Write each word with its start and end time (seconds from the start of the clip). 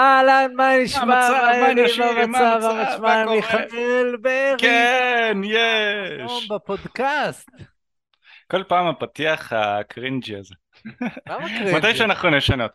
אהלן, 0.00 0.54
מה 0.56 0.76
נשמע? 0.82 1.04
מה 1.04 1.26
העניינים, 1.26 1.84
נשאיר, 1.84 2.26
מה 2.26 2.38
המצב, 2.38 2.66
המצב, 2.70 2.72
מה 2.72 2.82
נשמע? 2.82 2.98
מה 3.00 3.24
קורה? 3.24 3.36
מיכאל 3.36 4.16
ברי. 4.22 4.54
כן, 4.58 5.40
היום 5.42 5.44
יש. 6.26 6.48
בפודקאסט. 6.50 7.50
כל 8.50 8.62
פעם 8.68 8.86
הפתיח 8.86 9.52
הקרינג'י 9.52 10.36
הזה. 10.36 10.54
למה 11.28 11.48
קרינג'י? 11.48 11.74
מתי 11.74 11.94
שאנחנו 11.94 12.30
נשנות. 12.30 12.70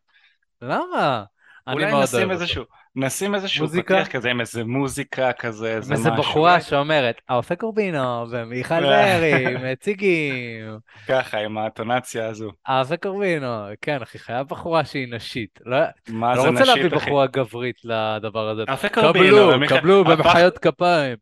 למה? 0.61 1.23
אני 1.67 1.75
אולי 1.75 1.91
מאוד 1.91 2.03
נשים. 2.03 2.31
איזשהו, 2.31 2.63
נשים 2.95 3.35
איזשהו 3.35 3.65
מוזיקה? 3.65 3.95
פתיח 3.95 4.07
כזה 4.07 4.29
עם 4.31 4.39
איזה 4.39 4.63
מוזיקה 4.63 5.33
כזה, 5.33 5.75
איזה 5.75 5.93
איזה 5.93 6.11
משהו. 6.11 6.23
בחורה 6.23 6.61
שאומרת, 6.61 7.21
האופה 7.29 7.55
קורבינו, 7.55 8.25
ומיכל 8.29 8.73
אה. 8.85 9.17
ברי, 9.17 9.55
מציגים, 9.71 10.77
ככה, 11.07 11.37
עם 11.37 11.57
האטונציה 11.57 12.27
הזו. 12.27 12.51
האופה 12.65 12.97
קורבינו. 12.97 13.47
כן, 13.81 14.01
אחי, 14.01 14.19
חייב 14.19 14.47
בחורה 14.47 14.85
שהיא 14.85 15.07
נשית. 15.13 15.59
לא 15.65 15.77
מה 16.09 16.35
לא 16.35 16.41
זה 16.41 16.49
רוצה 16.49 16.63
להביא 16.65 16.81
נשית, 16.85 16.93
אחי? 16.97 17.05
בחורה 17.05 17.27
גברית 17.27 17.77
לדבר 17.83 18.49
הזה. 18.49 18.63
אפה 18.73 18.89
קורבינו, 18.89 19.25
קבלו, 19.37 19.51
ומיכאל- 19.53 19.79
קבלו 19.79 20.03
במחיאות 20.03 20.57
כפיים. 20.57 21.17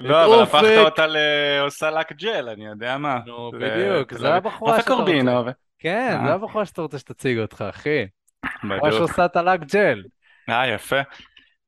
לא, 0.00 0.24
אבל 0.24 0.34
אופק. 0.34 0.54
הפכת 0.54 0.78
אותה 0.84 1.04
לעושה 1.08 1.90
לק 1.90 2.12
ג'ל, 2.12 2.48
אני 2.48 2.66
יודע 2.66 2.98
מה. 2.98 3.18
נו, 3.26 3.50
בדיוק, 3.60 4.14
זה 4.14 4.34
הבחורה 4.34 4.80
שאתה 4.80 4.94
רוצה. 4.94 5.12
כן, 5.78 6.16
אה. 6.20 6.26
זה 6.26 6.34
הבחורה 6.34 6.66
שאתה 6.66 6.82
רוצה 6.82 6.98
שתציג 6.98 7.38
אותך, 7.38 7.64
אחי. 7.70 8.06
בדיוק. 8.64 8.90
שעושה 8.90 9.24
את 9.24 9.36
הלק 9.36 9.60
ג'ל. 9.74 10.02
אה, 10.48 10.68
יפה. 10.68 11.00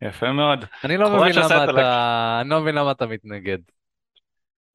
יפה 0.03 0.33
מאוד. 0.33 0.65
אני 0.85 0.97
לא 0.97 1.11
מבין 1.11 1.33
למה 1.35 1.65
את 1.65 1.71
אתה... 1.71 2.39
אני 2.41 2.51
לא 2.51 2.61
מבין 2.61 2.75
למה 2.75 2.91
אתה 2.91 3.07
מתנגד. 3.07 3.59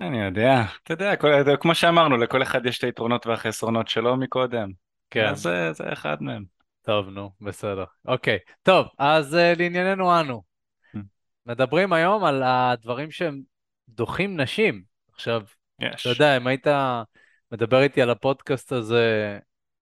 אני 0.02 0.22
יודע, 0.26 0.62
אתה 0.84 0.94
יודע, 0.94 1.16
כל- 1.16 1.58
כמו 1.60 1.76
שאמרנו, 1.76 2.18
לכל 2.18 2.44
אחד 2.44 2.66
יש 2.66 2.78
את 2.78 2.84
היתרונות 2.84 3.28
והחסרונות 3.28 3.88
שלו 3.88 4.18
מקודם. 4.18 4.72
כן, 5.10 5.28
אז 5.28 5.42
זה 5.42 5.74
זה 5.74 5.84
אחד 5.94 6.24
מהם. 6.24 6.44
טוב, 6.82 7.10
נו, 7.10 7.32
בסדר. 7.42 7.84
אוקיי, 8.08 8.38
טוב, 8.64 8.88
אז 8.98 9.36
אה, 9.36 9.54
לענייננו 9.58 10.20
אנו. 10.20 10.42
Mm. 10.96 11.00
מדברים 11.46 11.94
היום 11.94 12.24
על 12.24 12.44
הדברים 12.44 13.12
שהם 13.12 13.42
דוחים 13.90 14.40
נשים. 14.40 14.84
עכשיו, 15.14 15.42
יש. 15.82 16.02
אתה 16.02 16.10
יודע, 16.10 16.38
אם 16.38 16.48
היית 16.48 16.68
מדבר 17.52 17.82
איתי 17.82 18.02
על 18.02 18.10
הפודקאסט 18.10 18.72
הזה 18.72 19.40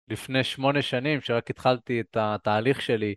לפני 0.10 0.44
שמונה 0.44 0.82
שנים, 0.82 1.22
שרק 1.22 1.50
התחלתי 1.50 2.00
את 2.00 2.18
התהליך 2.20 2.82
שלי 2.82 3.16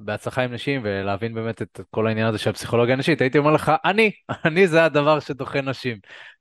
בהצלחה 0.00 0.42
עם 0.42 0.52
נשים 0.52 0.80
ולהבין 0.84 1.34
באמת 1.34 1.62
את 1.62 1.80
כל 1.90 2.06
העניין 2.06 2.26
הזה 2.26 2.38
של 2.38 2.50
הפסיכולוגיה 2.50 2.94
הנשית, 2.94 3.20
הייתי 3.20 3.38
אומר 3.38 3.52
לך, 3.52 3.72
אני, 3.84 4.10
אני 4.44 4.68
זה 4.68 4.84
הדבר 4.84 5.20
שדוחה 5.20 5.60
נשים. 5.60 5.98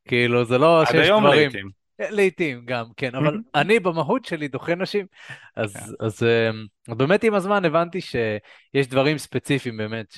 כאילו, 0.08 0.46
זה 0.46 0.58
לא 0.58 0.82
עד 0.82 0.88
שיש 0.88 0.96
היום 0.96 1.24
דברים... 1.24 1.52
לעיתים. 1.52 1.70
לעיתים 2.00 2.62
גם, 2.66 2.86
כן, 2.98 3.16
אבל 3.16 3.38
אני 3.56 3.80
במהות 3.80 4.26
שלי 4.26 4.48
דוחה 4.48 4.76
נשים. 4.76 5.06
כן. 5.28 5.34
אז, 5.56 5.96
אז 6.00 6.24
אה, 6.24 6.50
באמת 6.96 7.24
עם 7.24 7.34
הזמן 7.34 7.66
הבנתי 7.66 8.02
שיש 8.02 8.88
דברים 8.88 9.18
ספציפיים 9.18 9.78
באמת 9.78 10.16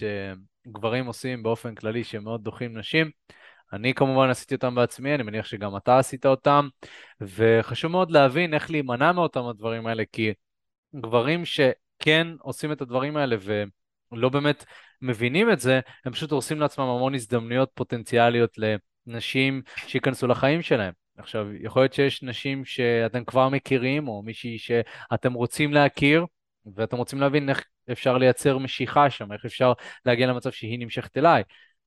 שגברים 0.67 1.05
עושים 1.05 1.43
באופן 1.43 1.75
כללי 1.75 2.03
שמאוד 2.03 2.43
דוחים 2.43 2.77
נשים. 2.77 3.11
אני 3.73 3.93
כמובן 3.93 4.29
עשיתי 4.29 4.55
אותם 4.55 4.75
בעצמי, 4.75 5.15
אני 5.15 5.23
מניח 5.23 5.45
שגם 5.45 5.77
אתה 5.77 5.99
עשית 5.99 6.25
אותם, 6.25 6.67
וחשוב 7.21 7.91
מאוד 7.91 8.11
להבין 8.11 8.53
איך 8.53 8.71
להימנע 8.71 9.11
מאותם 9.11 9.45
הדברים 9.45 9.87
האלה, 9.87 10.03
כי 10.11 10.33
גברים 10.95 11.45
שכן 11.45 12.27
עושים 12.39 12.71
את 12.71 12.81
הדברים 12.81 13.17
האלה 13.17 13.35
ולא 14.11 14.29
באמת 14.29 14.65
מבינים 15.01 15.51
את 15.51 15.59
זה, 15.59 15.79
הם 16.05 16.11
פשוט 16.11 16.31
הורסים 16.31 16.59
לעצמם 16.59 16.85
המון 16.85 17.15
הזדמנויות 17.15 17.69
פוטנציאליות 17.73 18.57
לנשים 19.07 19.61
שייכנסו 19.87 20.27
לחיים 20.27 20.61
שלהם. 20.61 20.93
עכשיו, 21.17 21.47
יכול 21.59 21.81
להיות 21.81 21.93
שיש 21.93 22.23
נשים 22.23 22.65
שאתם 22.65 23.25
כבר 23.25 23.49
מכירים, 23.49 24.07
או 24.07 24.23
מישהי 24.23 24.57
שאתם 24.57 25.33
רוצים 25.33 25.73
להכיר, 25.73 26.25
ואתם 26.75 26.97
רוצים 26.97 27.19
להבין 27.19 27.49
איך 27.49 27.65
אפשר 27.91 28.17
לייצר 28.17 28.57
משיכה 28.57 29.09
שם, 29.09 29.31
איך 29.31 29.45
אפשר 29.45 29.73
להגיע 30.05 30.27
למצב 30.27 30.51
שהיא 30.51 30.79
נמשכת 30.79 31.17
אליי. 31.17 31.43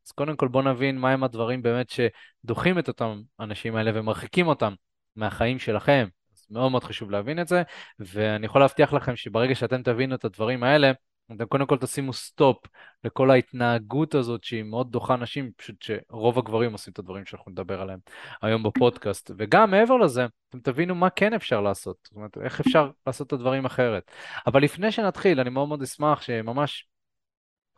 אז 0.06 0.12
קודם 0.12 0.36
כל 0.36 0.48
בואו 0.48 0.64
נבין 0.64 0.98
מהם 0.98 1.24
הדברים 1.24 1.62
באמת 1.62 1.90
שדוחים 1.90 2.78
את 2.78 2.88
אותם 2.88 3.20
אנשים 3.40 3.76
האלה 3.76 3.90
ומרחיקים 3.94 4.46
אותם 4.46 4.74
מהחיים 5.16 5.58
שלכם. 5.58 6.08
אז 6.34 6.46
מאוד 6.50 6.70
מאוד 6.70 6.84
חשוב 6.84 7.10
להבין 7.10 7.40
את 7.40 7.48
זה, 7.48 7.62
ואני 7.98 8.46
יכול 8.46 8.60
להבטיח 8.60 8.92
לכם 8.92 9.16
שברגע 9.16 9.54
שאתם 9.54 9.82
תבינו 9.82 10.14
את 10.14 10.24
הדברים 10.24 10.62
האלה, 10.62 10.92
אתם 11.36 11.44
קודם 11.44 11.66
כל 11.66 11.78
תשימו 11.78 12.12
stop 12.12 12.66
לכל 13.04 13.30
ההתנהגות 13.30 14.14
הזאת 14.14 14.44
שהיא 14.44 14.62
מאוד 14.62 14.92
דוחה 14.92 15.16
נשים, 15.16 15.50
פשוט 15.56 15.82
שרוב 15.82 16.38
הגברים 16.38 16.72
עושים 16.72 16.92
את 16.92 16.98
הדברים 16.98 17.24
שאנחנו 17.24 17.52
נדבר 17.52 17.82
עליהם 17.82 17.98
היום 18.42 18.62
בפודקאסט. 18.62 19.30
וגם 19.38 19.70
מעבר 19.70 19.96
לזה, 19.96 20.26
אתם 20.48 20.60
תבינו 20.60 20.94
מה 20.94 21.10
כן 21.10 21.34
אפשר 21.34 21.60
לעשות, 21.60 21.96
זאת 22.04 22.16
אומרת, 22.16 22.38
איך 22.38 22.60
אפשר 22.60 22.90
לעשות 23.06 23.26
את 23.26 23.32
הדברים 23.32 23.64
אחרת. 23.64 24.10
אבל 24.46 24.62
לפני 24.62 24.92
שנתחיל, 24.92 25.40
אני 25.40 25.50
מאוד 25.50 25.68
מאוד 25.68 25.82
אשמח 25.82 26.22
שממש 26.22 26.86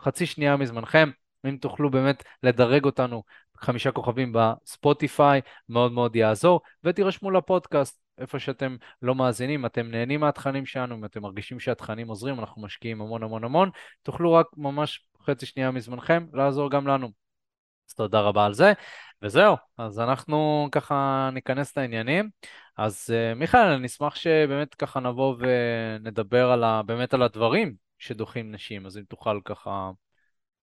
חצי 0.01 0.27
שנייה 0.27 0.57
מזמנכם, 0.57 1.11
אם 1.47 1.57
תוכלו 1.57 1.91
באמת 1.91 2.25
לדרג 2.43 2.85
אותנו 2.85 3.23
חמישה 3.57 3.93
כוכבים 3.93 4.33
בספוטיפיי, 4.33 5.41
מאוד 5.69 5.93
מאוד 5.93 6.17
יעזור, 6.17 6.61
ותירשמו 6.85 7.31
לפודקאסט, 7.31 8.05
איפה 8.19 8.39
שאתם 8.39 8.77
לא 9.03 9.15
מאזינים, 9.15 9.67
אתם 9.67 9.91
נהנים 9.91 10.21
מהתכנים 10.21 10.67
שלנו, 10.67 10.95
אם 10.95 11.05
אתם 11.05 11.23
מרגישים 11.23 11.61
שהתכנים 11.61 12.09
עוזרים, 12.09 12.41
אנחנו 12.41 12.63
משקיעים 12.63 13.01
המון 13.01 13.23
המון 13.23 13.45
המון, 13.45 13.71
תוכלו 14.03 14.33
רק 14.33 14.47
ממש 14.57 15.07
חצי 15.23 15.47
שנייה 15.47 15.71
מזמנכם 15.71 16.27
לעזור 16.33 16.71
גם 16.71 16.87
לנו. 16.87 17.11
אז 17.89 17.95
תודה 17.95 18.21
רבה 18.21 18.47
על 18.47 18.55
זה, 18.55 18.73
וזהו, 19.23 19.57
אז 19.79 20.01
אנחנו 20.01 20.69
ככה 20.73 21.31
ניכנס 21.33 21.77
לעניינים. 21.77 22.31
אז 22.77 23.11
uh, 23.11 23.39
מיכאל, 23.39 23.69
אני 23.69 23.87
אשמח 23.87 24.15
שבאמת 24.15 24.75
ככה 24.75 25.01
נבוא 25.01 25.37
ונדבר 25.39 26.51
על 26.51 26.65
ה, 26.65 26.83
באמת 26.83 27.15
על 27.15 27.23
הדברים 27.23 27.75
שדוחים 27.99 28.53
נשים, 28.53 28.87
אז 28.87 28.99
אם 28.99 29.03
תוכל 29.09 29.41
ככה 29.45 29.91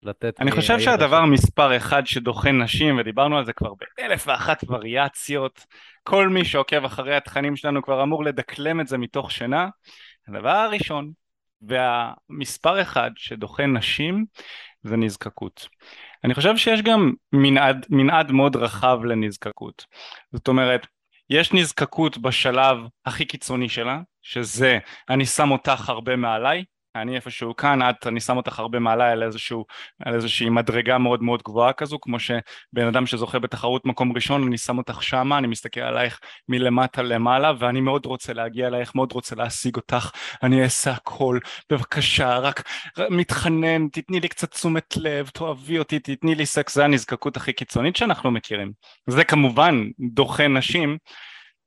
לתת... 0.03 0.41
אני 0.41 0.51
חושב 0.51 0.79
שהדבר 0.79 1.21
שלך. 1.21 1.33
מספר 1.33 1.77
אחד 1.77 2.07
שדוחה 2.07 2.53
נשים, 2.53 2.99
ודיברנו 2.99 3.39
על 3.39 3.45
זה 3.45 3.53
כבר 3.53 3.73
באלף 3.75 4.25
ואחת 4.27 4.65
וריאציות, 4.69 5.67
כל 6.03 6.29
מי 6.29 6.45
שעוקב 6.45 6.85
אחרי 6.85 7.17
התכנים 7.17 7.57
שלנו 7.57 7.83
כבר 7.83 8.03
אמור 8.03 8.25
לדקלם 8.25 8.81
את 8.81 8.89
זה 8.89 8.99
מתוך 8.99 9.31
שינה. 9.31 9.69
הדבר 10.29 10.51
הראשון, 10.51 11.11
והמספר 11.63 12.83
אחד 12.83 13.11
שדוחה 13.17 13.67
נשים, 13.67 14.25
זה 14.83 14.97
נזקקות. 14.97 15.69
אני 16.25 16.35
חושב 16.35 16.57
שיש 16.57 16.83
גם 16.83 17.13
מנעד, 17.33 17.87
מנעד 17.91 18.33
מאוד 18.33 18.57
רחב 18.57 19.05
לנזקקות. 19.05 19.85
זאת 20.33 20.49
אומרת, 20.49 20.87
יש 21.31 21.53
נזקקות 21.53 22.19
בשלב 22.19 22.79
הכי 23.07 23.25
קיצוני 23.25 23.69
שלה, 23.69 24.01
שזה 24.23 24.79
אני 25.11 25.27
שם 25.27 25.51
אותך 25.51 25.89
הרבה 25.89 26.17
מעליי, 26.17 26.65
אני 27.03 27.17
איפשהו 27.17 27.57
כאן, 27.57 27.91
את, 27.91 28.07
אני 28.07 28.21
שם 28.21 28.37
אותך 28.37 28.59
הרבה 28.59 28.79
מעליי 28.79 29.13
על, 29.13 29.23
איזשהו, 29.23 29.65
על 30.05 30.15
איזושהי 30.15 30.49
מדרגה 30.49 30.99
מאוד 30.99 31.23
מאוד 31.23 31.43
גבוהה 31.43 31.73
כזו, 31.73 31.99
כמו 32.01 32.19
שבן 32.21 32.87
אדם 32.89 33.07
שזוכה 33.07 33.39
בתחרות 33.39 33.87
מקום 33.87 34.13
ראשון, 34.13 34.47
אני 34.47 34.59
שם 34.59 34.79
אותך 34.79 35.03
שמה, 35.03 35.39
אני 35.39 35.47
מסתכל 35.47 35.81
עלייך 35.81 36.21
מלמטה 36.49 37.03
למעלה, 37.03 37.53
ואני 37.59 37.81
מאוד 37.81 38.07
רוצה 38.07 38.33
להגיע 38.33 38.67
אלייך, 38.67 38.95
מאוד 38.95 39.13
רוצה 39.13 39.37
להשיג 39.37 39.77
אותך, 39.77 40.11
אני 40.43 40.63
אעשה 40.63 40.91
הכל, 40.91 41.39
בבקשה, 41.71 42.39
רק 42.39 42.69
מתחנן, 43.11 43.89
תתני 43.89 44.21
לי 44.21 44.29
קצת 44.29 44.51
תשומת 44.51 44.97
לב, 44.97 45.29
תאהבי 45.29 45.79
אותי, 45.79 45.99
תתני 45.99 46.35
לי 46.35 46.47
סקס, 46.47 46.75
זה 46.75 46.85
הנזקקות 46.85 47.37
הכי 47.37 47.53
קיצונית 47.53 47.97
שאנחנו 47.97 48.31
מכירים. 48.31 48.73
זה 49.07 49.25
כמובן 49.25 49.85
דוחה 50.15 50.49
נשים, 50.49 50.99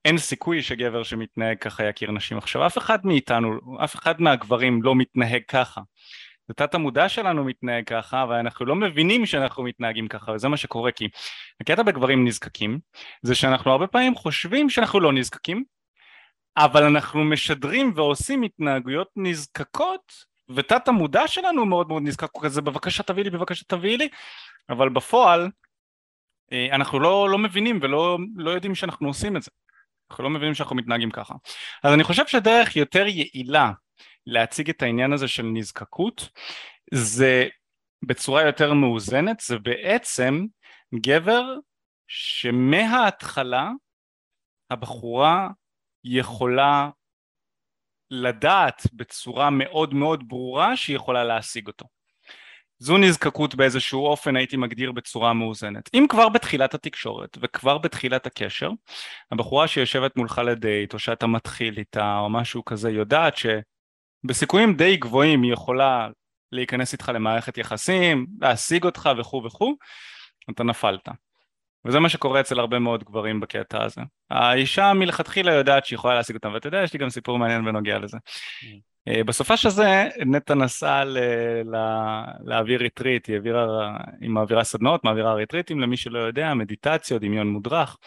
אין 0.06 0.18
סיכוי 0.18 0.62
שגבר 0.62 1.04
שמתנהג 1.04 1.58
ככה 1.58 1.84
יכיר 1.84 2.12
נשים. 2.12 2.38
עכשיו 2.38 2.68
אף 2.68 2.78
אחד 2.78 3.06
מאיתנו, 3.06 3.60
אף 3.84 3.96
אחד 3.96 4.22
מהגברים 4.22 4.84
לא 4.84 4.96
מתנהג 4.96 5.42
ככה. 5.48 5.82
זה 6.48 6.54
תת 6.54 6.74
המודע 6.74 7.10
שלנו 7.10 7.44
מתנהג 7.44 7.88
ככה 7.88 8.26
ואנחנו 8.30 8.66
לא 8.66 8.76
מבינים 8.76 9.26
שאנחנו 9.26 9.64
מתנהגים 9.64 10.08
ככה 10.08 10.32
וזה 10.32 10.48
מה 10.48 10.58
שקורה 10.58 10.92
כי 10.92 11.10
הקטע 11.62 11.84
בגברים 11.84 12.28
נזקקים 12.28 12.80
זה 13.22 13.36
שאנחנו 13.36 13.72
הרבה 13.72 13.88
פעמים 13.88 14.16
חושבים 14.16 14.70
שאנחנו 14.70 15.00
לא 15.00 15.14
נזקקים 15.14 15.64
אבל 16.58 16.84
אנחנו 16.84 17.24
משדרים 17.24 17.92
ועושים 17.96 18.44
התנהגויות 18.44 19.08
נזקקות 19.16 20.14
ותת 20.50 20.88
המודע 20.88 21.28
שלנו 21.28 21.66
מאוד 21.66 21.88
מאוד 21.88 22.04
נזקק 22.04 22.30
כזה 22.42 22.62
בבקשה 22.62 23.04
תביאי 23.04 23.24
לי 23.24 23.30
בבקשה 23.30 23.66
תביאי 23.68 23.98
לי 23.98 24.10
אבל 24.70 24.90
בפועל 24.90 25.50
אה, 26.52 26.68
אנחנו 26.72 27.00
לא, 27.00 27.30
לא 27.30 27.38
מבינים 27.38 27.80
ולא 27.82 28.18
לא 28.36 28.52
יודעים 28.52 28.76
שאנחנו 28.76 29.08
עושים 29.08 29.38
את 29.38 29.42
זה 29.42 29.52
אנחנו 30.12 30.24
לא 30.24 30.30
מבינים 30.30 30.56
שאנחנו 30.56 30.76
מתנהגים 30.76 31.12
ככה. 31.12 31.34
אז 31.84 31.94
אני 31.94 32.04
חושב 32.04 32.28
שדרך 32.28 32.76
יותר 32.76 33.08
יעילה 33.08 33.72
להציג 34.26 34.70
את 34.70 34.82
העניין 34.82 35.14
הזה 35.14 35.28
של 35.28 35.44
נזקקות 35.44 36.30
זה 36.94 37.48
בצורה 38.06 38.44
יותר 38.44 38.74
מאוזנת, 38.74 39.40
זה 39.40 39.60
בעצם 39.60 40.46
גבר 40.96 41.44
שמההתחלה 42.08 43.70
הבחורה 44.70 45.50
יכולה 46.04 46.90
לדעת 48.12 48.82
בצורה 48.94 49.50
מאוד 49.50 49.94
מאוד 49.94 50.24
ברורה 50.28 50.78
שהיא 50.78 50.96
יכולה 50.96 51.24
להשיג 51.24 51.68
אותו. 51.68 51.86
זו 52.82 52.98
נזקקות 52.98 53.56
באיזשהו 53.56 54.06
אופן 54.06 54.36
הייתי 54.36 54.58
מגדיר 54.58 54.92
בצורה 54.92 55.34
מאוזנת. 55.34 55.90
אם 55.94 56.06
כבר 56.10 56.30
בתחילת 56.30 56.74
התקשורת 56.74 57.38
וכבר 57.42 57.78
בתחילת 57.78 58.26
הקשר, 58.26 58.70
הבחורה 59.32 59.68
שיושבת 59.68 60.18
מולך 60.18 60.42
לדייט 60.46 60.94
או 60.94 61.00
שאתה 61.00 61.28
מתחיל 61.28 61.78
איתה 61.78 62.18
או 62.18 62.30
משהו 62.30 62.66
כזה 62.66 62.90
יודעת 62.90 63.34
שבסיכויים 63.38 64.74
די 64.76 64.98
גבוהים 64.98 65.44
היא 65.44 65.54
יכולה 65.54 66.10
להיכנס 66.52 66.94
איתך 66.94 67.12
למערכת 67.14 67.58
יחסים, 67.58 68.28
להשיג 68.42 68.84
אותך 68.84 69.10
וכו' 69.18 69.44
וכו', 69.46 69.76
אתה 70.50 70.64
נפלת. 70.64 71.10
וזה 71.86 72.00
מה 72.00 72.10
שקורה 72.10 72.40
אצל 72.40 72.60
הרבה 72.60 72.80
מאוד 72.80 73.04
גברים 73.04 73.40
בקטע 73.40 73.84
הזה. 73.84 74.02
האישה 74.30 74.94
מלכתחילה 74.94 75.54
יודעת 75.54 75.86
שהיא 75.86 75.98
יכולה 75.98 76.16
להשיג 76.16 76.36
אותם, 76.36 76.54
ואתה 76.54 76.68
יודע, 76.68 76.84
יש 76.84 76.94
לי 76.94 77.00
גם 77.00 77.10
סיפור 77.10 77.40
מעניין 77.40 77.66
בנוגע 77.66 78.00
לזה. 78.00 78.18
Mm. 79.10 79.24
בסופ"ש 79.24 79.70
הזה, 79.70 80.10
נטע 80.26 80.56
נסעה 80.56 81.04
להעביר 82.46 82.80
ריטריט, 82.80 83.28
היא 83.28 83.36
העבירה, 83.36 83.98
היא 84.22 84.30
מעבירה 84.30 84.64
סדנאות, 84.64 85.04
מעבירה 85.04 85.34
ריטריטים 85.34 85.80
למי 85.80 85.98
שלא 85.98 86.20
יודע, 86.20 86.54
מדיטציות, 86.54 87.22
דמיון 87.22 87.48
מודרך, 87.48 87.98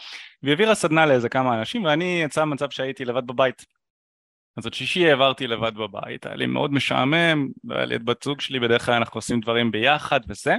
והיא 0.42 0.52
העבירה 0.52 0.74
סדנה 0.74 1.06
לאיזה 1.06 1.28
כמה 1.28 1.58
אנשים, 1.58 1.84
ואני 1.84 2.22
יצא 2.24 2.44
מצב 2.44 2.70
שהייתי 2.70 3.04
לבד 3.04 3.26
בבית. 3.26 3.64
אז 4.56 4.66
את 4.66 4.74
שישי 4.74 5.08
העברתי 5.08 5.46
לבד 5.46 5.74
בבית, 5.74 6.26
היה 6.26 6.36
לי 6.36 6.46
מאוד 6.46 6.72
משעמם, 6.72 7.48
היה 7.70 7.84
לי 7.84 7.96
את 7.96 8.02
בת 8.04 8.22
זוג 8.22 8.40
שלי, 8.40 8.60
בדרך 8.60 8.86
כלל 8.86 8.94
אנחנו 8.94 9.18
עושים 9.18 9.40
דברים 9.40 9.70
ביחד 9.70 10.20
וזה. 10.28 10.56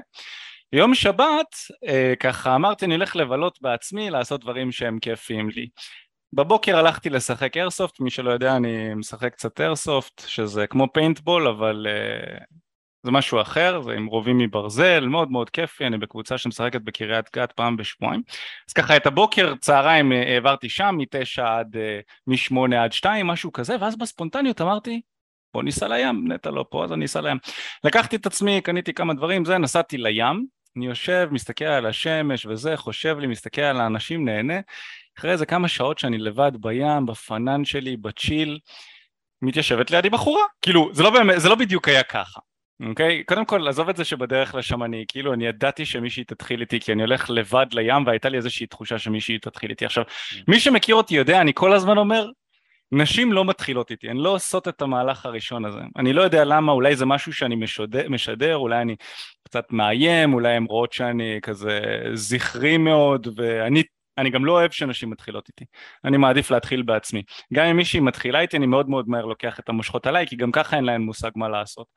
ביום 0.72 0.96
שבת 0.96 1.56
אה, 1.88 2.14
ככה 2.20 2.56
אמרתי 2.56 2.86
אני 2.86 2.96
אלך 2.96 3.16
לבלות 3.16 3.58
בעצמי, 3.62 4.10
לעשות 4.10 4.42
דברים 4.42 4.72
שהם 4.72 5.00
כיפיים 5.00 5.50
לי. 5.50 5.68
בבוקר 6.36 6.78
הלכתי 6.78 7.10
לשחק 7.10 7.58
איירסופט, 7.58 8.00
מי 8.00 8.10
שלא 8.10 8.32
יודע 8.32 8.56
אני 8.56 8.94
משחק 8.94 9.34
קצת 9.34 9.62
איירסופט, 9.62 10.24
שזה 10.28 10.68
כמו 10.68 10.94
פיינטבול 10.94 11.48
אבל 11.48 11.88
אה, 11.90 12.38
זה 13.04 13.12
משהו 13.12 13.42
אחר, 13.42 13.82
זה 13.82 13.94
עם 13.94 14.06
רובים 14.06 14.38
מברזל, 14.38 15.08
מאוד 15.08 15.32
מאוד 15.32 15.50
כיפי, 15.50 15.88
אני 15.88 15.98
בקבוצה 15.98 16.38
שמשחקת 16.38 16.82
בקריית 16.82 17.26
גת 17.36 17.52
פעם 17.52 17.78
בשבועיים. 17.78 18.22
אז 18.70 18.74
ככה 18.74 18.98
את 18.98 19.06
הבוקר, 19.06 19.54
צהריים 19.60 20.12
אה, 20.12 20.34
העברתי 20.34 20.70
שם, 20.70 20.96
מתשע 20.98 21.58
עד, 21.58 21.76
אה, 21.78 22.00
משמונה 22.28 22.84
עד 22.84 22.94
שתיים, 22.94 23.28
משהו 23.28 23.52
כזה, 23.52 23.76
ואז 23.80 23.98
בספונטניות 23.98 24.62
אמרתי, 24.62 25.02
בוא 25.54 25.64
ניסע 25.64 25.88
לים, 25.88 26.32
נטע 26.32 26.52
לא 26.52 26.66
פה 26.70 26.84
אז 26.84 26.94
אני 26.94 27.06
אסע 27.06 27.22
לים. 27.22 27.38
לקחתי 27.84 28.16
את 28.16 28.26
עצמי, 28.26 28.62
קניתי 28.62 28.94
כמה 28.94 29.14
דברים, 29.14 29.46
זה, 29.46 29.58
נסעתי 29.58 29.98
לים, 29.98 30.46
אני 30.78 30.86
יושב, 30.86 31.30
מסתכל 31.32 31.66
על 31.66 31.86
השמש 31.86 32.46
וזה, 32.46 32.78
חושב 32.78 33.20
לי, 33.20 33.28
מסתכל 33.28 33.62
על 33.62 33.82
האנשים, 33.82 34.26
נהנה. 34.26 34.60
אחרי 35.20 35.32
איזה 35.32 35.46
כמה 35.46 35.68
שעות 35.68 36.00
שאני 36.00 36.18
לבד 36.18 36.52
בים, 36.60 37.06
בפנן 37.06 37.66
שלי, 37.66 37.98
בצ'יל, 37.98 38.60
מתיישבת 39.42 39.92
לידי 39.92 40.10
בחורה. 40.10 40.44
כאילו, 40.62 40.90
זה 40.94 41.04
לא, 41.04 41.10
באמת, 41.10 41.42
זה 41.42 41.50
לא 41.50 41.56
בדיוק 41.56 41.88
היה 41.88 42.04
ככה. 42.04 42.40
אוקיי? 42.90 43.20
Okay? 43.20 43.24
קודם 43.26 43.46
כל, 43.46 43.68
עזוב 43.68 43.90
את 43.90 43.98
זה 43.98 44.06
שבדרך 44.06 44.56
לשם 44.56 44.84
אני, 44.84 45.06
כאילו, 45.08 45.34
אני 45.34 45.48
ידעתי 45.48 45.86
שמישהי 45.86 46.24
תתחיל 46.24 46.62
איתי, 46.62 46.80
כי 46.80 46.92
אני 46.92 47.02
הולך 47.02 47.30
לבד 47.30 47.66
לים, 47.74 48.06
והייתה 48.06 48.30
לי 48.30 48.38
איזושהי 48.38 48.68
תחושה 48.68 49.00
שמישהי 49.00 49.40
תתחיל 49.40 49.70
איתי. 49.70 49.86
עכשיו. 49.86 50.04
מי 50.48 50.60
שמכיר 50.60 50.96
אותי 50.96 51.16
יודע, 51.16 51.42
אני 51.42 51.52
כל 51.56 51.74
הזמן 51.74 51.98
אומר, 51.98 52.30
נשים 52.92 53.34
לא 53.34 53.46
מתחילות 53.46 53.92
איתי, 53.92 54.10
הן 54.10 54.18
לא 54.18 54.30
עושות 54.30 54.68
את 54.68 54.82
המהלך 54.82 55.26
הראשון 55.26 55.66
הזה. 55.66 55.80
אני 55.98 56.14
לא 56.14 56.22
יודע 56.22 56.46
למה, 56.46 56.72
אולי 56.72 56.96
זה 56.96 57.06
משהו 57.06 57.34
שאני 57.34 57.56
משדר, 57.56 58.10
משדר 58.10 58.56
אולי 58.56 58.82
אני 58.82 58.96
קצת 59.44 59.72
מאיים, 59.72 60.34
אולי 60.34 60.54
הן 60.54 60.64
רואות 60.64 60.94
שאני 60.94 61.40
כזה 61.42 61.82
זכרי 62.14 62.78
מאוד, 62.78 63.28
ואני 63.36 63.84
אני 64.18 64.30
גם 64.30 64.46
לא 64.46 64.52
אוהב 64.52 64.72
שנשים 64.72 65.10
מתחילות 65.10 65.48
איתי, 65.48 65.66
אני 66.06 66.18
מעדיף 66.18 66.52
להתחיל 66.52 66.82
בעצמי. 66.82 67.24
גם 67.54 67.66
אם 67.66 67.78
מישהי 67.78 68.00
מתחילה 68.00 68.40
איתי 68.40 68.58
אני 68.58 68.66
מאוד 68.66 68.90
מאוד 68.90 69.10
מהר 69.10 69.26
לוקח 69.26 69.60
את 69.60 69.70
המושכות 69.70 70.08
עליי 70.08 70.28
כי 70.28 70.36
גם 70.36 70.52
ככה 70.52 70.76
אין 70.76 70.84
להן 70.84 71.02
מושג 71.02 71.32
מה 71.36 71.50
לעשות. 71.50 71.88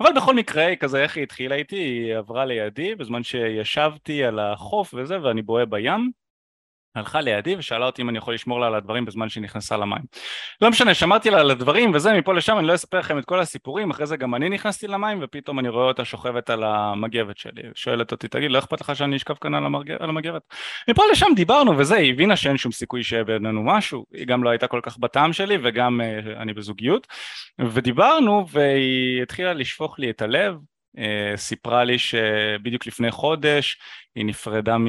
אבל 0.00 0.10
בכל 0.16 0.34
מקרה 0.34 0.76
כזה 0.76 1.02
איך 1.02 1.16
היא 1.16 1.22
התחילה 1.22 1.54
איתי, 1.54 1.76
היא 1.76 2.16
עברה 2.16 2.44
לידי 2.44 2.94
בזמן 2.94 3.22
שישבתי 3.22 4.24
על 4.24 4.38
החוף 4.38 4.94
וזה 4.94 5.22
ואני 5.22 5.42
בוהה 5.42 5.66
בים 5.66 6.10
הלכה 6.94 7.20
לידי 7.20 7.56
ושאלה 7.56 7.86
אותי 7.86 8.02
אם 8.02 8.08
אני 8.08 8.18
יכול 8.18 8.34
לשמור 8.34 8.60
לה 8.60 8.66
על 8.66 8.74
הדברים 8.74 9.04
בזמן 9.04 9.28
שהיא 9.28 9.42
נכנסה 9.42 9.76
למים. 9.76 10.02
לא 10.60 10.70
משנה, 10.70 10.94
שמרתי 10.94 11.30
לה 11.30 11.40
על 11.40 11.50
הדברים 11.50 11.94
וזה, 11.94 12.12
מפה 12.12 12.34
לשם 12.34 12.58
אני 12.58 12.66
לא 12.66 12.74
אספר 12.74 12.98
לכם 12.98 13.18
את 13.18 13.24
כל 13.24 13.40
הסיפורים, 13.40 13.90
אחרי 13.90 14.06
זה 14.06 14.16
גם 14.16 14.34
אני 14.34 14.48
נכנסתי 14.48 14.86
למים 14.86 15.18
ופתאום 15.22 15.58
אני 15.58 15.68
רואה 15.68 15.84
אותה 15.84 16.04
שוכבת 16.04 16.50
על 16.50 16.64
המגבת 16.64 17.38
שלי, 17.38 17.62
שואלת 17.74 18.12
אותי, 18.12 18.28
תגיד, 18.28 18.50
לא 18.50 18.58
אכפת 18.58 18.80
לך 18.80 18.96
שאני 18.96 19.16
אשכב 19.16 19.34
כאן 19.34 19.54
על, 19.54 19.64
המרג... 19.64 19.90
על 19.90 20.08
המגבת? 20.08 20.42
מפה 20.90 21.02
לשם 21.12 21.26
דיברנו 21.36 21.78
וזה, 21.78 21.96
היא 21.96 22.12
הבינה 22.12 22.36
שאין 22.36 22.56
שום 22.56 22.72
סיכוי 22.72 23.02
שיהיה 23.02 23.24
בינינו 23.24 23.62
משהו, 23.62 24.06
היא 24.12 24.26
גם 24.26 24.44
לא 24.44 24.50
הייתה 24.50 24.66
כל 24.66 24.80
כך 24.82 24.98
בטעם 24.98 25.32
שלי 25.32 25.58
וגם 25.62 26.00
uh, 26.00 26.42
אני 26.42 26.54
בזוגיות, 26.54 27.06
ודיברנו 27.58 28.48
והיא 28.48 29.22
התחילה 29.22 29.52
לשפוך 29.52 29.98
לי 29.98 30.10
את 30.10 30.22
הלב, 30.22 30.54
סיפרה 31.36 31.84
לי 31.84 31.98
שבדיוק 31.98 32.86
לפני 32.86 33.10
חודש 33.10 33.78
היא 34.14 34.24
נפרדה 34.24 34.78
מ... 34.78 34.86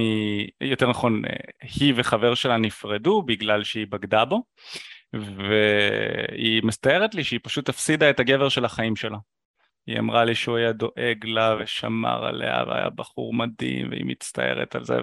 יותר 0.61 0.89
נכון, 0.89 1.25
uh, 1.25 1.29
היא 1.61 1.93
וחבר 1.95 2.35
שלה 2.35 2.57
נפרדו 2.57 3.21
בגלל 3.21 3.63
שהיא 3.63 3.87
בגדה 3.89 4.25
בו 4.25 4.43
והיא 5.13 6.61
מסתארת 6.63 7.15
לי 7.15 7.23
שהיא 7.23 7.39
פשוט 7.43 7.69
הפסידה 7.69 8.09
את 8.09 8.19
הגבר 8.19 8.49
של 8.49 8.65
החיים 8.65 8.95
שלה. 8.95 9.17
היא 9.87 9.99
אמרה 9.99 10.25
לי 10.25 10.35
שהוא 10.35 10.57
היה 10.57 10.71
דואג 10.71 11.25
לה 11.25 11.55
ושמר 11.59 12.25
עליה 12.25 12.63
והיה 12.67 12.89
בחור 12.89 13.33
מדהים 13.33 13.89
והיא 13.89 14.05
מצטערת 14.05 14.75
על 14.75 14.83
זה 14.83 14.97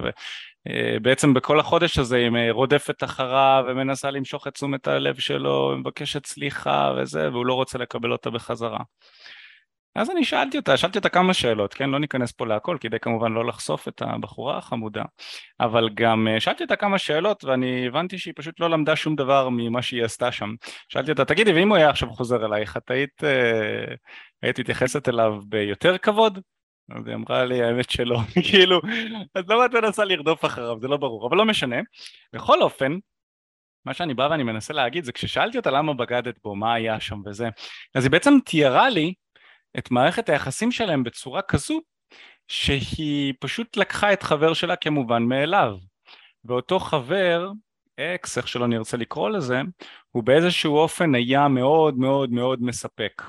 ובעצם 0.69 1.33
בכל 1.33 1.59
החודש 1.59 1.97
הזה 1.97 2.17
היא 2.17 2.51
רודפת 2.51 3.03
אחריו 3.03 3.65
ומנסה 3.67 4.11
למשוך 4.11 4.47
את 4.47 4.53
תשומת 4.53 4.87
הלב 4.87 5.19
שלו 5.19 5.71
ומבקשת 5.73 6.25
סליחה 6.25 6.93
וזה 6.97 7.31
והוא 7.31 7.45
לא 7.45 7.53
רוצה 7.53 7.77
לקבל 7.77 8.11
אותה 8.11 8.29
בחזרה. 8.29 8.79
אז 9.97 10.09
אני 10.09 10.25
שאלתי 10.25 10.57
אותה, 10.57 10.77
שאלתי 10.77 10.97
אותה 10.97 11.09
כמה 11.09 11.33
שאלות, 11.33 11.73
כן? 11.73 11.89
לא 11.89 11.99
ניכנס 11.99 12.31
פה 12.31 12.45
להכל 12.45 12.77
כדי 12.79 12.99
כמובן 12.99 13.31
לא 13.31 13.45
לחשוף 13.45 13.87
את 13.87 14.01
הבחורה 14.01 14.57
החמודה, 14.57 15.03
אבל 15.59 15.89
גם 15.93 16.27
אה, 16.27 16.39
שאלתי 16.39 16.63
אותה 16.63 16.75
כמה 16.75 16.97
שאלות 16.97 17.43
ואני 17.43 17.87
הבנתי 17.87 18.17
שהיא 18.17 18.33
פשוט 18.37 18.59
לא 18.59 18.69
למדה 18.69 18.95
שום 18.95 19.15
דבר 19.15 19.49
ממה 19.49 19.81
שהיא 19.81 20.03
עשתה 20.03 20.31
שם. 20.31 20.53
שאלתי 20.89 21.11
אותה, 21.11 21.25
תגידי, 21.25 21.53
ואם 21.53 21.69
הוא 21.69 21.77
היה 21.77 21.89
עכשיו 21.89 22.09
חוזר 22.09 22.45
אלייך, 22.45 22.77
את 22.77 22.91
היית, 22.91 23.23
אה, 23.23 23.95
היית 24.41 24.59
מתייחסת 24.59 25.09
אליו 25.09 25.39
ביותר 25.47 25.97
כבוד? 25.97 26.39
אז 26.95 27.07
היא 27.07 27.15
אמרה 27.15 27.45
לי, 27.45 27.63
האמת 27.63 27.89
שלא, 27.89 28.19
כאילו, 28.49 28.81
אז 29.35 29.43
למה 29.49 29.65
את 29.65 29.73
מנסה 29.73 30.05
לרדוף 30.05 30.45
אחריו? 30.45 30.79
זה 30.81 30.87
לא 30.87 30.97
ברור, 30.97 31.27
אבל 31.27 31.37
לא 31.37 31.45
משנה. 31.45 31.77
בכל 32.33 32.61
אופן, 32.61 32.97
מה 33.85 33.93
שאני 33.93 34.13
בא 34.13 34.27
ואני 34.31 34.43
מנסה 34.43 34.73
להגיד 34.73 35.03
זה 35.03 35.11
כששאלתי 35.11 35.57
אותה 35.57 35.71
למה 35.71 35.93
בגדת 35.93 36.35
בו, 36.43 36.55
מה 36.55 36.73
היה 36.73 36.99
שם 36.99 37.21
וזה, 37.25 37.49
אז 37.95 38.03
היא 38.03 38.11
בעצם 38.11 38.33
תיארה 38.45 38.89
לי 38.89 39.13
את 39.77 39.91
מערכת 39.91 40.29
היחסים 40.29 40.71
שלהם 40.71 41.03
בצורה 41.03 41.41
כזו 41.41 41.81
שהיא 42.47 43.33
פשוט 43.39 43.77
לקחה 43.77 44.13
את 44.13 44.23
חבר 44.23 44.53
שלה 44.53 44.75
כמובן 44.75 45.23
מאליו 45.23 45.77
ואותו 46.45 46.79
חבר, 46.79 47.51
אקס, 47.99 48.37
איך 48.37 48.47
שלא 48.47 48.67
נרצה 48.67 48.97
לקרוא 48.97 49.29
לזה, 49.29 49.61
הוא 50.11 50.23
באיזשהו 50.23 50.77
אופן 50.77 51.15
היה 51.15 51.47
מאוד 51.47 51.97
מאוד 51.97 52.31
מאוד 52.31 52.61
מספק. 52.61 53.21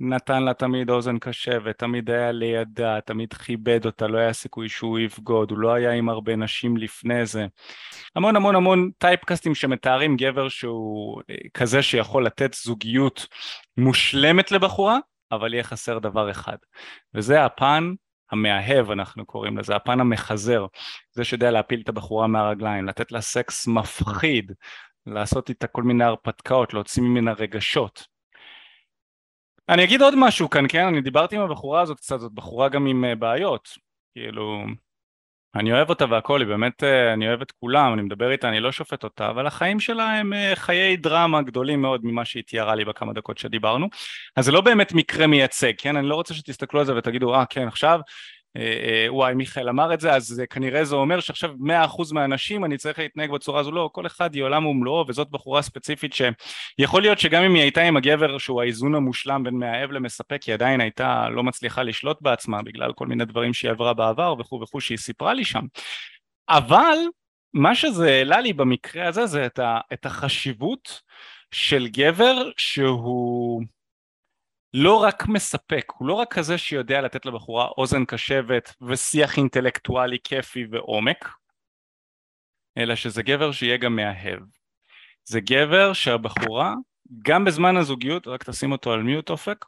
נתן 0.00 0.42
לה 0.42 0.54
תמיד 0.54 0.90
אוזן 0.90 1.18
קשבת, 1.18 1.78
תמיד 1.78 2.10
היה 2.10 2.32
לידה, 2.32 3.00
תמיד 3.00 3.32
כיבד 3.32 3.86
אותה, 3.86 4.06
לא 4.06 4.18
היה 4.18 4.32
סיכוי 4.32 4.68
שהוא 4.68 4.98
יבגוד, 4.98 5.50
הוא 5.50 5.58
לא 5.58 5.72
היה 5.72 5.92
עם 5.92 6.08
הרבה 6.08 6.36
נשים 6.36 6.76
לפני 6.76 7.26
זה. 7.26 7.46
המון 8.16 8.36
המון 8.36 8.56
המון 8.56 8.90
טייפקאסטים 8.98 9.54
שמתארים 9.54 10.16
גבר 10.16 10.48
שהוא 10.48 11.22
אה, 11.30 11.34
כזה 11.54 11.82
שיכול 11.82 12.26
לתת 12.26 12.54
זוגיות 12.54 13.26
מושלמת 13.76 14.52
לבחורה, 14.52 14.98
אבל 15.32 15.54
יהיה 15.54 15.62
חסר 15.62 15.98
דבר 15.98 16.30
אחד, 16.30 16.56
וזה 17.14 17.44
הפן 17.44 17.92
המאהב 18.30 18.90
אנחנו 18.90 19.26
קוראים 19.26 19.58
לזה, 19.58 19.76
הפן 19.76 20.00
המחזר, 20.00 20.66
זה 21.12 21.24
שיודע 21.24 21.50
להפיל 21.50 21.80
את 21.80 21.88
הבחורה 21.88 22.26
מהרגליים, 22.26 22.86
לתת 22.86 23.12
לה 23.12 23.20
סקס 23.20 23.66
מפחיד, 23.66 24.52
לעשות 25.06 25.48
איתה 25.48 25.66
כל 25.66 25.82
מיני 25.82 26.04
הרפתקאות, 26.04 26.74
להוציא 26.74 27.02
ממנה 27.02 27.32
רגשות. 27.32 28.06
אני 29.68 29.84
אגיד 29.84 30.02
עוד 30.02 30.14
משהו 30.16 30.50
כאן, 30.50 30.64
כן? 30.68 30.86
אני 30.86 31.00
דיברתי 31.00 31.36
עם 31.36 31.42
הבחורה 31.42 31.80
הזאת 31.80 31.96
קצת, 31.96 32.20
זאת 32.20 32.32
בחורה 32.32 32.68
גם 32.68 32.86
עם 32.86 33.04
אה, 33.04 33.14
בעיות, 33.14 33.68
כאילו, 34.14 34.64
אני 35.54 35.72
אוהב 35.72 35.90
אותה 35.90 36.04
והכל, 36.10 36.40
היא 36.40 36.48
באמת, 36.48 36.84
אה, 36.84 37.12
אני 37.12 37.28
אוהב 37.28 37.42
את 37.42 37.52
כולם, 37.52 37.94
אני 37.94 38.02
מדבר 38.02 38.30
איתה, 38.30 38.48
אני 38.48 38.60
לא 38.60 38.72
שופט 38.72 39.04
אותה, 39.04 39.30
אבל 39.30 39.46
החיים 39.46 39.80
שלה 39.80 40.12
הם 40.12 40.32
אה, 40.32 40.52
חיי 40.54 40.96
דרמה 40.96 41.42
גדולים 41.42 41.82
מאוד 41.82 42.00
ממה 42.04 42.24
שהיא 42.24 42.42
תיארה 42.46 42.74
לי 42.74 42.84
בכמה 42.84 43.12
דקות 43.12 43.38
שדיברנו. 43.38 43.88
אז 44.36 44.44
זה 44.44 44.52
לא 44.52 44.60
באמת 44.60 44.92
מקרה 44.92 45.26
מייצג, 45.26 45.72
כן? 45.78 45.96
אני 45.96 46.06
לא 46.08 46.14
רוצה 46.14 46.34
שתסתכלו 46.34 46.80
על 46.80 46.86
זה 46.86 46.96
ותגידו, 46.96 47.34
אה, 47.34 47.44
כן, 47.50 47.68
עכשיו 47.68 48.00
וואי 49.08 49.34
מיכאל 49.34 49.68
אמר 49.68 49.94
את 49.94 50.00
זה 50.00 50.12
אז 50.12 50.42
כנראה 50.50 50.84
זה 50.84 50.96
אומר 50.96 51.20
שעכשיו 51.20 51.50
100% 51.50 52.14
מהאנשים 52.14 52.64
אני 52.64 52.76
צריך 52.76 52.98
להתנהג 52.98 53.30
בצורה 53.30 53.60
הזו 53.60 53.70
לא 53.70 53.90
כל 53.92 54.06
אחד 54.06 54.34
היא 54.34 54.42
עולם 54.42 54.66
ומלואו 54.66 55.04
וזאת 55.08 55.30
בחורה 55.30 55.62
ספציפית 55.62 56.12
שיכול 56.12 57.02
להיות 57.02 57.18
שגם 57.18 57.42
אם 57.42 57.54
היא 57.54 57.62
הייתה 57.62 57.82
עם 57.82 57.96
הגבר 57.96 58.38
שהוא 58.38 58.62
האיזון 58.62 58.94
המושלם 58.94 59.42
בין 59.44 59.54
מאהב 59.54 59.90
למספק 59.90 60.42
היא 60.42 60.54
עדיין 60.54 60.80
הייתה 60.80 61.28
לא 61.28 61.42
מצליחה 61.42 61.82
לשלוט 61.82 62.18
בעצמה 62.20 62.62
בגלל 62.62 62.92
כל 62.92 63.06
מיני 63.06 63.24
דברים 63.24 63.54
שהיא 63.54 63.70
עברה 63.70 63.94
בעבר 63.94 64.34
וכו' 64.38 64.60
וכו' 64.62 64.80
שהיא 64.80 64.98
סיפרה 64.98 65.34
לי 65.34 65.44
שם. 65.44 65.64
אבל 66.48 66.96
מה 67.54 67.74
שזה 67.74 68.10
העלה 68.10 68.40
לי 68.40 68.52
במקרה 68.52 69.08
הזה 69.08 69.26
זה 69.26 69.46
את, 69.46 69.58
ה, 69.58 69.80
את 69.92 70.06
החשיבות 70.06 71.00
של 71.50 71.88
גבר 71.88 72.50
שהוא 72.56 73.62
לא 74.74 75.02
רק 75.02 75.28
מספק, 75.28 75.92
הוא 75.98 76.08
לא 76.08 76.14
רק 76.14 76.34
כזה 76.34 76.58
שיודע 76.58 77.00
לתת 77.00 77.26
לבחורה 77.26 77.68
אוזן 77.78 78.04
קשבת 78.04 78.74
ושיח 78.88 79.36
אינטלקטואלי 79.36 80.18
כיפי 80.24 80.66
ועומק, 80.70 81.28
אלא 82.78 82.94
שזה 82.94 83.22
גבר 83.22 83.52
שיהיה 83.52 83.76
גם 83.76 83.96
מאהב. 83.96 84.40
זה 85.24 85.40
גבר 85.40 85.92
שהבחורה, 85.92 86.74
גם 87.22 87.44
בזמן 87.44 87.76
הזוגיות, 87.76 88.26
רק 88.26 88.44
תשים 88.44 88.72
אותו 88.72 88.92
על 88.92 89.02
מיוט 89.02 89.30
אופק, 89.30 89.64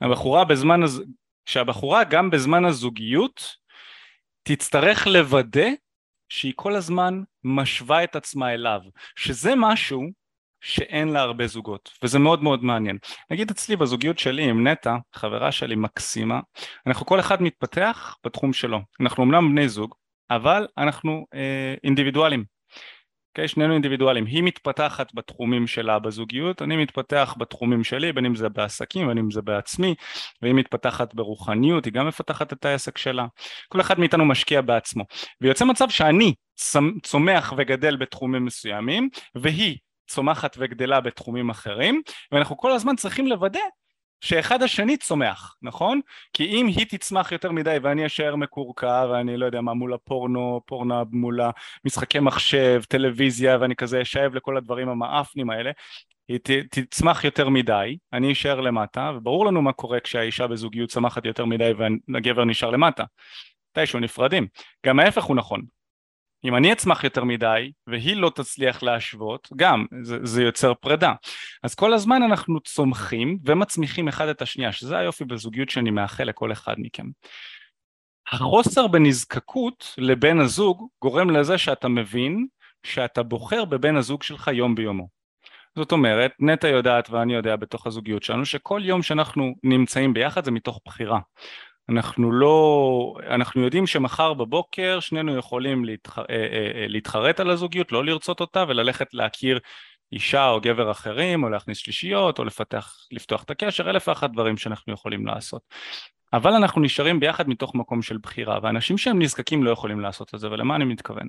הבחורה 0.00 0.44
בזמן, 0.44 0.82
הז... 0.82 1.02
שהבחורה 1.46 2.04
גם 2.04 2.30
בזמן 2.30 2.64
הזוגיות 2.64 3.56
תצטרך 4.42 5.06
לוודא 5.06 5.68
שהיא 6.28 6.52
כל 6.56 6.74
הזמן 6.74 7.22
משווה 7.44 8.04
את 8.04 8.16
עצמה 8.16 8.54
אליו, 8.54 8.80
שזה 9.16 9.52
משהו 9.56 10.02
שאין 10.60 11.08
לה 11.08 11.20
הרבה 11.20 11.46
זוגות, 11.46 11.90
וזה 12.02 12.18
מאוד 12.18 12.42
מאוד 12.42 12.64
מעניין. 12.64 12.98
נגיד 13.30 13.50
אצלי 13.50 13.76
בזוגיות 13.76 14.18
שלי 14.18 14.50
עם 14.50 14.68
נטע, 14.68 14.96
חברה 15.14 15.52
שלי 15.52 15.76
מקסימה, 15.76 16.40
אנחנו 16.86 17.06
כל 17.06 17.20
אחד 17.20 17.42
מתפתח 17.42 18.16
בתחום 18.24 18.52
שלו. 18.52 18.78
אנחנו 19.00 19.24
אמנם 19.24 19.52
בני 19.52 19.68
זוג, 19.68 19.94
אבל 20.30 20.66
אנחנו 20.78 21.26
אה, 21.34 21.74
אינדיבידואלים. 21.84 22.44
אוקיי? 23.36 23.48
שנינו 23.48 23.72
אינדיבידואלים, 23.72 24.26
היא 24.26 24.42
מתפתחת 24.42 25.14
בתחומים 25.14 25.66
שלה 25.66 25.98
בזוגיות, 25.98 26.62
אני 26.62 26.76
מתפתח 26.76 27.34
בתחומים 27.38 27.84
שלי, 27.84 28.12
בין 28.12 28.26
אם 28.26 28.34
זה 28.34 28.48
בעסקים, 28.48 29.08
בין 29.08 29.18
אם 29.18 29.30
זה 29.30 29.42
בעצמי, 29.42 29.94
והיא 30.42 30.54
מתפתחת 30.54 31.14
ברוחניות, 31.14 31.84
היא 31.84 31.92
גם 31.92 32.08
מפתחת 32.08 32.52
את 32.52 32.64
העסק 32.64 32.98
שלה, 32.98 33.26
כל 33.68 33.80
אחד 33.80 33.98
מאיתנו 33.98 34.24
משקיע 34.24 34.60
בעצמו, 34.60 35.04
ויוצא 35.40 35.64
מצב 35.64 35.90
שאני 35.90 36.34
צומח 37.02 37.52
וגדל 37.56 37.96
בתחומים 37.96 38.44
מסוימים, 38.44 39.08
והיא 39.34 39.76
צומחת 40.06 40.56
וגדלה 40.58 41.00
בתחומים 41.00 41.50
אחרים, 41.50 42.02
ואנחנו 42.32 42.56
כל 42.56 42.72
הזמן 42.72 42.96
צריכים 42.96 43.26
לוודא 43.26 43.60
שאחד 44.20 44.62
השני 44.62 44.96
צומח, 44.96 45.54
נכון? 45.62 46.00
כי 46.32 46.44
אם 46.44 46.66
היא 46.66 46.86
תצמח 46.88 47.32
יותר 47.32 47.52
מדי 47.52 47.76
ואני 47.82 48.06
אשאר 48.06 48.36
מקורקע 48.36 49.06
ואני 49.10 49.36
לא 49.36 49.46
יודע 49.46 49.60
מה 49.60 49.74
מול 49.74 49.94
הפורנו, 49.94 50.60
פורנה 50.66 51.02
מול 51.12 51.40
המשחקי 51.84 52.18
מחשב, 52.18 52.82
טלוויזיה 52.88 53.58
ואני 53.60 53.76
כזה 53.76 54.02
אשאב 54.02 54.34
לכל 54.34 54.56
הדברים 54.56 54.88
המאפנים 54.88 55.50
האלה, 55.50 55.70
היא 56.28 56.38
תצמח 56.70 57.24
יותר 57.24 57.48
מדי, 57.48 57.96
אני 58.12 58.32
אשאר 58.32 58.60
למטה, 58.60 59.12
וברור 59.16 59.46
לנו 59.46 59.62
מה 59.62 59.72
קורה 59.72 60.00
כשהאישה 60.00 60.46
בזוגיות 60.46 60.90
צמחת 60.90 61.24
יותר 61.24 61.44
מדי 61.44 61.72
והגבר 62.08 62.44
נשאר 62.44 62.70
למטה. 62.70 63.04
מתישהו 63.76 64.00
נפרדים. 64.00 64.46
גם 64.86 65.00
ההפך 65.00 65.24
הוא 65.24 65.36
נכון, 65.36 65.62
אם 66.44 66.56
אני 66.56 66.72
אצמח 66.72 67.04
יותר 67.04 67.24
מדי 67.24 67.72
והיא 67.86 68.16
לא 68.16 68.32
תצליח 68.34 68.82
להשוות, 68.82 69.48
גם 69.56 69.86
זה, 70.02 70.18
זה 70.22 70.42
יוצר 70.42 70.74
פרידה. 70.74 71.12
אז 71.62 71.74
כל 71.74 71.92
הזמן 71.94 72.22
אנחנו 72.22 72.60
צומחים 72.60 73.38
ומצמיחים 73.44 74.08
אחד 74.08 74.28
את 74.28 74.42
השנייה, 74.42 74.72
שזה 74.72 74.98
היופי 74.98 75.24
בזוגיות 75.24 75.70
שאני 75.70 75.90
מאחל 75.90 76.24
לכל 76.24 76.52
אחד 76.52 76.74
מכם. 76.78 77.06
החוסר 78.32 78.86
בנזקקות 78.86 79.94
לבן 79.98 80.40
הזוג 80.40 80.86
גורם 81.02 81.30
לזה 81.30 81.58
שאתה 81.58 81.88
מבין 81.88 82.46
שאתה 82.82 83.22
בוחר 83.22 83.64
בבן 83.64 83.96
הזוג 83.96 84.22
שלך 84.22 84.50
יום 84.52 84.74
ביומו. 84.74 85.08
זאת 85.76 85.92
אומרת, 85.92 86.32
נטע 86.40 86.68
יודעת 86.68 87.10
ואני 87.10 87.34
יודע 87.34 87.56
בתוך 87.56 87.86
הזוגיות 87.86 88.22
שלנו 88.22 88.46
שכל 88.46 88.80
יום 88.84 89.02
שאנחנו 89.02 89.54
נמצאים 89.62 90.14
ביחד 90.14 90.44
זה 90.44 90.50
מתוך 90.50 90.80
בחירה. 90.86 91.20
אנחנו 91.88 92.32
לא, 92.32 93.14
אנחנו 93.30 93.62
יודעים 93.62 93.86
שמחר 93.86 94.34
בבוקר 94.34 95.00
שנינו 95.00 95.36
יכולים 95.36 95.84
להתח... 95.84 96.18
אה, 96.18 96.24
אה, 96.30 96.70
אה, 96.74 96.86
להתחרט 96.88 97.40
על 97.40 97.50
הזוגיות, 97.50 97.92
לא 97.92 98.04
לרצות 98.04 98.40
אותה 98.40 98.64
וללכת 98.68 99.14
להכיר 99.14 99.58
אישה 100.12 100.48
או 100.48 100.60
גבר 100.60 100.90
אחרים 100.90 101.44
או 101.44 101.48
להכניס 101.48 101.78
שלישיות 101.78 102.38
או 102.38 102.44
לפתח, 102.44 102.96
לפתוח 103.12 103.42
את 103.42 103.50
הקשר, 103.50 103.90
אלף 103.90 104.08
ואחת 104.08 104.30
דברים 104.30 104.56
שאנחנו 104.56 104.92
יכולים 104.92 105.26
לעשות. 105.26 105.62
אבל 106.32 106.52
אנחנו 106.52 106.80
נשארים 106.80 107.20
ביחד 107.20 107.48
מתוך 107.48 107.74
מקום 107.74 108.02
של 108.02 108.18
בחירה 108.18 108.58
ואנשים 108.62 108.98
שהם 108.98 109.22
נזקקים 109.22 109.64
לא 109.64 109.70
יכולים 109.70 110.00
לעשות 110.00 110.34
את 110.34 110.40
זה 110.40 110.50
ולמה 110.50 110.76
אני 110.76 110.84
מתכוון? 110.84 111.28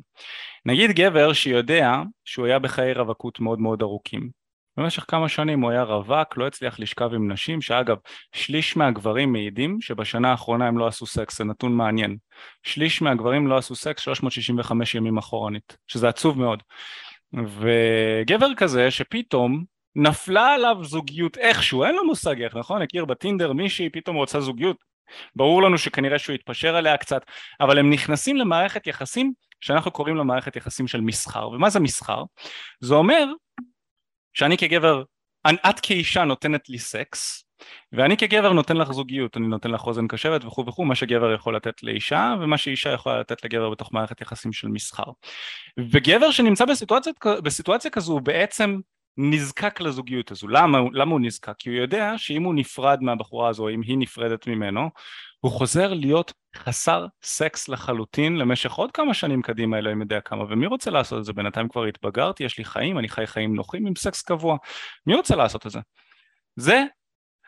נגיד 0.65 0.91
גבר 0.91 1.33
שיודע 1.33 2.01
שהוא 2.25 2.45
היה 2.45 2.59
בחיי 2.59 2.93
רווקות 2.93 3.39
מאוד 3.39 3.59
מאוד 3.59 3.81
ארוכים 3.81 4.29
במשך 4.77 5.05
כמה 5.07 5.29
שנים 5.29 5.61
הוא 5.61 5.71
היה 5.71 5.83
רווק, 5.83 6.37
לא 6.37 6.47
הצליח 6.47 6.79
לשכב 6.79 7.13
עם 7.13 7.31
נשים, 7.31 7.61
שאגב, 7.61 7.97
שליש 8.35 8.77
מהגברים 8.77 9.31
מעידים 9.31 9.81
שבשנה 9.81 10.31
האחרונה 10.31 10.67
הם 10.67 10.77
לא 10.77 10.87
עשו 10.87 11.05
סקס, 11.05 11.37
זה 11.37 11.43
נתון 11.43 11.73
מעניין. 11.73 12.17
שליש 12.63 13.01
מהגברים 13.01 13.47
לא 13.47 13.57
עשו 13.57 13.75
סקס 13.75 14.01
365 14.01 14.95
ימים 14.95 15.17
אחורנית, 15.17 15.77
שזה 15.87 16.09
עצוב 16.09 16.39
מאוד. 16.39 16.63
וגבר 17.33 18.55
כזה 18.57 18.91
שפתאום 18.91 19.63
נפלה 19.95 20.53
עליו 20.53 20.77
זוגיות 20.83 21.37
איכשהו, 21.37 21.83
אין 21.83 21.95
לו 21.95 22.05
מושג 22.05 22.41
איך, 22.41 22.55
נכון? 22.55 22.81
הכיר 22.81 23.05
בטינדר 23.05 23.53
מישהי, 23.53 23.89
פתאום 23.89 24.15
רוצה 24.15 24.39
זוגיות. 24.39 24.77
ברור 25.35 25.63
לנו 25.63 25.77
שכנראה 25.77 26.19
שהוא 26.19 26.33
יתפשר 26.33 26.75
עליה 26.75 26.97
קצת, 26.97 27.21
אבל 27.61 27.79
הם 27.79 27.89
נכנסים 27.89 28.37
למערכת 28.37 28.87
יחסים 28.87 29.33
שאנחנו 29.61 29.91
קוראים 29.91 30.15
לה 30.15 30.23
מערכת 30.23 30.55
יחסים 30.55 30.87
של 30.87 31.01
מסחר. 31.01 31.49
ומה 31.49 31.69
זה 31.69 31.79
מסחר? 31.79 32.23
זה 32.79 32.95
אומר 32.95 33.25
שאני 34.37 34.57
כגבר, 34.57 35.03
את 35.47 35.79
כאישה 35.79 36.23
נותנת 36.23 36.69
לי 36.69 36.79
סקס, 36.79 37.43
ואני 37.91 38.17
כגבר 38.17 38.53
נותן 38.53 38.77
לך 38.77 38.91
זוגיות, 38.91 39.37
אני 39.37 39.47
נותן 39.47 39.71
לך 39.71 39.87
אוזן 39.87 40.07
קשבת 40.07 40.45
וכו' 40.45 40.65
וכו', 40.65 40.85
מה 40.85 40.95
שגבר 40.95 41.33
יכול 41.33 41.55
לתת 41.55 41.83
לאישה, 41.83 42.35
ומה 42.41 42.57
שאישה 42.57 42.89
יכולה 42.89 43.19
לתת 43.19 43.45
לגבר 43.45 43.69
בתוך 43.69 43.93
מערכת 43.93 44.21
יחסים 44.21 44.53
של 44.53 44.67
מסחר. 44.67 45.03
וגבר 45.91 46.31
שנמצא 46.31 46.65
בסיטואציה, 46.65 47.13
בסיטואציה 47.43 47.91
כזו 47.91 48.13
הוא 48.13 48.21
בעצם 48.21 48.79
נזקק 49.17 49.81
לזוגיות 49.81 50.31
הזו. 50.31 50.47
למה, 50.47 50.79
למה 50.93 51.11
הוא 51.11 51.19
נזקק? 51.19 51.53
כי 51.59 51.69
הוא 51.69 51.77
יודע 51.77 52.13
שאם 52.17 52.43
הוא 52.43 52.55
נפרד 52.55 53.01
מהבחורה 53.01 53.49
הזו, 53.49 53.69
אם 53.69 53.81
היא 53.81 53.97
נפרדת 53.97 54.47
ממנו, 54.47 54.89
הוא 55.39 55.51
חוזר 55.51 55.93
להיות 55.93 56.33
חסר 56.55 57.05
סקס 57.23 57.69
לחלוטין 57.69 58.35
למשך 58.35 58.73
עוד 58.73 58.91
כמה 58.91 59.13
שנים 59.13 59.41
קדימה, 59.41 59.77
אלוהים 59.77 60.01
יודע 60.01 60.21
כמה, 60.21 60.43
ומי 60.43 60.67
רוצה 60.67 60.91
לעשות 60.91 61.19
את 61.19 61.25
זה? 61.25 61.33
בינתיים 61.33 61.69
כבר 61.69 61.85
התבגרתי, 61.85 62.43
יש 62.43 62.57
לי 62.57 62.65
חיים, 62.65 62.99
אני 62.99 63.09
חי 63.09 63.27
חיים 63.27 63.55
נוחים 63.55 63.85
עם 63.87 63.95
סקס 63.95 64.21
קבוע, 64.21 64.57
מי 65.07 65.15
רוצה 65.15 65.35
לעשות 65.35 65.65
את 65.67 65.71
זה? 65.71 65.79
זה, 66.55 66.83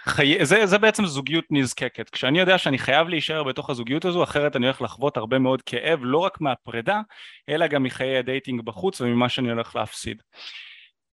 חי... 0.03 0.45
זה, 0.45 0.65
זה 0.65 0.77
בעצם 0.77 1.05
זוגיות 1.05 1.45
נזקקת, 1.51 2.09
כשאני 2.09 2.39
יודע 2.39 2.57
שאני 2.57 2.77
חייב 2.77 3.07
להישאר 3.07 3.43
בתוך 3.43 3.69
הזוגיות 3.69 4.05
הזו, 4.05 4.23
אחרת 4.23 4.55
אני 4.55 4.65
הולך 4.65 4.81
לחוות 4.81 5.17
הרבה 5.17 5.39
מאוד 5.39 5.61
כאב, 5.61 5.99
לא 6.03 6.17
רק 6.17 6.41
מהפרידה, 6.41 7.01
אלא 7.49 7.67
גם 7.67 7.83
מחיי 7.83 8.17
ה 8.17 8.24
dating 8.24 8.61
בחוץ 8.61 9.01
וממה 9.01 9.29
שאני 9.29 9.51
הולך 9.51 9.75
להפסיד. 9.75 10.21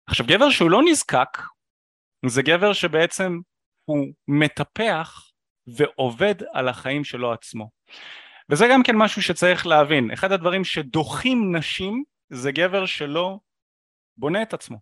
עכשיו 0.06 0.26
גבר 0.26 0.50
שהוא 0.50 0.70
לא 0.70 0.82
נזקק, 0.82 1.38
זה 2.26 2.42
גבר 2.42 2.72
שבעצם 2.72 3.38
הוא 3.84 4.06
מטפח 4.28 5.25
ועובד 5.66 6.34
על 6.52 6.68
החיים 6.68 7.04
שלו 7.04 7.32
עצמו. 7.32 7.70
וזה 8.50 8.66
גם 8.72 8.82
כן 8.82 8.96
משהו 8.96 9.22
שצריך 9.22 9.66
להבין, 9.66 10.10
אחד 10.10 10.32
הדברים 10.32 10.64
שדוחים 10.64 11.56
נשים 11.56 12.04
זה 12.30 12.52
גבר 12.52 12.86
שלא 12.86 13.38
בונה 14.16 14.42
את 14.42 14.54
עצמו, 14.54 14.78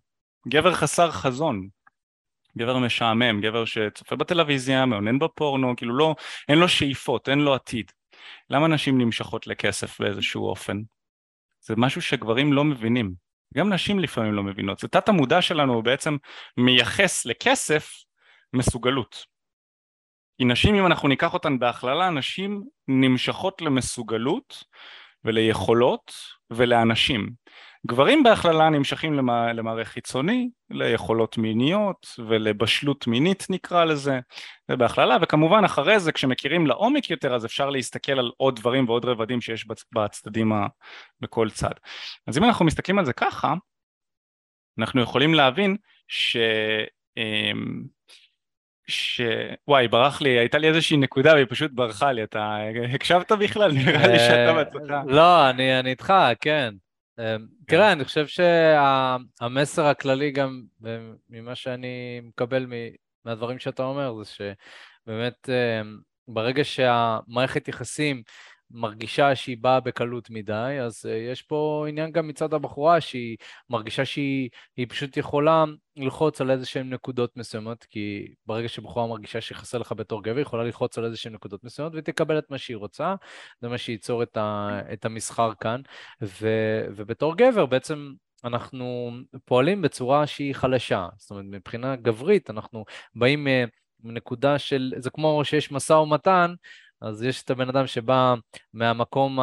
גבר 0.47 0.73
חסר 0.73 1.11
חזון, 1.11 1.67
גבר 2.57 2.77
משעמם, 2.77 3.41
גבר 3.41 3.65
שצופה 3.65 4.15
בטלוויזיה, 4.15 4.85
מעונן 4.85 5.19
בפורנו, 5.19 5.75
כאילו 5.75 5.97
לא, 5.97 6.15
אין 6.49 6.57
לו 6.57 6.69
שאיפות, 6.69 7.29
אין 7.29 7.39
לו 7.39 7.55
עתיד. 7.55 7.91
למה 8.49 8.67
נשים 8.67 8.97
נמשכות 8.97 9.47
לכסף 9.47 10.01
באיזשהו 10.01 10.47
אופן? 10.47 10.77
זה 11.61 11.73
משהו 11.77 12.01
שגברים 12.01 12.53
לא 12.53 12.63
מבינים, 12.63 13.13
גם 13.57 13.73
נשים 13.73 13.99
לפעמים 13.99 14.33
לא 14.33 14.43
מבינות, 14.43 14.79
זה 14.79 14.87
תת 14.87 15.09
המודע 15.09 15.41
שלנו 15.41 15.83
בעצם 15.83 16.17
מייחס 16.57 17.25
לכסף 17.25 17.91
מסוגלות. 18.53 19.34
כי 20.37 20.45
נשים 20.45 20.75
אם 20.75 20.85
אנחנו 20.85 21.07
ניקח 21.07 21.33
אותן 21.33 21.59
בהכללה, 21.59 22.09
נשים 22.09 22.63
נמשכות 22.87 23.61
למסוגלות 23.61 24.63
וליכולות 25.23 26.11
ולאנשים. 26.49 27.29
גברים 27.87 28.23
בהכללה 28.23 28.69
נמשכים 28.69 29.13
למע... 29.13 29.53
למערך 29.53 29.87
חיצוני, 29.87 30.49
ליכולות 30.69 31.37
מיניות 31.37 32.07
ולבשלות 32.27 33.07
מינית 33.07 33.45
נקרא 33.49 33.85
לזה, 33.85 34.19
זה 34.67 34.75
בהכללה, 34.75 35.17
וכמובן 35.21 35.63
אחרי 35.65 35.99
זה 35.99 36.11
כשמכירים 36.11 36.67
לעומק 36.67 37.09
יותר 37.09 37.35
אז 37.35 37.45
אפשר 37.45 37.69
להסתכל 37.69 38.11
על 38.11 38.31
עוד 38.37 38.55
דברים 38.55 38.89
ועוד 38.89 39.05
רבדים 39.05 39.41
שיש 39.41 39.65
בצדדים 39.95 40.53
ה... 40.53 40.67
בכל 41.19 41.49
צד. 41.49 41.73
אז 42.27 42.37
אם 42.37 42.43
אנחנו 42.43 42.65
מסתכלים 42.65 42.99
על 42.99 43.05
זה 43.05 43.13
ככה, 43.13 43.53
אנחנו 44.79 45.01
יכולים 45.01 45.33
להבין 45.33 45.77
ש... 46.07 46.37
אמ, 48.89 48.93
ש... 48.93 49.21
וואי, 49.67 49.87
ברח 49.87 50.21
לי, 50.21 50.29
הייתה 50.29 50.57
לי 50.57 50.67
איזושהי 50.67 50.97
נקודה 50.97 51.33
והיא 51.33 51.45
פשוט 51.49 51.71
ברחה 51.71 52.11
לי, 52.11 52.23
אתה 52.23 52.57
הקשבת 52.93 53.31
בכלל? 53.31 53.71
נראה 53.71 54.07
לי 54.07 54.19
שאתה 54.19 54.49
אה, 54.49 54.53
בעצמך. 54.53 54.93
לא, 55.07 55.49
אני 55.49 55.89
איתך, 55.89 56.13
כן. 56.41 56.73
תראה, 57.15 57.35
כן. 57.67 57.81
אני 57.81 58.03
חושב 58.03 58.27
שהמסר 58.27 59.85
הכללי 59.85 60.31
גם, 60.31 60.61
ממה 61.29 61.55
שאני 61.55 62.21
מקבל 62.23 62.67
מהדברים 63.25 63.59
שאתה 63.59 63.83
אומר, 63.83 64.23
זה 64.23 64.31
שבאמת 64.31 65.49
אה, 65.49 65.81
ברגע 66.27 66.63
שהמערכת 66.63 67.67
יחסים 67.67 68.23
מרגישה 68.75 69.35
שהיא 69.35 69.57
באה 69.61 69.79
בקלות 69.79 70.29
מדי, 70.29 70.77
אז 70.81 71.05
uh, 71.05 71.09
יש 71.09 71.41
פה 71.41 71.85
עניין 71.89 72.11
גם 72.11 72.27
מצד 72.27 72.53
הבחורה 72.53 73.01
שהיא 73.01 73.37
מרגישה 73.69 74.05
שהיא 74.05 74.49
פשוט 74.89 75.17
יכולה 75.17 75.65
ללחוץ 75.95 76.41
על 76.41 76.51
איזה 76.51 76.65
שהן 76.65 76.93
נקודות 76.93 77.37
מסוימות, 77.37 77.83
כי 77.83 78.33
ברגע 78.45 78.67
שבחורה 78.67 79.07
מרגישה 79.07 79.41
שחסר 79.41 79.77
לך 79.77 79.91
בתור 79.91 80.23
גבר, 80.23 80.35
היא 80.35 80.41
יכולה 80.41 80.63
ללחוץ 80.63 80.97
על 80.97 81.05
איזה 81.05 81.17
שהן 81.17 81.33
נקודות 81.33 81.63
מסוימות 81.63 81.93
ותקבל 81.95 82.37
את 82.37 82.51
מה 82.51 82.57
שהיא 82.57 82.77
רוצה, 82.77 83.15
זה 83.61 83.67
מה 83.67 83.77
שייצור 83.77 84.23
את, 84.23 84.37
ה, 84.37 84.79
את 84.93 85.05
המסחר 85.05 85.51
כאן, 85.59 85.81
ו, 86.21 86.47
ובתור 86.95 87.37
גבר 87.37 87.65
בעצם 87.65 88.13
אנחנו 88.43 89.11
פועלים 89.45 89.81
בצורה 89.81 90.27
שהיא 90.27 90.55
חלשה, 90.55 91.07
זאת 91.17 91.31
אומרת 91.31 91.45
מבחינה 91.47 91.95
גברית 91.95 92.49
אנחנו 92.49 92.85
באים 93.15 93.47
uh, 93.47 93.69
נקודה 94.03 94.59
של, 94.59 94.93
זה 94.97 95.09
כמו 95.09 95.45
שיש 95.45 95.71
משא 95.71 95.93
ומתן, 95.93 96.53
אז 97.01 97.23
יש 97.23 97.43
את 97.43 97.49
הבן 97.49 97.69
אדם 97.69 97.87
שבא 97.87 98.35
מהמקום 98.73 99.39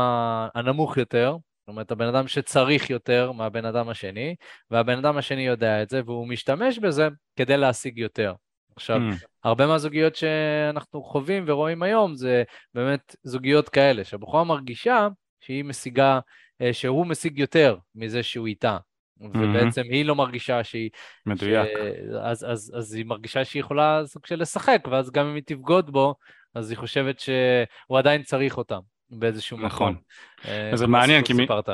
הנמוך 0.54 0.96
יותר, 0.96 1.36
זאת 1.62 1.68
אומרת, 1.68 1.90
הבן 1.90 2.06
אדם 2.06 2.28
שצריך 2.28 2.90
יותר 2.90 3.32
מהבן 3.32 3.64
אדם 3.64 3.88
השני, 3.88 4.34
והבן 4.70 4.98
אדם 4.98 5.16
השני 5.16 5.46
יודע 5.46 5.82
את 5.82 5.90
זה, 5.90 6.02
והוא 6.06 6.28
משתמש 6.28 6.78
בזה 6.78 7.08
כדי 7.36 7.56
להשיג 7.56 7.98
יותר. 7.98 8.34
עכשיו, 8.76 8.96
mm. 8.96 9.26
הרבה 9.44 9.66
מהזוגיות 9.66 10.16
שאנחנו 10.16 11.02
חווים 11.02 11.44
ורואים 11.46 11.82
היום 11.82 12.14
זה 12.14 12.42
באמת 12.74 13.16
זוגיות 13.22 13.68
כאלה, 13.68 14.04
שהבחורה 14.04 14.44
מרגישה 14.44 15.08
שהיא 15.40 15.64
משיגה, 15.64 16.20
אה, 16.62 16.72
שהוא 16.72 17.06
משיג 17.06 17.38
יותר 17.38 17.76
מזה 17.94 18.22
שהוא 18.22 18.46
איתה. 18.46 18.78
ובעצם 19.20 19.82
היא 19.90 20.04
לא 20.04 20.14
מרגישה 20.14 20.64
שהיא... 20.64 20.90
מדויק. 21.26 21.68
ש... 21.68 22.14
אז, 22.22 22.44
אז, 22.44 22.72
אז 22.76 22.94
היא 22.94 23.04
מרגישה 23.04 23.44
שהיא 23.44 23.60
יכולה 23.60 24.02
סוג 24.06 24.26
של 24.26 24.40
לשחק, 24.40 24.88
ואז 24.90 25.10
גם 25.10 25.26
אם 25.26 25.34
היא 25.34 25.42
תבגוד 25.46 25.90
בו, 25.90 26.14
אז 26.54 26.70
היא 26.70 26.78
חושבת 26.78 27.20
שהוא 27.20 27.98
עדיין 27.98 28.22
צריך 28.22 28.58
אותם 28.58 28.80
באיזשהו 29.10 29.58
נכון. 29.58 29.92
מקום. 29.92 30.02
נכון. 30.44 30.76
זה 30.76 30.86
מעניין, 30.86 31.24
כי... 31.24 31.34
סיפרת. 31.34 31.68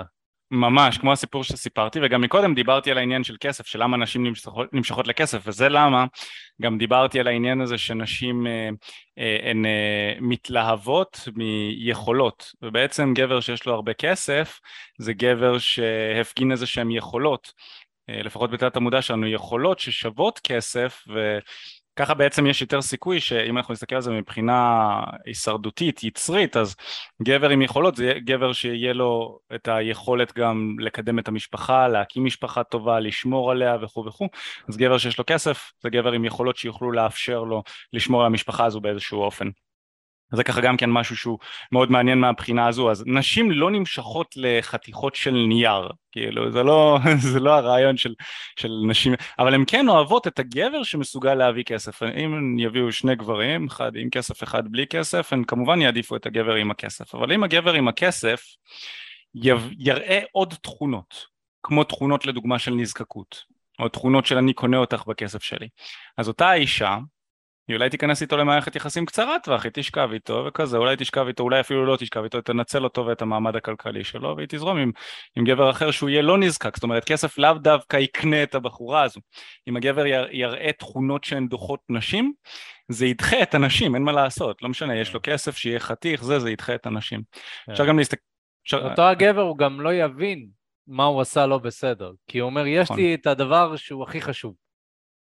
ממש, 0.50 0.98
כמו 0.98 1.12
הסיפור 1.12 1.44
שסיפרתי, 1.44 1.98
וגם 2.02 2.20
מקודם 2.20 2.54
דיברתי 2.54 2.90
על 2.90 2.98
העניין 2.98 3.24
של 3.24 3.36
כסף, 3.40 3.66
של 3.66 3.82
למה 3.82 3.96
נשים 3.96 4.26
נמשכות, 4.26 4.72
נמשכות 4.72 5.06
לכסף, 5.06 5.42
וזה 5.46 5.68
למה 5.68 6.06
גם 6.62 6.78
דיברתי 6.78 7.20
על 7.20 7.26
העניין 7.26 7.60
הזה 7.60 7.78
שנשים 7.78 8.46
אה, 8.46 8.68
אה, 9.18 9.50
הן 9.50 9.66
אה, 9.66 10.14
מתלהבות 10.20 11.28
מיכולות, 11.36 12.52
ובעצם 12.62 13.12
גבר 13.14 13.40
שיש 13.40 13.66
לו 13.66 13.74
הרבה 13.74 13.92
כסף, 13.92 14.60
זה 14.98 15.12
גבר 15.12 15.58
שהפגין 15.58 16.52
איזה 16.52 16.66
שהן 16.66 16.90
יכולות, 16.90 17.52
אה, 18.10 18.22
לפחות 18.22 18.50
בתת 18.50 18.76
המודע 18.76 19.02
שלנו, 19.02 19.26
יכולות 19.26 19.78
ששוות 19.78 20.38
כסף, 20.38 21.04
ו... 21.14 21.38
ככה 21.98 22.14
בעצם 22.14 22.46
יש 22.46 22.62
יותר 22.62 22.82
סיכוי 22.82 23.20
שאם 23.20 23.58
אנחנו 23.58 23.74
נסתכל 23.74 23.94
על 23.94 24.02
זה 24.02 24.10
מבחינה 24.10 25.00
הישרדותית, 25.26 26.04
יצרית, 26.04 26.56
אז 26.56 26.76
גבר 27.22 27.48
עם 27.48 27.62
יכולות 27.62 27.96
זה 27.96 28.12
גבר 28.24 28.52
שיהיה 28.52 28.92
לו 28.92 29.38
את 29.54 29.68
היכולת 29.68 30.38
גם 30.38 30.76
לקדם 30.78 31.18
את 31.18 31.28
המשפחה, 31.28 31.88
להקים 31.88 32.24
משפחה 32.24 32.64
טובה, 32.64 33.00
לשמור 33.00 33.50
עליה 33.50 33.76
וכו' 33.82 34.04
וכו', 34.04 34.28
אז 34.68 34.76
גבר 34.76 34.98
שיש 34.98 35.18
לו 35.18 35.24
כסף 35.26 35.72
זה 35.82 35.90
גבר 35.90 36.12
עם 36.12 36.24
יכולות 36.24 36.56
שיוכלו 36.56 36.92
לאפשר 36.92 37.44
לו 37.44 37.62
לשמור 37.92 38.20
על 38.20 38.26
המשפחה 38.26 38.64
הזו 38.64 38.80
באיזשהו 38.80 39.22
אופן. 39.22 39.48
זה 40.32 40.44
ככה 40.44 40.60
גם 40.60 40.76
כן 40.76 40.90
משהו 40.90 41.16
שהוא 41.16 41.38
מאוד 41.72 41.90
מעניין 41.90 42.18
מהבחינה 42.18 42.68
הזו, 42.68 42.90
אז 42.90 43.04
נשים 43.06 43.50
לא 43.50 43.70
נמשכות 43.70 44.34
לחתיכות 44.36 45.14
של 45.14 45.30
נייר, 45.48 45.88
כאילו 46.12 46.52
זה 46.52 46.62
לא, 46.62 46.98
זה 47.32 47.40
לא 47.40 47.54
הרעיון 47.54 47.96
של, 47.96 48.14
של 48.58 48.70
נשים, 48.88 49.14
אבל 49.38 49.54
הן 49.54 49.64
כן 49.66 49.88
אוהבות 49.88 50.26
את 50.26 50.38
הגבר 50.38 50.82
שמסוגל 50.82 51.34
להביא 51.34 51.64
כסף, 51.64 52.02
אם 52.02 52.58
יביאו 52.58 52.92
שני 52.92 53.16
גברים, 53.16 53.66
אחד 53.66 53.96
עם 53.96 54.10
כסף, 54.10 54.42
אחד 54.42 54.62
בלי 54.72 54.86
כסף, 54.86 55.32
הן 55.32 55.44
כמובן 55.44 55.80
יעדיפו 55.80 56.16
את 56.16 56.26
הגבר 56.26 56.54
עם 56.54 56.70
הכסף, 56.70 57.14
אבל 57.14 57.32
אם 57.32 57.44
הגבר 57.44 57.72
עם 57.72 57.88
הכסף 57.88 58.42
יראה 59.78 60.20
עוד 60.32 60.54
תכונות, 60.62 61.14
כמו 61.62 61.84
תכונות 61.84 62.26
לדוגמה 62.26 62.58
של 62.58 62.74
נזקקות, 62.74 63.44
או 63.78 63.88
תכונות 63.88 64.26
של 64.26 64.38
אני 64.38 64.52
קונה 64.52 64.76
אותך 64.76 65.02
בכסף 65.06 65.42
שלי, 65.42 65.68
אז 66.16 66.28
אותה 66.28 66.48
האישה 66.48 66.98
היא 67.68 67.76
אולי 67.76 67.90
תיכנס 67.90 68.22
איתו 68.22 68.36
למערכת 68.36 68.76
יחסים 68.76 69.06
קצרת 69.06 69.44
טווח, 69.44 69.64
היא 69.64 69.72
תשכב 69.74 70.08
איתו 70.12 70.44
וכזה, 70.48 70.76
אולי 70.76 70.96
תשכב 70.98 71.26
איתו, 71.26 71.42
אולי 71.42 71.60
אפילו 71.60 71.86
לא 71.86 71.96
תשכב 71.96 72.22
איתו, 72.22 72.40
תנצל 72.40 72.84
אותו 72.84 73.06
ואת 73.06 73.22
המעמד 73.22 73.56
הכלכלי 73.56 74.04
שלו, 74.04 74.36
והיא 74.36 74.48
תזרום 74.50 74.78
עם, 74.78 74.92
עם 75.36 75.44
גבר 75.44 75.70
אחר 75.70 75.90
שהוא 75.90 76.10
יהיה 76.10 76.22
לא 76.22 76.38
נזקק, 76.38 76.76
זאת 76.76 76.82
אומרת 76.82 77.04
כסף 77.04 77.38
לאו 77.38 77.52
דווקא 77.52 77.96
יקנה 77.96 78.42
את 78.42 78.54
הבחורה 78.54 79.02
הזו. 79.02 79.20
אם 79.68 79.76
הגבר 79.76 80.04
יראה 80.30 80.70
תכונות 80.78 81.24
שהן 81.24 81.48
דוחות 81.48 81.80
נשים, 81.88 82.32
זה 82.88 83.06
ידחה 83.06 83.42
את 83.42 83.54
הנשים, 83.54 83.94
אין 83.94 84.02
מה 84.02 84.12
לעשות, 84.12 84.62
לא 84.62 84.68
משנה, 84.68 84.96
יש 84.96 85.14
לו 85.14 85.20
כסף, 85.22 85.56
שיהיה 85.56 85.80
חתיך, 85.80 86.24
זה, 86.24 86.38
זה 86.38 86.50
ידחה 86.50 86.74
את 86.74 86.86
הנשים. 86.86 87.22
כן. 87.66 87.72
אפשר 87.72 87.86
גם 87.86 87.98
להסתכל... 87.98 88.22
אותו 88.72 89.02
הגבר 89.02 89.42
הוא 89.42 89.58
גם 89.58 89.80
לא 89.80 89.94
יבין 89.94 90.48
מה 90.86 91.04
הוא 91.04 91.20
עשה 91.20 91.46
לא 91.46 91.58
בסדר, 91.58 92.12
כי 92.26 92.38
הוא 92.38 92.50
אומר, 92.50 92.66
יש 92.66 92.84
נכון. 92.84 92.96
לי 92.96 93.14
את 93.14 93.26
הדבר 93.26 93.76
שהוא 93.76 94.02
הכי 94.02 94.20
חשוב, 94.20 94.54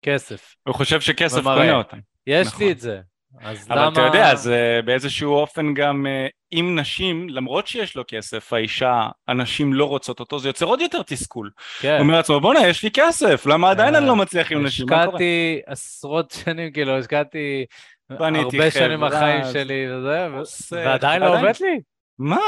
כסף. 0.02 0.56
הוא 0.68 0.76
חושב 0.76 1.02
שכסף 1.02 1.44
קונה 1.44 1.74
אותם. 1.74 1.98
יש 2.28 2.48
נכון. 2.48 2.66
לי 2.66 2.72
את 2.72 2.80
זה. 2.80 3.00
אז 3.42 3.68
אבל 3.70 3.82
למה... 3.82 3.92
אתה 3.92 4.02
יודע, 4.02 4.36
זה 4.36 4.80
באיזשהו 4.86 5.34
אופן 5.34 5.74
גם, 5.74 6.06
אם 6.54 6.66
אה, 6.78 6.82
נשים, 6.82 7.30
למרות 7.30 7.68
שיש 7.68 7.96
לו 7.96 8.04
כסף, 8.08 8.54
האישה, 8.54 9.08
הנשים 9.28 9.74
לא 9.74 9.86
רוצות 9.86 10.20
אותו, 10.20 10.40
זה 10.40 10.50
יוצר 10.50 10.66
עוד 10.66 10.82
יותר 10.82 11.02
תסכול. 11.02 11.50
כן. 11.80 11.94
הוא 11.94 12.00
אומר 12.00 12.16
לעצמו, 12.16 12.40
בואנה, 12.40 12.68
יש 12.68 12.84
לי 12.84 12.90
כסף, 12.94 13.46
למה 13.46 13.72
עדיין 13.72 13.96
אני 13.96 14.06
לא 14.06 14.12
אה, 14.12 14.16
מצליח 14.16 14.52
עם 14.52 14.66
נשים? 14.66 14.94
השקעתי 14.94 15.60
עשרות 15.66 16.32
שנים, 16.32 16.72
כאילו, 16.72 16.98
השקעתי 16.98 17.66
הרבה 18.10 18.72
שנים 18.72 19.00
מהחיים 19.00 19.44
שלי, 19.54 19.86
וזה, 19.92 20.28
ועדיין 20.72 21.22
לא 21.22 21.38
עובד 21.38 21.54
לי. 21.62 21.80
מה? 22.20 22.42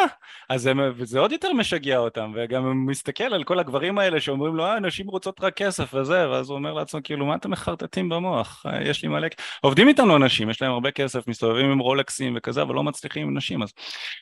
אז 0.49 0.61
זה, 0.61 0.73
זה 1.03 1.19
עוד 1.19 1.31
יותר 1.31 1.53
משגע 1.53 1.97
אותם, 1.97 2.31
וגם 2.35 2.65
הוא 2.65 2.73
מסתכל 2.73 3.23
על 3.23 3.43
כל 3.43 3.59
הגברים 3.59 3.97
האלה 3.97 4.21
שאומרים 4.21 4.55
לו, 4.55 4.65
אה, 4.65 4.79
נשים 4.79 5.07
רוצות 5.07 5.41
רק 5.41 5.53
כסף 5.55 5.93
וזה, 5.93 6.29
ואז 6.29 6.49
הוא 6.49 6.57
אומר 6.57 6.73
לעצמו, 6.73 6.99
כאילו, 7.03 7.25
מה 7.25 7.35
אתם 7.35 7.51
מחרטטים 7.51 8.09
במוח? 8.09 8.65
אה, 8.65 8.83
יש 8.83 9.03
לי 9.03 9.09
מלא... 9.09 9.27
עובדים 9.61 9.87
איתנו 9.87 10.15
אנשים, 10.15 10.49
יש 10.49 10.61
להם 10.61 10.71
הרבה 10.71 10.91
כסף, 10.91 11.27
מסתובבים 11.27 11.71
עם 11.71 11.79
רולקסים 11.79 12.33
וכזה, 12.37 12.61
אבל 12.61 12.75
לא 12.75 12.83
מצליחים 12.83 13.27
עם 13.27 13.37
נשים, 13.37 13.63
אז 13.63 13.73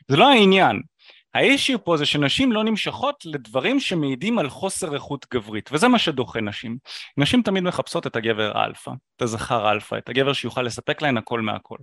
זה 0.07 0.17
לא 0.17 0.29
העניין. 0.29 0.81
האישיו 1.37 1.83
פה 1.83 1.97
זה 1.97 2.05
שנשים 2.05 2.51
לא 2.51 2.63
נמשכות 2.63 3.23
לדברים 3.25 3.79
שמעידים 3.79 4.39
על 4.39 4.49
חוסר 4.49 4.93
איכות 4.93 5.25
גברית, 5.33 5.69
וזה 5.73 5.87
מה 5.87 5.99
שדוחה 5.99 6.41
נשים. 6.41 6.77
נשים 7.17 7.41
תמיד 7.41 7.63
מחפשות 7.63 8.07
את 8.07 8.15
הגבר 8.15 8.57
האלפא, 8.57 8.91
את 9.15 9.21
הזכר 9.21 9.67
האלפא, 9.67 9.95
את 9.95 10.09
הגבר 10.09 10.33
שיוכל 10.33 10.61
לספק 10.61 11.01
להן 11.01 11.17
הכל 11.17 11.41
מהכל. 11.41 11.77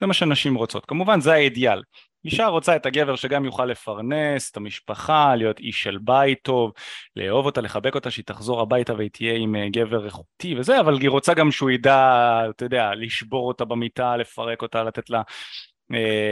זה 0.00 0.06
מה 0.06 0.14
שנשים 0.14 0.54
רוצות. 0.54 0.86
כמובן 0.86 1.20
זה 1.20 1.32
האידיאל. 1.32 1.82
אישה 2.24 2.46
רוצה 2.46 2.76
את 2.76 2.86
הגבר 2.86 3.16
שגם 3.16 3.44
יוכל 3.44 3.64
לפרנס 3.64 4.50
את 4.50 4.56
המשפחה, 4.56 5.34
להיות 5.36 5.58
איש 5.58 5.82
של 5.82 5.98
בית 6.02 6.38
טוב, 6.42 6.72
לאהוב 7.16 7.46
אותה, 7.46 7.60
לחבק 7.60 7.94
אותה, 7.94 8.10
שהיא 8.10 8.24
תחזור 8.24 8.60
הביתה 8.60 8.94
והיא 8.94 9.10
תהיה 9.10 9.34
עם 9.36 9.56
אה, 9.56 9.68
גבר 9.68 10.06
איכותי 10.06 10.54
וזה, 10.58 10.80
אבל 10.80 11.00
היא 11.00 11.10
רוצה 11.10 11.34
גם 11.34 11.50
שהוא 11.50 11.70
ידע, 11.70 12.40
אתה 12.50 12.64
יודע, 12.64 12.94
לשבור 12.94 13.48
אותה 13.48 13.64
במיטה, 13.64 14.16
לפרק 14.16 14.62
אותה, 14.62 14.82
לתת 14.82 15.10
לה 15.10 15.22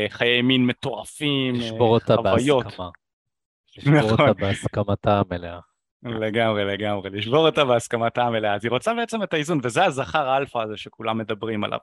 חיי 0.08 0.42
מין 0.42 0.66
מטורפים, 0.66 1.54
אה, 1.54 1.60
לשבור 1.60 1.94
אותה 1.94 2.16
בהסכמה. 2.16 2.88
לשבור 3.76 4.00
אותה 4.00 4.14
נכון. 4.14 4.32
בהסכמתה 4.38 5.20
המלאה. 5.20 5.58
לגמרי, 6.02 6.64
לגמרי, 6.64 7.10
לשבור 7.10 7.46
אותה 7.46 7.64
בהסכמתה 7.64 8.22
המלאה. 8.22 8.54
אז 8.54 8.64
היא 8.64 8.70
רוצה 8.70 8.94
בעצם 8.94 9.22
את 9.22 9.34
האיזון, 9.34 9.60
וזה 9.62 9.84
הזכר 9.84 10.28
האלפא 10.28 10.58
הזה 10.58 10.76
שכולם 10.76 11.18
מדברים 11.18 11.64
עליו. 11.64 11.78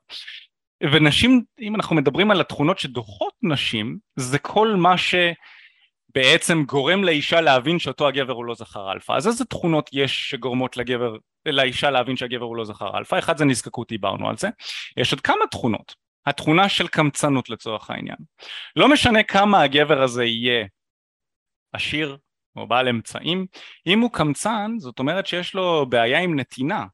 ונשים, 0.83 1.43
אם 1.59 1.75
אנחנו 1.75 1.95
מדברים 1.95 2.31
על 2.31 2.41
התכונות 2.41 2.79
שדוחות 2.79 3.33
נשים, 3.43 3.97
זה 4.15 4.39
כל 4.39 4.75
מה 4.75 4.95
שבעצם 4.97 6.63
גורם 6.63 7.03
לאישה 7.03 7.41
להבין 7.41 7.79
שאותו 7.79 8.07
הגבר 8.07 8.33
הוא 8.33 8.45
לא 8.45 8.55
זכר 8.55 8.91
אלפא. 8.91 9.13
אז 9.13 9.27
איזה 9.27 9.45
תכונות 9.45 9.89
יש 9.93 10.29
שגורמות 10.29 10.77
לגבר, 10.77 11.15
לאישה 11.45 11.89
להבין 11.89 12.17
שהגבר 12.17 12.45
הוא 12.45 12.55
לא 12.55 12.65
זכר 12.65 12.97
אלפא? 12.97 13.19
אחד 13.19 13.37
זה 13.37 13.45
נזקקות, 13.45 13.89
דיברנו 13.89 14.29
על 14.29 14.37
זה. 14.37 14.49
יש 14.97 15.11
עוד 15.11 15.21
כמה 15.21 15.47
תכונות. 15.51 16.02
התכונה 16.25 16.69
של 16.69 16.87
קמצנות 16.87 17.49
לצורך 17.49 17.89
העניין. 17.89 18.17
לא 18.75 18.87
משנה 18.87 19.23
כמה 19.23 19.61
הגבר 19.61 20.01
הזה 20.01 20.23
יהיה 20.23 20.65
עשיר 21.73 22.17
או 22.55 22.67
בעל 22.67 22.87
אמצעים, 22.87 23.45
אם 23.87 23.99
הוא 23.99 24.11
קמצן 24.11 24.71
זאת 24.77 24.99
אומרת 24.99 25.27
שיש 25.27 25.53
לו 25.53 25.85
בעיה 25.89 26.19
עם 26.19 26.39
נתינה, 26.39 26.85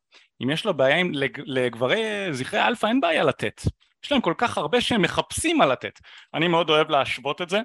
אם 0.44 0.50
יש 0.50 0.66
לו 0.66 0.74
בעיה 0.74 0.98
עם, 0.98 1.12
לגברי 1.46 2.28
זכרי 2.32 2.68
אלפא 2.68 2.88
אין 2.88 3.02
בעיה 3.02 3.24
לתת, 3.24 3.62
יש 4.06 4.12
להם 4.12 4.22
כל 4.22 4.34
כך 4.38 4.58
הרבה 4.58 4.82
שהם 4.82 5.02
מחפשים 5.02 5.58
מה 5.58 5.66
לתת, 5.66 6.00
אני 6.34 6.48
מאוד 6.48 6.70
אוהב 6.70 6.90
להשוות 6.90 7.42
את 7.42 7.50
זה 7.50 7.60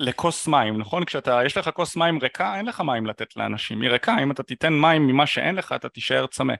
לכוס 0.00 0.48
מים, 0.48 0.78
נכון? 0.78 1.04
כשאתה, 1.04 1.40
יש 1.46 1.56
לך 1.56 1.70
כוס 1.74 1.96
מים 1.96 2.18
ריקה, 2.22 2.56
אין 2.56 2.66
לך 2.66 2.80
מים 2.80 3.06
לתת 3.06 3.36
לאנשים, 3.36 3.80
היא 3.80 3.90
ריקה, 3.90 4.18
אם 4.22 4.30
אתה 4.30 4.42
תיתן 4.42 4.72
מים 4.72 5.06
ממה 5.06 5.26
שאין 5.26 5.54
לך, 5.54 5.72
אתה 5.72 5.88
תישאר 5.88 6.26
צמא. 6.26 6.54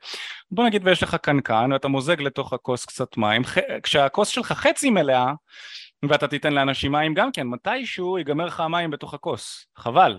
בוא 0.50 0.64
נגיד 0.64 0.82
ויש 0.84 1.02
לך 1.02 1.14
קנקן, 1.14 1.72
ואתה 1.72 1.88
מוזג 1.88 2.20
לתוך 2.22 2.52
הכוס 2.52 2.84
קצת 2.84 3.16
מים, 3.16 3.42
כשהכוס 3.82 4.28
שלך 4.28 4.52
חצי 4.52 4.90
מלאה, 4.90 5.32
ואתה 6.08 6.28
תיתן 6.28 6.52
לאנשים 6.52 6.92
מים 6.92 7.14
גם 7.14 7.32
כן, 7.32 7.46
מתישהו 7.46 8.18
ייגמר 8.18 8.44
לך 8.44 8.60
המים 8.60 8.90
בתוך 8.90 9.14
הכוס, 9.14 9.66
חבל. 9.78 10.18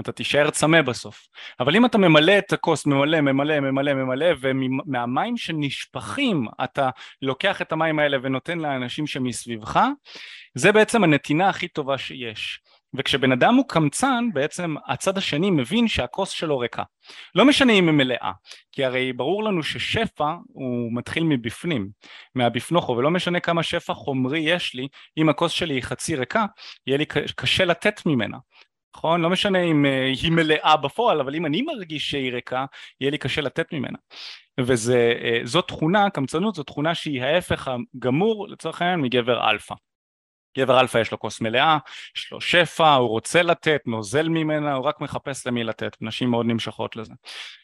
אתה 0.00 0.12
תישאר 0.12 0.50
צמא 0.50 0.82
בסוף. 0.82 1.28
אבל 1.60 1.76
אם 1.76 1.86
אתה 1.86 1.98
ממלא 1.98 2.38
את 2.38 2.52
הכוס, 2.52 2.86
ממלא, 2.86 3.20
ממלא, 3.20 3.60
ממלא, 3.60 3.94
ממלא, 3.94 4.26
ומהמים 4.40 5.36
שנשפכים 5.36 6.46
אתה 6.64 6.90
לוקח 7.22 7.62
את 7.62 7.72
המים 7.72 7.98
האלה 7.98 8.16
ונותן 8.22 8.58
לאנשים 8.58 9.06
שמסביבך, 9.06 9.80
זה 10.54 10.72
בעצם 10.72 11.04
הנתינה 11.04 11.48
הכי 11.48 11.68
טובה 11.68 11.98
שיש. 11.98 12.60
וכשבן 12.94 13.32
אדם 13.32 13.54
הוא 13.54 13.64
קמצן, 13.68 14.28
בעצם 14.32 14.74
הצד 14.86 15.18
השני 15.18 15.50
מבין 15.50 15.88
שהכוס 15.88 16.30
שלו 16.30 16.58
ריקה. 16.58 16.82
לא 17.34 17.44
משנה 17.44 17.72
אם 17.72 17.88
היא 17.88 17.94
מלאה, 17.94 18.32
כי 18.72 18.84
הרי 18.84 19.12
ברור 19.12 19.44
לנו 19.44 19.62
ששפע 19.62 20.34
הוא 20.46 20.96
מתחיל 20.96 21.24
מבפנים, 21.24 21.88
מהבפנוכו, 22.34 22.92
ולא 22.92 23.10
משנה 23.10 23.40
כמה 23.40 23.62
שפע 23.62 23.94
חומרי 23.94 24.38
יש 24.38 24.74
לי, 24.74 24.88
אם 25.18 25.28
הכוס 25.28 25.52
שלי 25.52 25.74
היא 25.74 25.82
חצי 25.82 26.16
ריקה, 26.16 26.46
יהיה 26.86 26.98
לי 26.98 27.04
קשה 27.36 27.64
לתת 27.64 28.06
ממנה. 28.06 28.38
נכון? 28.96 29.20
לא 29.20 29.30
משנה 29.30 29.62
אם 29.62 29.84
uh, 29.84 30.22
היא 30.22 30.32
מלאה 30.32 30.76
בפועל, 30.76 31.20
אבל 31.20 31.34
אם 31.34 31.46
אני 31.46 31.62
מרגיש 31.62 32.10
שהיא 32.10 32.32
ריקה, 32.32 32.64
יהיה 33.00 33.10
לי 33.10 33.18
קשה 33.18 33.40
לתת 33.40 33.72
ממנה. 33.72 33.98
וזאת 34.60 35.64
uh, 35.64 35.68
תכונה, 35.68 36.10
קמצנות 36.10 36.54
זו 36.54 36.62
תכונה 36.62 36.94
שהיא 36.94 37.22
ההפך 37.22 37.68
הגמור 37.68 38.48
לצורך 38.48 38.82
העניין 38.82 39.00
מגבר 39.00 39.50
אלפא. 39.50 39.74
גבר 40.58 40.80
אלפא 40.80 40.98
יש 40.98 41.12
לו 41.12 41.18
כוס 41.18 41.40
מלאה, 41.40 41.78
יש 42.16 42.32
לו 42.32 42.40
שפע, 42.40 42.94
הוא 42.94 43.08
רוצה 43.08 43.42
לתת, 43.42 43.80
נוזל 43.86 44.28
ממנה, 44.28 44.74
הוא 44.74 44.84
רק 44.84 45.00
מחפש 45.00 45.46
למי 45.46 45.64
לתת, 45.64 45.96
נשים 46.00 46.30
מאוד 46.30 46.46
נמשכות 46.46 46.96
לזה. 46.96 47.12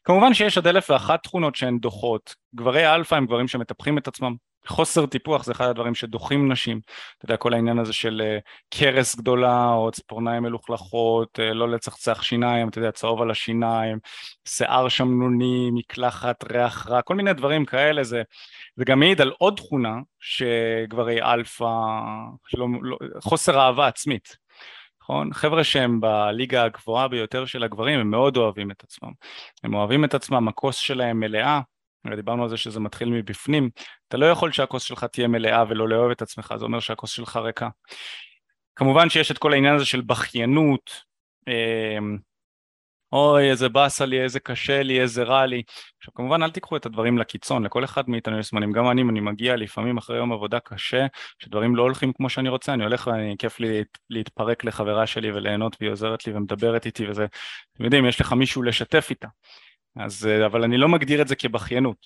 כמובן 0.04 0.34
שיש 0.34 0.58
עוד 0.58 0.66
אלף 0.66 0.90
ואחת 0.90 1.22
תכונות 1.22 1.56
שהן 1.56 1.78
דוחות, 1.78 2.34
גברי 2.54 2.94
אלפא 2.94 3.14
הם 3.14 3.26
גברים 3.26 3.48
שמטפחים 3.48 3.98
את 3.98 4.08
עצמם, 4.08 4.34
חוסר 4.66 5.07
טיפוח 5.07 5.44
זה 5.44 5.53
אחד 5.53 5.68
הדברים 5.68 5.94
שדוחים 5.94 6.53
נשים, 6.53 6.81
אתה 7.18 7.25
יודע 7.25 7.37
כל 7.37 7.55
העניין 7.55 7.79
הזה 7.79 7.92
של 7.92 8.22
אה, 8.25 8.38
כרס 8.74 9.16
גדולה 9.16 9.72
או 9.72 9.90
ציפורניים 9.90 10.42
מלוכלכות, 10.42 11.40
אה, 11.40 11.55
לא 11.55 11.68
לצחצח 11.68 12.22
שיניים, 12.22 12.68
אתה 12.68 12.79
יודע 12.79 12.90
צהוב 12.90 13.22
על 13.22 13.31
השיניים, 13.31 13.98
שיער 14.48 14.88
שמנוני, 14.88 15.70
מקלחת, 15.75 16.53
ריח 16.53 16.88
רע, 16.88 17.03
כל 17.03 17.14
מיני 17.14 17.33
דברים 17.33 17.64
כאלה, 17.64 18.05
זה, 18.05 18.22
זה 18.77 18.85
גם 18.85 19.01
מעיד 19.01 19.20
על 19.20 19.33
עוד 19.38 19.57
תכונה 19.57 19.96
שגברי 20.20 21.22
אלפא, 21.22 21.70
שלא, 22.46 22.66
לא, 22.83 22.96
חוסר 23.20 23.61
אהבה 23.61 23.87
עצמית, 23.87 24.37
נכון? 25.03 25.33
חבר'ה 25.33 25.64
שהם 25.64 26.01
בליגה 26.01 26.64
הגבוהה 26.64 27.09
ביותר 27.09 27.44
של 27.44 27.62
הגברים 27.62 28.01
הם 28.01 28.11
מאוד 28.11 28.37
אוהבים 28.37 28.70
את 28.70 28.83
עצמם, 28.85 29.12
הם 29.64 29.75
אוהבים 29.75 30.05
את 30.05 30.14
עצמם, 30.14 30.48
הכוס 30.48 30.77
שלהם 30.77 31.20
מלאה 31.20 31.61
דיברנו 32.16 32.42
על 32.42 32.48
זה 32.48 32.56
שזה 32.56 32.80
מתחיל 32.80 33.10
מבפנים, 33.10 33.70
אתה 34.08 34.16
לא 34.16 34.26
יכול 34.26 34.52
שהכוס 34.52 34.82
שלך 34.82 35.04
תהיה 35.04 35.28
מלאה 35.28 35.64
ולא 35.68 35.88
לאהוב 35.88 36.10
את 36.10 36.22
עצמך, 36.22 36.54
זה 36.58 36.64
אומר 36.64 36.80
שהכוס 36.80 37.10
שלך 37.10 37.36
ריקה. 37.36 37.68
כמובן 38.76 39.10
שיש 39.10 39.30
את 39.30 39.38
כל 39.38 39.52
העניין 39.52 39.74
הזה 39.74 39.84
של 39.84 40.00
בכיינות, 40.00 40.90
אמ, 41.48 42.18
אוי 43.12 43.50
איזה 43.50 43.68
באסה 43.68 44.06
לי, 44.06 44.22
איזה 44.22 44.40
קשה 44.40 44.82
לי, 44.82 45.00
איזה 45.00 45.22
רע 45.22 45.46
לי. 45.46 45.62
עכשיו 45.98 46.14
כמובן 46.14 46.42
אל 46.42 46.50
תיקחו 46.50 46.76
את 46.76 46.86
הדברים 46.86 47.18
לקיצון, 47.18 47.64
לכל 47.64 47.84
אחד 47.84 48.10
מאיתנו 48.10 48.38
יש 48.38 48.50
זמנים, 48.50 48.72
גם 48.72 48.90
אני, 48.90 49.02
אני 49.02 49.20
מגיע 49.20 49.56
לפעמים 49.56 49.98
אחרי 49.98 50.16
יום 50.16 50.32
עבודה 50.32 50.60
קשה, 50.60 51.06
שדברים 51.38 51.76
לא 51.76 51.82
הולכים 51.82 52.12
כמו 52.12 52.30
שאני 52.30 52.48
רוצה, 52.48 52.74
אני 52.74 52.84
הולך 52.84 53.06
ואני 53.06 53.36
כיף 53.38 53.60
לי 53.60 53.84
להתפרק 54.10 54.64
לחברה 54.64 55.06
שלי 55.06 55.32
וליהנות 55.32 55.76
והיא 55.80 55.92
עוזרת 55.92 56.26
לי 56.26 56.32
ומדברת 56.32 56.86
איתי 56.86 57.08
וזה, 57.08 57.26
אתם 57.72 57.84
יודעים, 57.84 58.06
יש 58.06 58.20
לך 58.20 58.32
מישהו 58.32 58.62
לשתף 58.62 59.06
איתה. 59.10 59.28
אז, 59.96 60.26
אה, 60.26 60.46
אבל 60.46 60.64
אני 60.64 60.76
לא 60.76 60.88
מגדיר 60.88 61.22
את 61.22 61.28
זה 61.28 61.37
כבכיינות. 61.37 61.96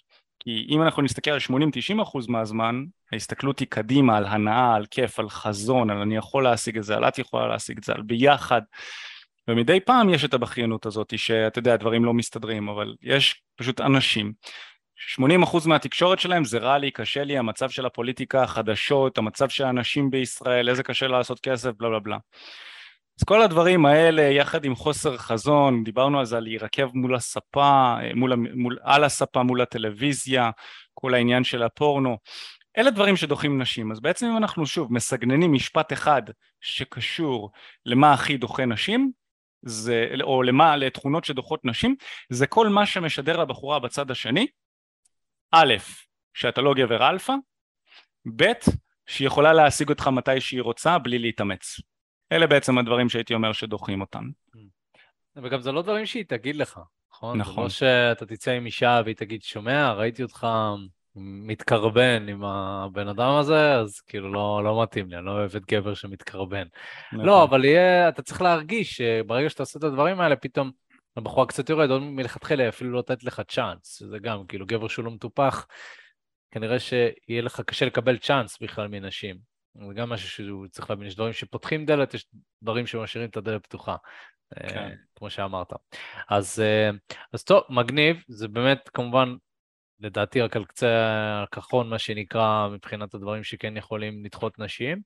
כי 0.40 0.66
אם 0.70 0.82
אנחנו 0.82 1.02
נסתכל 1.02 1.30
על 1.30 1.38
80-90% 1.38 2.28
מהזמן, 2.28 2.84
ההסתכלות 3.12 3.58
היא 3.58 3.68
קדימה, 3.70 4.16
על 4.16 4.24
הנאה, 4.26 4.74
על 4.74 4.86
כיף, 4.90 5.18
על 5.18 5.28
חזון, 5.28 5.90
על 5.90 5.98
אני 5.98 6.16
יכול 6.16 6.44
להשיג 6.44 6.78
את 6.78 6.84
זה, 6.84 6.96
על 6.96 7.08
את 7.08 7.18
יכולה 7.18 7.48
להשיג 7.48 7.78
את 7.78 7.84
זה, 7.84 7.92
על 7.92 8.02
ביחד. 8.02 8.62
ומדי 9.48 9.80
פעם 9.80 10.08
יש 10.08 10.24
את 10.24 10.34
הבכיינות 10.34 10.86
הזאת, 10.86 11.18
שאתה 11.18 11.58
יודע, 11.58 11.76
דברים 11.76 12.04
לא 12.04 12.14
מסתדרים, 12.14 12.68
אבל 12.68 12.94
יש 13.02 13.42
פשוט 13.56 13.80
אנשים 13.80 14.32
80% 14.96 15.66
מהתקשורת 15.66 16.18
שלהם 16.18 16.44
זה 16.44 16.58
רע 16.58 16.78
לי, 16.78 16.90
קשה 16.90 17.24
לי, 17.24 17.38
המצב 17.38 17.70
של 17.70 17.86
הפוליטיקה, 17.86 18.42
החדשות, 18.42 19.18
המצב 19.18 19.48
של 19.48 19.64
האנשים 19.64 20.10
בישראל, 20.10 20.68
איזה 20.68 20.82
קשה 20.82 21.06
לעשות 21.06 21.40
כסף, 21.40 21.70
בלה 21.78 21.88
בלה 21.88 22.00
בלה. 22.00 22.18
אז 23.18 23.24
כל 23.24 23.42
הדברים 23.42 23.86
האלה 23.86 24.22
יחד 24.22 24.64
עם 24.64 24.74
חוסר 24.74 25.16
חזון, 25.16 25.84
דיברנו 25.84 26.24
זה, 26.24 26.36
על 26.36 26.42
להירקב 26.42 26.86
מול 26.94 27.14
הספה, 27.14 27.96
מול, 28.14 28.34
מול, 28.34 28.78
על 28.82 29.04
הספה 29.04 29.42
מול 29.42 29.60
הטלוויזיה, 29.60 30.50
כל 30.94 31.14
העניין 31.14 31.44
של 31.44 31.62
הפורנו, 31.62 32.18
אלה 32.78 32.90
דברים 32.90 33.16
שדוחים 33.16 33.62
נשים, 33.62 33.92
אז 33.92 34.00
בעצם 34.00 34.26
אם 34.26 34.36
אנחנו 34.36 34.66
שוב 34.66 34.92
מסגננים 34.92 35.52
משפט 35.52 35.92
אחד 35.92 36.22
שקשור 36.60 37.50
למה 37.86 38.12
הכי 38.12 38.36
דוחה 38.36 38.64
נשים, 38.64 39.12
זה, 39.62 40.06
או 40.22 40.42
למה, 40.42 40.76
לתכונות 40.76 41.24
שדוחות 41.24 41.64
נשים, 41.64 41.96
זה 42.30 42.46
כל 42.46 42.68
מה 42.68 42.86
שמשדר 42.86 43.36
לבחורה 43.36 43.78
בצד 43.78 44.10
השני, 44.10 44.46
א', 45.52 45.74
שאתה 46.34 46.60
לא 46.60 46.74
גבר 46.74 47.08
אלפא, 47.08 47.34
ב', 48.36 48.52
שהיא 49.06 49.26
יכולה 49.26 49.52
להשיג 49.52 49.88
אותך 49.88 50.08
מתי 50.08 50.40
שהיא 50.40 50.62
רוצה 50.62 50.98
בלי 50.98 51.18
להתאמץ. 51.18 51.80
אלה 52.32 52.46
בעצם 52.46 52.78
הדברים 52.78 53.08
שהייתי 53.08 53.34
אומר 53.34 53.52
שדוחים 53.52 54.00
אותם. 54.00 54.24
וגם 55.42 55.60
זה 55.60 55.72
לא 55.72 55.82
דברים 55.82 56.06
שהיא 56.06 56.24
תגיד 56.28 56.56
לך, 56.56 56.80
נכון? 57.12 57.38
נכון. 57.38 57.54
זה 57.54 57.60
לא 57.60 57.68
שאתה 57.68 58.26
תצא 58.26 58.50
עם 58.50 58.66
אישה 58.66 59.00
והיא 59.04 59.16
תגיד, 59.16 59.42
שומע, 59.42 59.92
ראיתי 59.92 60.22
אותך 60.22 60.46
מתקרבן 61.18 62.28
עם 62.28 62.44
הבן 62.44 63.08
אדם 63.08 63.30
הזה, 63.30 63.74
אז 63.74 64.00
כאילו 64.00 64.32
לא, 64.32 64.60
לא 64.64 64.82
מתאים 64.82 65.10
לי, 65.10 65.16
אני 65.16 65.26
לא 65.26 65.30
אוהב 65.30 65.56
את 65.56 65.66
גבר 65.66 65.94
שמתקרבן. 65.94 66.66
נכון. 67.12 67.26
לא, 67.26 67.44
אבל 67.44 67.64
יהיה, 67.64 68.08
אתה 68.08 68.22
צריך 68.22 68.42
להרגיש 68.42 68.96
שברגע 68.96 69.50
שאתה 69.50 69.62
עושה 69.62 69.78
את 69.78 69.84
הדברים 69.84 70.20
האלה, 70.20 70.36
פתאום 70.36 70.70
הבחורה 71.16 71.46
קצת 71.46 71.70
יורד, 71.70 71.90
עוד 71.90 72.02
מלכתחילה 72.02 72.68
אפילו 72.68 72.90
לא 72.90 72.96
נותנת 72.96 73.24
לך 73.24 73.42
צ'אנס, 73.48 74.02
זה 74.02 74.18
גם, 74.18 74.46
כאילו 74.46 74.66
גבר 74.66 74.88
שהוא 74.88 75.04
לא 75.04 75.10
מטופח, 75.10 75.66
כנראה 76.50 76.78
שיהיה 76.78 77.42
לך 77.42 77.60
קשה 77.66 77.86
לקבל 77.86 78.18
צ'אנס 78.18 78.58
בכלל 78.62 78.88
מנשים. 78.88 79.55
זה 79.88 79.94
גם 79.94 80.10
משהו 80.10 80.28
שהוא 80.28 80.68
צריך 80.68 80.90
להבין, 80.90 81.06
יש 81.06 81.14
דברים 81.14 81.32
שפותחים 81.32 81.86
דלת, 81.86 82.14
יש 82.14 82.26
דברים 82.62 82.86
שמשאירים 82.86 83.30
את 83.30 83.36
הדלת 83.36 83.66
פתוחה, 83.66 83.96
אה, 84.56 84.68
כן. 84.68 84.94
כמו 85.14 85.30
שאמרת. 85.30 85.72
אז, 86.28 86.60
אה, 86.60 86.90
אז 87.32 87.44
טוב, 87.44 87.62
מגניב, 87.68 88.16
זה 88.28 88.48
באמת 88.48 88.88
כמובן, 88.94 89.34
לדעתי 90.00 90.40
רק 90.40 90.56
על 90.56 90.64
קצה 90.64 90.88
הכחון, 91.42 91.88
מה 91.88 91.98
שנקרא, 91.98 92.68
מבחינת 92.68 93.14
הדברים 93.14 93.44
שכן 93.44 93.76
יכולים 93.76 94.24
לדחות 94.24 94.58
נשים. 94.58 95.00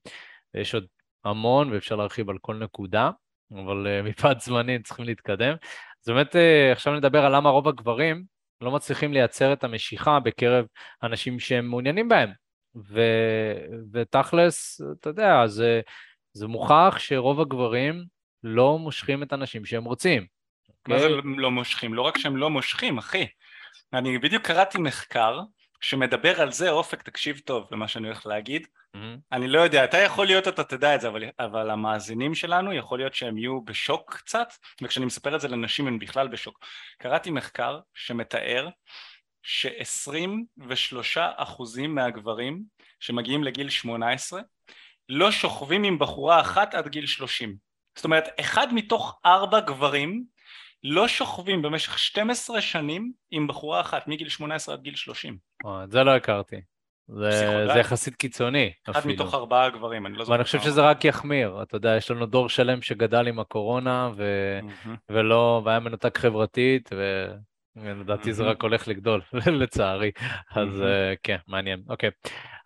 יש 0.55 0.75
עוד 0.75 0.87
המון 1.25 1.73
ואפשר 1.73 1.97
להרחיב 1.97 2.31
על 2.31 2.39
כל 2.41 2.57
נקודה, 2.57 3.11
אבל 3.53 3.87
אה, 3.87 4.03
מפאת 4.09 4.41
זמנים 4.41 4.83
צריכים 4.83 5.05
להתקדם. 5.05 5.55
אז 6.03 6.09
באמת 6.09 6.37
עכשיו 6.73 6.95
נדבר 6.95 7.25
על 7.25 7.37
למה 7.37 7.51
רוב 7.51 7.69
הגברים 7.69 8.25
לא 8.61 8.71
מצליחים 8.71 9.13
לייצר 9.13 9.53
את 9.53 9.65
המשיכה 9.65 10.21
בקרב 10.21 10.67
אנשים 11.03 11.41
שהם 11.41 11.67
מעוניינים 11.67 12.09
בהם. 12.09 12.40
ו, 12.77 13.01
ותכלס, 13.93 14.81
אתה 15.01 15.11
יודע, 15.11 15.47
זה, 15.47 15.81
זה 16.33 16.47
מוכח 16.47 16.95
שרוב 16.99 17.41
הגברים 17.41 18.05
לא 18.43 18.79
מושכים 18.79 19.23
את 19.23 19.33
הנשים 19.33 19.65
שהם 19.65 19.85
רוצים. 19.85 20.27
מה 20.89 20.99
זה 20.99 21.07
אוקיי? 21.07 21.33
לא 21.37 21.51
מושכים? 21.51 21.95
לא 21.95 22.03
רק 22.03 22.19
שהם 22.19 22.37
לא 22.37 22.51
מושכים, 22.51 22.99
אחי. 22.99 23.27
אני 23.93 24.19
בדיוק 24.19 24.47
קראתי 24.47 24.79
מחקר 24.79 25.41
שמדבר 25.81 26.41
על 26.41 26.53
זה, 26.53 26.71
אופק, 26.71 27.03
תקשיב 27.03 27.39
טוב 27.45 27.69
למה 27.71 27.89
שאני 27.89 28.07
הולך 28.07 28.27
להגיד. 28.27 28.67
Mm-hmm. 28.97 29.19
אני 29.33 29.49
לא 29.49 29.61
יודע, 29.61 29.85
אתה 29.85 29.99
יכול 29.99 30.27
להיות, 30.27 30.49
אתה 30.49 30.65
תדע 30.65 30.95
את 30.95 31.01
זה, 31.01 31.09
אבל, 31.09 31.25
אבל 31.39 31.71
המאזינים 31.71 32.35
שלנו, 32.35 32.73
יכול 32.73 32.99
להיות 32.99 33.15
שהם 33.15 33.39
יהיו 33.39 33.65
בשוק 33.65 34.15
קצת, 34.15 34.49
וכשאני 34.83 35.07
מספר 35.07 35.37
את 35.37 35.41
זה 35.41 35.49
לנשים 35.49 35.87
הם 35.87 35.99
בכלל 35.99 36.29
בשוק. 36.29 36.65
קראתי 36.99 37.31
מחקר 37.31 37.81
שמתאר 37.95 38.69
ש-23% 39.43 41.89
מהגברים 41.89 42.63
שמגיעים 43.01 43.45
לגיל 43.45 43.69
18 43.69 44.41
לא 45.09 45.31
שוכבים 45.31 45.85
עם 45.85 45.99
בחורה 45.99 46.41
אחת 46.41 46.75
עד 46.75 46.89
גיל 46.89 47.07
30. 47.07 47.57
זאת 47.97 48.05
אומרת, 48.05 48.29
אחד 48.41 48.75
מתוך 48.75 49.21
ארבע 49.27 49.61
גברים 49.61 50.25
לא 50.85 51.09
שוכבים 51.09 51.63
במשך 51.63 51.99
12 51.99 52.61
שנים 52.61 53.13
עם 53.31 53.47
בחורה 53.47 53.81
אחת 53.81 54.09
מגיל 54.09 54.29
18 54.29 54.75
עד 54.75 54.83
גיל 54.83 54.95
30. 54.95 55.37
את 55.85 55.91
זה 55.91 56.05
לא 56.05 56.17
הכרתי. 56.17 56.57
זה, 57.09 57.31
זה 57.73 57.79
יחסית 57.79 58.17
קיצוני 58.17 58.73
אחד 58.91 58.99
אפילו. 58.99 59.15
מתוך 59.15 59.35
ארבעה 59.35 59.71
גברים, 59.71 60.07
אני 60.07 60.15
לא 60.15 60.25
זוכר. 60.25 60.33
ואני 60.33 60.45
חושב 60.45 60.61
שזה 60.61 60.81
רק 60.81 61.05
יחמיר, 61.05 61.63
אתה 61.63 61.77
יודע, 61.77 61.97
יש 61.97 62.11
לנו 62.11 62.27
דור 62.27 62.49
שלם 62.49 62.83
שגדל 62.83 63.29
עם 63.29 63.41
הקורונה 63.41 64.11
ו... 64.17 64.25
mm-hmm. 64.63 64.89
ולא, 65.11 65.63
והיה 65.65 65.81
מנותק 65.81 66.19
חברתית, 66.19 66.91
ו... 66.95 67.27
לדעתי 67.77 68.33
זה 68.33 68.43
רק 68.43 68.63
הולך 68.63 68.89
לגדול, 68.89 69.21
לצערי. 69.61 70.11
אז 70.51 70.83
אה, 70.83 71.15
כן, 71.23 71.37
מעניין. 71.49 71.83
אוקיי. 71.89 72.11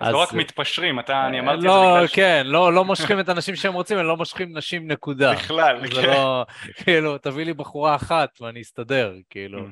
אז 0.00 0.12
לא 0.12 0.22
רק 0.22 0.32
מתפשרים, 0.32 1.00
אתה, 1.00 1.26
אני 1.26 1.40
אמרתי 1.40 1.56
את 1.56 1.60
זה 1.60 1.66
לא, 1.66 1.94
בגלל 1.94 2.06
ש... 2.06 2.14
כן, 2.14 2.42
לא, 2.46 2.72
לא 2.72 2.84
מושכים 2.84 3.20
את 3.20 3.28
הנשים 3.28 3.56
שהם 3.56 3.74
רוצים, 3.74 3.98
הם 3.98 4.06
לא 4.06 4.16
מושכים 4.16 4.56
נשים 4.56 4.90
נקודה. 4.90 5.32
בכלל, 5.32 5.86
כן. 5.90 6.02
לא, 6.02 6.46
כאילו, 6.84 7.18
תביא 7.18 7.44
לי 7.44 7.54
בחורה 7.54 7.94
אחת 7.94 8.40
ואני 8.40 8.60
אסתדר, 8.60 9.14
כאילו. 9.30 9.66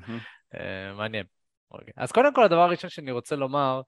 אה, 0.55 0.93
מעניין. 0.97 1.25
אוקיי. 1.71 1.93
אז 1.97 2.13
קודם 2.13 2.35
כל, 2.35 2.45
הדבר 2.45 2.61
הראשון 2.61 2.91
שאני 2.91 3.11
רוצה 3.11 3.37
לומר, 3.37 3.81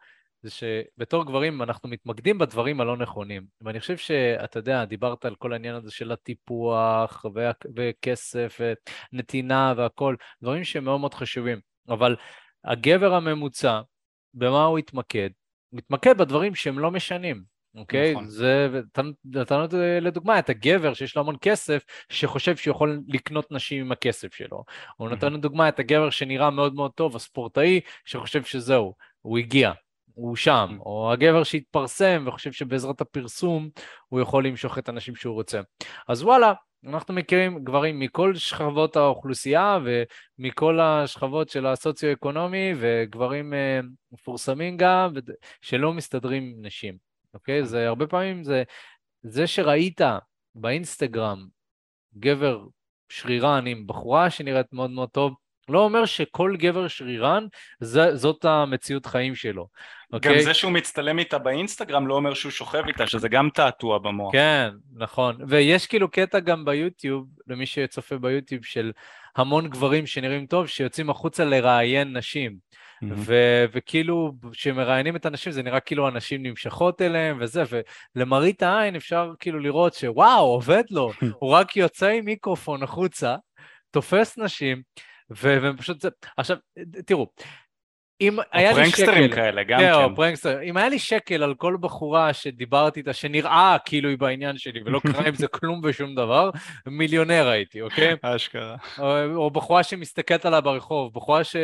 זה 0.45 0.51
שבתור 0.51 1.27
גברים 1.27 1.63
אנחנו 1.63 1.89
מתמקדים 1.89 2.39
בדברים 2.39 2.81
הלא 2.81 2.97
נכונים. 2.97 3.47
ואני 3.61 3.81
חושב 3.81 3.97
שאתה 3.97 4.59
יודע, 4.59 4.85
דיברת 4.85 5.25
על 5.25 5.35
כל 5.35 5.53
העניין 5.53 5.75
הזה 5.75 5.91
של 5.91 6.13
הטיפוח 6.13 7.25
וה... 7.35 7.51
וכסף 7.77 8.61
ונתינה 9.13 9.75
והכל, 9.77 10.17
דברים 10.43 10.65
שהם 10.65 10.85
מאוד 10.85 11.01
מאוד 11.01 11.15
חשובים. 11.15 11.61
אבל 11.89 12.17
הגבר 12.65 13.15
הממוצע, 13.15 13.81
במה 14.35 14.65
הוא 14.65 14.79
יתמקד? 14.79 15.31
הוא 15.71 15.79
מתמקד 15.79 16.19
בדברים 16.19 16.55
שהם 16.55 16.79
לא 16.79 16.91
משנים. 16.91 17.43
אוקיי? 17.75 18.13
נכון. 18.13 18.29
זה, 18.29 18.81
נתנו 19.25 19.67
לדוגמה 20.01 20.39
את 20.39 20.49
הגבר 20.49 20.95
שיש 20.95 21.17
לו 21.17 21.23
המון 21.23 21.37
כסף, 21.41 21.85
שחושב 22.09 22.57
שהוא 22.57 22.75
יכול 22.75 23.01
לקנות 23.09 23.53
נשים 23.53 23.85
עם 23.85 23.93
הכסף 23.93 24.35
שלו. 24.35 24.65
הוא 24.97 25.09
נתן 25.09 25.33
לדוגמה 25.33 25.69
את 25.69 25.79
הגבר 25.79 26.11
שנראה 26.11 26.51
מאוד 26.51 26.75
מאוד 26.75 26.91
טוב, 26.91 27.17
הספורטאי, 27.17 27.81
שחושב 28.05 28.43
שזהו, 28.45 28.95
הוא 29.21 29.39
הגיע. 29.39 29.73
הוא 30.15 30.37
שם, 30.37 30.77
mm. 30.79 30.81
או 30.81 31.13
הגבר 31.13 31.45
שהתפרסם 31.45 32.25
וחושב 32.27 32.53
שבעזרת 32.53 33.01
הפרסום 33.01 33.69
הוא 34.09 34.21
יכול 34.21 34.47
למשוך 34.47 34.79
את 34.79 34.89
הנשים 34.89 35.17
שהוא 35.17 35.35
רוצה. 35.35 35.61
אז 36.09 36.23
וואלה, 36.23 36.53
אנחנו 36.87 37.15
מכירים 37.15 37.65
גברים 37.65 37.99
מכל 37.99 38.35
שכבות 38.35 38.97
האוכלוסייה 38.97 39.79
ומכל 40.39 40.81
השכבות 40.81 41.49
של 41.49 41.67
הסוציו-אקונומי, 41.67 42.73
וגברים 42.79 43.55
אה, 43.55 43.81
מפורסמים 44.13 44.77
גם, 44.77 45.13
שלא 45.61 45.93
מסתדרים 45.93 46.43
עם 46.43 46.67
נשים, 46.67 46.97
אוקיי? 47.35 47.65
זה 47.65 47.89
הרבה 47.89 48.07
פעמים 48.07 48.45
זה, 48.45 48.63
זה 49.23 49.47
שראית 49.47 50.01
באינסטגרם 50.55 51.47
גבר 52.19 52.65
שרירן 53.09 53.67
עם 53.67 53.87
בחורה 53.87 54.31
שנראית 54.31 54.73
מאוד 54.73 54.91
מאוד 54.91 55.09
טוב, 55.11 55.35
לא 55.69 55.85
אומר 55.85 56.05
שכל 56.05 56.57
גבר 56.59 56.89
שרירן, 56.89 57.47
זה, 57.81 58.17
זאת 58.17 58.45
המציאות 58.45 59.07
חיים 59.07 59.35
שלו. 59.35 59.69
אוקיי? 60.15 60.35
גם 60.35 60.41
זה 60.41 60.55
שהוא 60.55 60.73
מצטלם 60.73 61.19
איתה 61.19 61.39
באינסטגרם 61.39 62.07
לא 62.07 62.15
אומר 62.15 62.35
שהוא 62.35 62.53
שוכב 62.53 62.83
איתה, 62.87 63.07
שזה 63.07 63.29
גם 63.29 63.49
תעתוע 63.55 63.99
במוח. 63.99 64.33
כן, 64.33 64.71
נכון. 64.97 65.37
ויש 65.49 65.87
כאילו 65.87 66.11
קטע 66.11 66.41
גם 66.41 66.65
ביוטיוב, 66.65 67.27
למי 67.47 67.67
שצופה 67.67 68.19
ביוטיוב, 68.19 68.65
של 68.65 68.93
המון 69.37 69.69
גברים 69.69 70.07
שנראים 70.07 70.47
טוב, 70.47 70.67
שיוצאים 70.67 71.11
החוצה 71.11 71.45
לראיין 71.45 72.17
נשים. 72.17 72.57
Mm-hmm. 73.05 73.07
ו- 73.17 73.65
וכאילו, 73.73 74.33
כשמראיינים 74.53 75.17
את 75.17 75.27
הנשים, 75.27 75.53
זה 75.53 75.63
נראה 75.63 75.81
כאילו 75.81 76.07
הנשים 76.07 76.43
נמשכות 76.43 77.03
אליהם 77.03 77.39
וזה, 77.41 77.63
ולמראית 78.17 78.63
העין 78.63 78.97
אפשר 78.97 79.33
כאילו 79.39 79.59
לראות 79.59 79.95
שוואו, 79.95 80.47
עובד 80.47 80.85
לו, 80.91 81.13
הוא 81.41 81.51
רק 81.51 81.77
יוצא 81.77 82.09
עם 82.09 82.25
מיקרופון 82.25 82.83
החוצה, 82.83 83.37
תופס 83.91 84.39
נשים, 84.39 84.83
ופשוט, 85.31 86.05
עכשיו, 86.37 86.57
תראו, 87.07 87.27
אם 88.21 88.39
היה 88.53 88.73
לי 88.73 88.91
שקל... 88.91 89.03
או 89.03 89.07
פרנקסטרים 89.07 89.31
כאלה, 89.31 89.63
גם 89.63 89.79
כן. 89.81 89.93
או 89.93 90.17
prankster. 90.17 90.63
אם 90.63 90.77
היה 90.77 90.89
לי 90.89 90.99
שקל 90.99 91.43
על 91.43 91.55
כל 91.55 91.77
בחורה 91.81 92.33
שדיברתי 92.33 93.01
איתה, 93.01 93.13
שנראה 93.13 93.77
כאילו 93.85 94.09
היא 94.09 94.19
בעניין 94.19 94.59
שלי, 94.59 94.81
ולא 94.85 95.01
קרה 95.13 95.29
עם 95.29 95.35
זה 95.35 95.47
כלום 95.47 95.81
ושום 95.85 96.15
דבר, 96.15 96.51
מיליונר 96.87 97.49
הייתי, 97.49 97.81
אוקיי? 97.81 98.15
אשכרה. 98.23 98.77
או, 98.99 99.35
או 99.35 99.51
בחורה 99.51 99.83
שמסתכלת 99.83 100.47
עליי 100.47 100.63
ברחוב, 100.63 101.13
בחורה 101.15 101.45
ש... 101.45 101.57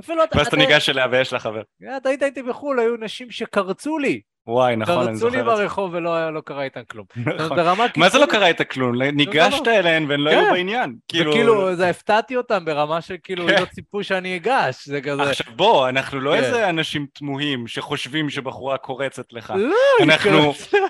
אפילו... 0.00 0.22
ואז 0.34 0.46
אתה 0.46 0.56
ניגש 0.56 0.88
אליה 0.88 1.06
ויש 1.10 1.32
לה 1.32 1.38
חבר. 1.38 1.62
אתה 1.96 2.08
היית 2.08 2.22
איתי 2.22 2.42
בחו"ל, 2.42 2.80
היו 2.80 2.96
נשים 2.96 3.30
שקרצו 3.30 3.98
לי. 3.98 4.20
וואי, 4.46 4.76
נכון, 4.76 5.06
אני 5.08 5.16
זוכר 5.16 5.28
את 5.28 5.32
זה. 5.32 5.38
קרצו 5.40 5.50
לי 5.52 5.56
ברחוב 5.56 5.94
ולא 5.94 6.30
לא 6.30 6.40
קרה 6.40 6.62
איתן 6.62 6.82
כלום. 6.90 7.06
נכון. 7.38 7.58
מה 7.96 8.08
זה 8.08 8.18
לא 8.18 8.26
קרה 8.26 8.46
איתן 8.46 8.64
כלום? 8.64 9.02
ניגשת 9.02 9.68
אליהן 9.68 10.06
והן 10.08 10.20
לא 10.20 10.30
היו 10.30 10.44
כן. 10.44 10.52
בעניין. 10.52 10.94
כאילו... 11.08 11.30
וכאילו, 11.30 11.76
זה 11.76 11.88
הפתעתי 11.88 12.36
אותם 12.36 12.64
ברמה 12.64 13.00
של 13.00 13.16
כאילו, 13.22 13.46
כן. 13.46 13.60
לא 13.60 13.64
ציפו 13.64 14.04
שאני 14.04 14.36
אגש, 14.36 14.86
זה 14.86 15.00
כזה... 15.00 15.22
עכשיו 15.22 15.46
בוא, 15.56 15.88
אנחנו 15.88 16.20
לא 16.20 16.30
כן. 16.30 16.36
איזה 16.36 16.68
אנשים 16.68 17.06
תמוהים 17.12 17.66
שחושבים 17.66 18.30
שבחורה 18.30 18.78
קורצת 18.78 19.32
לך. 19.32 19.54
לא, 19.56 20.04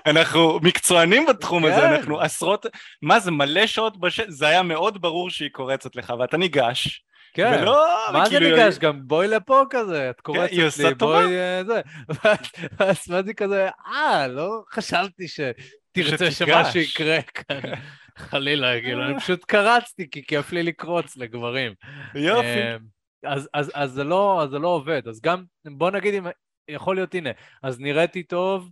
אנחנו 0.07 0.61
מקצוענים 0.63 1.27
בתחום 1.27 1.65
הזה, 1.65 1.89
אנחנו 1.89 2.21
עשרות... 2.21 2.67
מה 3.03 3.21
זה, 3.21 3.31
מלא 3.31 3.67
שעות 3.67 4.01
בשטח, 4.01 4.25
זה 4.29 4.47
היה 4.47 4.63
מאוד 4.63 5.01
ברור 5.01 5.31
שהיא 5.31 5.51
קורצת 5.53 5.97
לך, 5.97 6.13
ואתה 6.19 6.37
ניגש. 6.37 7.03
כן, 7.37 7.59
ולא, 7.63 7.87
מה 8.13 8.29
זה 8.29 8.41
ניגש? 8.41 8.79
גם 8.79 9.01
בואי 9.09 9.29
לפה 9.29 9.65
כזה, 9.71 10.11
את 10.11 10.21
קורצת 10.21 10.51
כן, 10.51 10.89
לי, 10.89 10.95
בואי... 10.95 11.39
אה, 11.39 11.63
זה. 11.65 11.81
ואז 12.79 13.11
מה 13.11 13.23
זה 13.23 13.35
כזה, 13.35 13.69
אה, 13.87 14.27
לא 14.29 14.63
חשבתי 14.73 15.29
שתרצה 15.29 16.31
שמשהו 16.31 16.81
יקרה 16.81 17.23
כאן. 17.23 17.61
חלילה, 18.31 18.81
כאילו, 18.81 19.05
אני 19.05 19.21
פשוט 19.21 19.45
קרצתי, 19.45 20.11
כי 20.11 20.27
כיף 20.27 20.53
לי 20.53 20.63
לקרוץ 20.63 21.17
לגברים. 21.17 21.73
יופי. 22.15 22.47
אמ, 22.47 22.79
אז, 23.25 23.49
אז, 23.55 23.71
אז, 23.75 23.91
זה 23.91 24.05
לא, 24.05 24.43
אז 24.43 24.51
זה 24.51 24.59
לא 24.59 24.69
עובד. 24.69 25.09
אז 25.09 25.21
גם, 25.21 25.45
בוא 25.65 25.91
נגיד, 25.91 26.15
אם, 26.15 26.27
יכול 26.69 26.97
להיות, 26.97 27.15
הנה, 27.15 27.31
אז 27.63 27.81
נראיתי 27.81 28.23
טוב, 28.23 28.71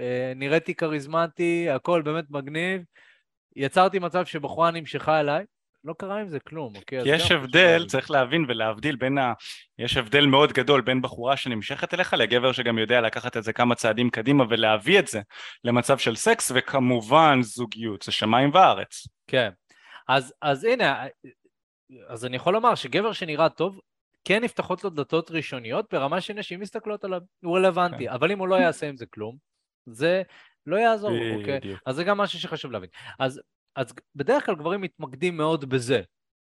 אה, 0.00 0.32
נראיתי 0.36 0.74
כריזמטי, 0.74 1.70
הכל 1.70 2.02
באמת 2.02 2.24
מגניב. 2.30 2.82
יצרתי 3.56 3.98
מצב 3.98 4.24
שבחורה 4.24 4.70
נמשכה 4.70 5.20
אליי, 5.20 5.44
לא 5.84 5.94
קרה 5.98 6.20
עם 6.20 6.28
זה 6.28 6.40
כלום, 6.40 6.76
אוקיי? 6.76 7.02
כי 7.02 7.08
יש 7.08 7.30
הבדל, 7.30 7.86
צריך 7.86 8.10
להבין 8.10 8.44
ולהבדיל 8.48 8.96
בין 8.96 9.18
ה... 9.18 9.32
יש 9.78 9.96
הבדל 9.96 10.26
מאוד 10.26 10.52
גדול 10.52 10.80
בין 10.80 11.02
בחורה 11.02 11.36
שנמשכת 11.36 11.94
אליך 11.94 12.14
לגבר 12.14 12.52
שגם 12.52 12.78
יודע 12.78 13.00
לקחת 13.00 13.36
את 13.36 13.44
זה 13.44 13.52
כמה 13.52 13.74
צעדים 13.74 14.10
קדימה 14.10 14.44
ולהביא 14.48 14.98
את 14.98 15.06
זה 15.08 15.20
למצב 15.64 15.98
של 15.98 16.16
סקס, 16.16 16.52
וכמובן 16.54 17.38
זוגיות, 17.42 18.02
זה 18.02 18.12
שמיים 18.12 18.50
וארץ. 18.54 19.08
כן. 19.26 19.50
אז, 20.08 20.34
אז 20.42 20.64
הנה, 20.64 21.06
אז 22.08 22.24
אני 22.24 22.36
יכול 22.36 22.52
לומר 22.52 22.74
שגבר 22.74 23.12
שנראה 23.12 23.48
טוב, 23.48 23.80
כן 24.24 24.44
נפתחות 24.44 24.84
לו 24.84 24.90
דלתות 24.90 25.30
ראשוניות 25.30 25.86
ברמה 25.92 26.20
שנשים 26.20 26.60
מסתכלות 26.60 27.04
עליו, 27.04 27.20
הוא 27.44 27.56
רלוונטי, 27.56 28.04
כן. 28.04 28.12
אבל 28.12 28.32
אם 28.32 28.38
הוא 28.38 28.48
לא 28.48 28.54
יעשה 28.54 28.88
עם 28.88 28.96
זה 28.96 29.06
כלום, 29.06 29.36
זה 29.86 30.22
לא 30.66 30.76
יעזור, 30.76 31.12
אוקיי? 31.38 31.60
אז 31.86 31.96
זה 31.96 32.04
גם 32.04 32.18
משהו 32.18 32.38
שחשוב 32.38 32.72
להבין. 32.72 32.90
אז 33.18 33.40
אז 33.76 33.94
בדרך 34.14 34.46
כלל 34.46 34.54
גברים 34.54 34.80
מתמקדים 34.80 35.36
מאוד 35.36 35.64
בזה. 35.64 36.00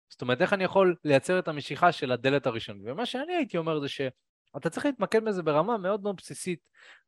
זאת 0.08 0.22
אומרת, 0.22 0.42
איך 0.42 0.52
אני 0.52 0.64
יכול 0.64 0.96
לייצר 1.04 1.38
את 1.38 1.48
המשיכה 1.48 1.92
של 1.92 2.12
הדלת 2.12 2.46
הראשונית? 2.46 2.82
ומה 2.86 3.06
שאני 3.06 3.34
הייתי 3.34 3.56
אומר 3.56 3.80
זה 3.80 3.88
שאתה 3.88 4.70
צריך 4.70 4.86
להתמקד 4.86 5.24
בזה 5.24 5.42
ברמה 5.42 5.78
מאוד 5.78 6.02
מאוד 6.02 6.16
בסיסית, 6.16 6.58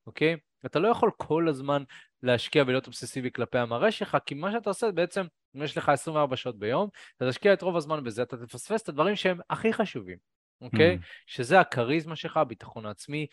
אוקיי? 0.07 0.37
אתה 0.67 0.79
לא 0.79 0.89
יכול 0.89 1.11
כל 1.17 1.49
הזמן 1.49 1.83
להשקיע 2.23 2.63
ולהיות 2.67 2.87
אובססיבי 2.87 3.31
כלפי 3.33 3.59
המראה 3.59 3.91
שלך, 3.91 4.17
כי 4.27 4.35
מה 4.35 4.53
שאתה 4.53 4.71
עושה 4.71 4.93
בעצם, 4.93 5.25
אם 5.57 5.63
יש 5.63 5.79
לך 5.79 5.89
24 5.89 6.37
שעות 6.37 6.59
ביום, 6.59 6.89
אתה 7.17 7.29
תשקיע 7.29 7.53
את 7.53 7.63
רוב 7.63 7.77
הזמן 7.77 8.05
בזה, 8.05 8.23
אתה 8.23 8.37
תפספס 8.37 8.83
את 8.83 8.89
הדברים 8.89 9.17
שהם 9.17 9.39
הכי 9.51 9.73
חשובים. 9.73 10.17
אוקיי? 10.61 10.99
Mm. 11.01 11.05
שזה 11.27 11.61
הכריזמה 11.61 12.17
שלך, 12.17 12.37
הביטחון 12.37 12.87
העצמי, 12.87 13.27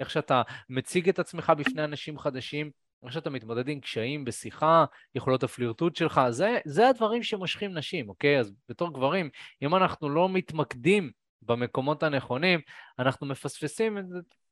איך 0.00 0.10
שאתה 0.10 0.42
מציג 0.68 1.08
את 1.08 1.18
עצמך 1.18 1.52
בפני 1.58 1.84
אנשים 1.84 2.18
חדשים, 2.18 2.70
איך 3.04 3.12
שאתה 3.12 3.30
מתמודד 3.30 3.68
עם 3.68 3.80
קשיים 3.80 4.24
בשיחה, 4.24 4.84
יכולות 5.14 5.42
הפלירטוט 5.42 5.96
שלך, 5.96 6.20
זה, 6.30 6.58
זה 6.64 6.88
הדברים 6.88 7.22
שמושכים 7.22 7.78
נשים, 7.78 8.08
אוקיי? 8.08 8.40
אז 8.40 8.52
בתור 8.68 8.94
גברים, 8.94 9.30
אם 9.62 9.74
אנחנו 9.74 10.08
לא 10.08 10.28
מתמקדים 10.28 11.10
במקומות 11.42 12.02
הנכונים, 12.02 12.60
אנחנו 12.98 13.26
מפספסים 13.26 13.98
את 13.98 14.04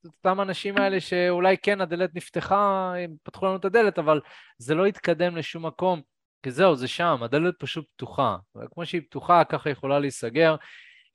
אותם 0.05 0.41
אנשים 0.41 0.79
האלה 0.79 1.01
שאולי 1.01 1.57
כן 1.59 1.81
הדלת 1.81 2.15
נפתחה, 2.15 2.95
הם 2.97 3.15
פתחו 3.23 3.47
לנו 3.47 3.57
את 3.57 3.65
הדלת, 3.65 3.99
אבל 3.99 4.21
זה 4.59 4.75
לא 4.75 4.87
יתקדם 4.87 5.37
לשום 5.37 5.67
מקום, 5.67 6.01
כי 6.43 6.51
זהו, 6.51 6.77
זה 6.77 6.89
שם, 6.89 7.19
הדלת 7.23 7.55
פשוט 7.59 7.87
פתוחה. 7.97 8.37
וכמו 8.57 8.87
שהיא 8.87 9.03
פתוחה, 9.03 9.45
ככה 9.45 9.71
יכולה 9.71 9.99
להיסגר. 9.99 10.57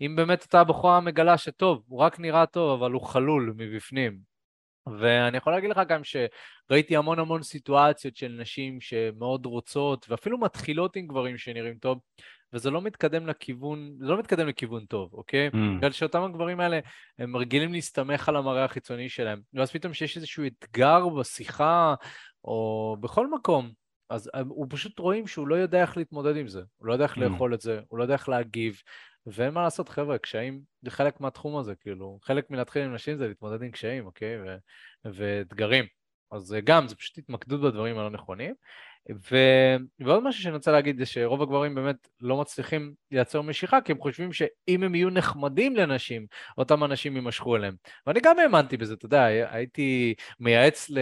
אם 0.02 0.16
באמת 0.16 0.44
אותה 0.44 0.64
בחורה 0.64 1.00
מגלה 1.00 1.38
שטוב, 1.38 1.84
הוא 1.88 2.00
רק 2.00 2.20
נראה 2.20 2.46
טוב, 2.46 2.82
אבל 2.82 2.92
הוא 2.92 3.02
חלול 3.02 3.54
מבפנים, 3.58 4.35
ואני 5.00 5.38
יכול 5.38 5.54
להגיד 5.54 5.70
לך 5.70 5.82
גם 5.88 6.02
שראיתי 6.04 6.98
המון 6.98 7.20
המון 7.20 7.44
סיטואציות 7.44 8.16
של 8.16 8.38
נשים 8.40 8.82
שמאוד 8.82 9.46
רוצות, 9.46 10.06
ואפילו 10.10 10.38
מתחילות 10.38 10.96
עם 10.96 11.08
גברים 11.08 11.38
שנראים 11.38 11.78
טוב, 11.78 12.00
וזה 12.54 12.72
לא 12.72 12.82
מתקדם 12.82 13.28
לכיוון, 13.28 13.96
זה 14.00 14.06
לא 14.06 14.20
מתקדם 14.20 14.48
לכיוון 14.48 14.86
טוב, 14.86 15.14
אוקיי? 15.14 15.48
Mm. 15.48 15.78
בגלל 15.78 15.92
שאותם 15.92 16.24
הגברים 16.24 16.60
האלה, 16.60 16.80
הם 17.20 17.38
רגילים 17.38 17.74
להסתמך 17.74 18.30
על 18.30 18.36
המראה 18.36 18.66
החיצוני 18.66 19.10
שלהם, 19.10 19.42
ואז 19.54 19.72
פתאום 19.72 19.94
שיש 19.94 20.18
איזשהו 20.18 20.44
אתגר 20.46 21.10
בשיחה, 21.10 21.96
או 22.44 22.98
בכל 23.00 23.32
מקום, 23.32 23.72
אז 24.10 24.30
הוא 24.48 24.68
פשוט 24.70 25.00
רואים 25.00 25.28
שהוא 25.28 25.48
לא 25.48 25.56
יודע 25.56 25.82
איך 25.82 25.98
להתמודד 25.98 26.38
עם 26.38 26.48
זה, 26.48 26.62
הוא 26.78 26.88
לא 26.88 26.94
יודע 26.94 27.06
איך 27.06 27.18
mm. 27.18 27.20
לאכול 27.20 27.54
את 27.54 27.62
זה, 27.62 27.80
הוא 27.88 28.00
לא 28.00 28.04
יודע 28.04 28.14
איך 28.14 28.30
להגיב, 28.30 28.82
ואין 29.28 29.54
מה 29.54 29.64
לעשות, 29.64 29.90
חבר'ה, 29.90 30.18
קשיים 30.18 30.62
זה 30.82 30.92
חלק 30.92 31.22
מהתחום 31.22 31.58
הזה, 31.58 31.76
כאילו, 31.76 32.20
חלק 32.24 32.50
מלהתחיל 32.50 32.82
עם 32.82 32.94
נשים 32.94 33.18
זה 33.18 33.28
להתמודד 33.28 33.64
עם 33.64 33.72
קשיים, 33.72 34.06
אוקיי? 34.06 34.42
ו- 34.42 34.58
ואתגרים. 35.06 35.86
אז 36.32 36.56
גם, 36.64 36.88
זה 36.88 36.96
פשוט 36.96 37.18
התמקדות 37.18 37.62
בדברים 37.62 37.98
הלא 37.98 38.10
נכונים. 38.10 38.54
ו... 39.32 39.36
ועוד 40.00 40.24
משהו 40.24 40.44
שאני 40.44 40.56
רוצה 40.56 40.72
להגיד 40.72 40.98
זה 40.98 41.06
שרוב 41.06 41.42
הגברים 41.42 41.76
באמת 41.76 42.08
לא 42.22 42.42
מצליחים 42.42 42.94
לייצר 43.12 43.42
משיכה, 43.42 43.82
כי 43.82 43.92
הם 43.92 44.02
חושבים 44.02 44.34
שאם 44.34 44.84
הם 44.84 44.96
יהיו 44.96 45.10
נחמדים 45.10 45.76
לנשים, 45.76 46.26
אותם 46.58 46.84
אנשים 46.84 47.16
יימשכו 47.16 47.56
אליהם. 47.56 47.76
ואני 48.08 48.20
גם 48.24 48.40
האמנתי 48.40 48.78
בזה, 48.78 48.94
אתה 48.94 49.06
יודע, 49.06 49.24
הייתי 49.26 50.14
מייעץ 50.40 50.90
ל... 50.90 51.00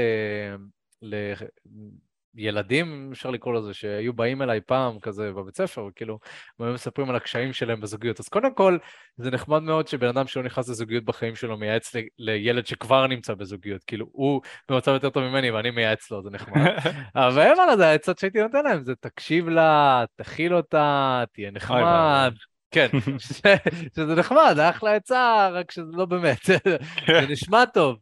ל... 1.02 1.16
ילדים, 2.36 3.10
אפשר 3.12 3.30
לקרוא 3.30 3.54
לזה, 3.54 3.74
שהיו 3.74 4.14
באים 4.14 4.42
אליי 4.42 4.62
פעם 4.62 5.00
כזה 5.00 5.32
בבית 5.32 5.58
ספר, 5.58 5.86
וכאילו, 5.86 6.20
הם 6.60 6.66
היו 6.66 6.74
מספרים 6.74 7.10
על 7.10 7.16
הקשיים 7.16 7.54
שלהם 7.54 7.82
בזוגיות. 7.82 8.20
אז 8.20 8.28
קודם 8.28 8.54
כל, 8.54 8.78
זה 9.18 9.32
נחמד 9.32 9.64
מאוד 9.64 9.88
שבן 9.88 10.08
אדם 10.08 10.28
שלא 10.28 10.44
נכנס 10.44 10.70
לזוגיות 10.70 11.06
בחיים 11.06 11.36
שלו 11.36 11.58
מייעץ 11.58 11.96
ל- 11.96 12.00
לילד 12.18 12.66
שכבר 12.66 13.08
נמצא 13.08 13.34
בזוגיות. 13.34 13.84
כאילו, 13.84 14.06
הוא 14.12 14.42
במצב 14.70 14.92
יותר 14.92 15.10
טוב 15.10 15.24
ממני 15.24 15.52
ואני 15.52 15.72
מייעץ 15.72 16.12
לו, 16.12 16.24
זה 16.24 16.30
נחמד. 16.30 16.62
אבל 17.16 17.36
מעבר 17.36 17.66
לזה, 17.66 17.88
העצות 17.88 18.20
שהייתי 18.20 18.42
נותן 18.42 18.64
להם 18.64 18.84
זה 18.84 18.96
תקשיב 18.96 19.50
לה, 19.50 20.04
תכיל 20.16 20.56
אותה, 20.56 21.24
תהיה 21.34 21.52
נחמד. 21.52 22.34
כן, 22.72 22.88
שזה 23.96 24.16
נחמד, 24.16 24.56
אחלה 24.60 24.96
עצה, 24.96 25.50
רק 25.52 25.72
שזה 25.72 25.92
לא 25.94 26.06
באמת, 26.06 26.46
זה 26.46 26.58
נשמע 27.30 27.66
טוב. 27.66 27.98